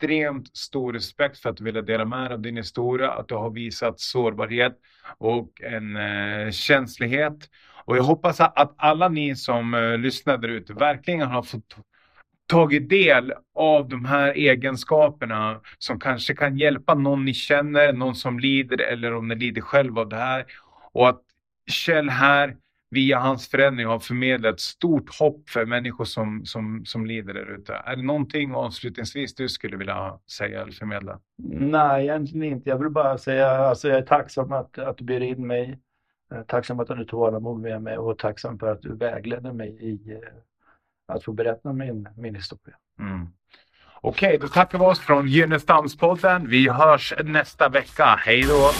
extremt 0.00 0.56
stor 0.56 0.92
respekt 0.92 1.38
för 1.38 1.50
att 1.50 1.56
du 1.56 1.64
ville 1.64 1.82
dela 1.82 2.04
med 2.04 2.30
dig 2.30 2.34
av 2.34 2.40
din 2.40 2.56
historia, 2.56 3.10
att 3.10 3.28
du 3.28 3.34
har 3.34 3.50
visat 3.50 4.00
sårbarhet 4.00 4.78
och 5.18 5.62
en 5.62 5.96
eh, 5.96 6.50
känslighet. 6.50 7.50
Och 7.84 7.96
jag 7.96 8.02
hoppas 8.02 8.40
att, 8.40 8.74
alla 8.76 9.08
ni 9.08 9.36
som 9.36 9.74
eh, 9.74 9.98
lyssnar 9.98 10.38
där 10.38 10.48
ute 10.48 10.72
verkligen 10.72 11.20
har 11.20 11.42
fått 11.42 11.76
tagit 12.46 12.88
del 12.88 13.32
av 13.54 13.88
de 13.88 14.04
här 14.04 14.32
egenskaperna 14.32 15.60
som 15.78 16.00
kanske 16.00 16.34
kan 16.34 16.58
hjälpa 16.58 16.94
någon 16.94 17.24
ni 17.24 17.34
känner, 17.34 17.92
någon 17.92 18.14
som 18.14 18.38
lider 18.38 18.80
eller 18.80 19.14
om 19.14 19.28
ni 19.28 19.34
lider 19.34 19.60
själv 19.60 19.98
av 19.98 20.08
det 20.08 20.16
här. 20.16 20.44
Och 20.92 21.08
att 21.08 21.20
Kjell 21.70 22.08
här 22.08 22.56
via 22.90 23.18
hans 23.18 23.48
förändring 23.48 23.86
har 23.86 23.98
förmedlat 23.98 24.60
stort 24.60 25.18
hopp 25.18 25.48
för 25.48 25.66
människor 25.66 26.04
som, 26.04 26.44
som, 26.44 26.84
som 26.84 27.06
lider 27.06 27.34
där 27.34 27.54
ute. 27.58 27.74
Är 27.74 27.96
det 27.96 28.02
någonting 28.02 28.54
avslutningsvis 28.54 29.34
du 29.34 29.48
skulle 29.48 29.76
vilja 29.76 30.18
säga 30.30 30.62
eller 30.62 30.72
förmedla? 30.72 31.20
Nej, 31.58 32.02
egentligen 32.02 32.52
inte. 32.52 32.70
Jag 32.70 32.78
vill 32.78 32.90
bara 32.90 33.18
säga 33.18 33.50
alltså 33.50 33.88
jag 33.88 33.98
är 33.98 34.02
tacksam 34.02 34.52
att, 34.52 34.78
att 34.78 34.98
du 34.98 35.04
bjöd 35.04 35.22
in 35.22 35.46
mig. 35.46 35.78
Tacksam 36.46 36.80
att 36.80 36.86
du 36.86 36.92
hade 36.92 37.06
tålamod 37.06 37.60
med 37.60 37.82
mig 37.82 37.98
och 37.98 38.18
tacksam 38.18 38.58
för 38.58 38.72
att 38.72 38.82
du 38.82 38.96
vägledde 38.96 39.52
mig 39.52 39.68
i 39.80 40.12
eh, 40.12 40.18
att 41.08 41.24
få 41.24 41.32
berätta 41.32 41.72
min, 41.72 42.08
min 42.16 42.34
historia. 42.34 42.76
Mm. 42.98 43.28
Okej, 44.00 44.38
då 44.38 44.48
tackar 44.48 44.78
vi 44.78 44.84
oss 44.84 45.00
från 45.00 45.28
Gynnestamspodden. 45.28 46.48
Vi 46.48 46.68
hörs 46.68 47.14
nästa 47.24 47.68
vecka. 47.68 48.04
Hej 48.04 48.42
då! 48.42 48.70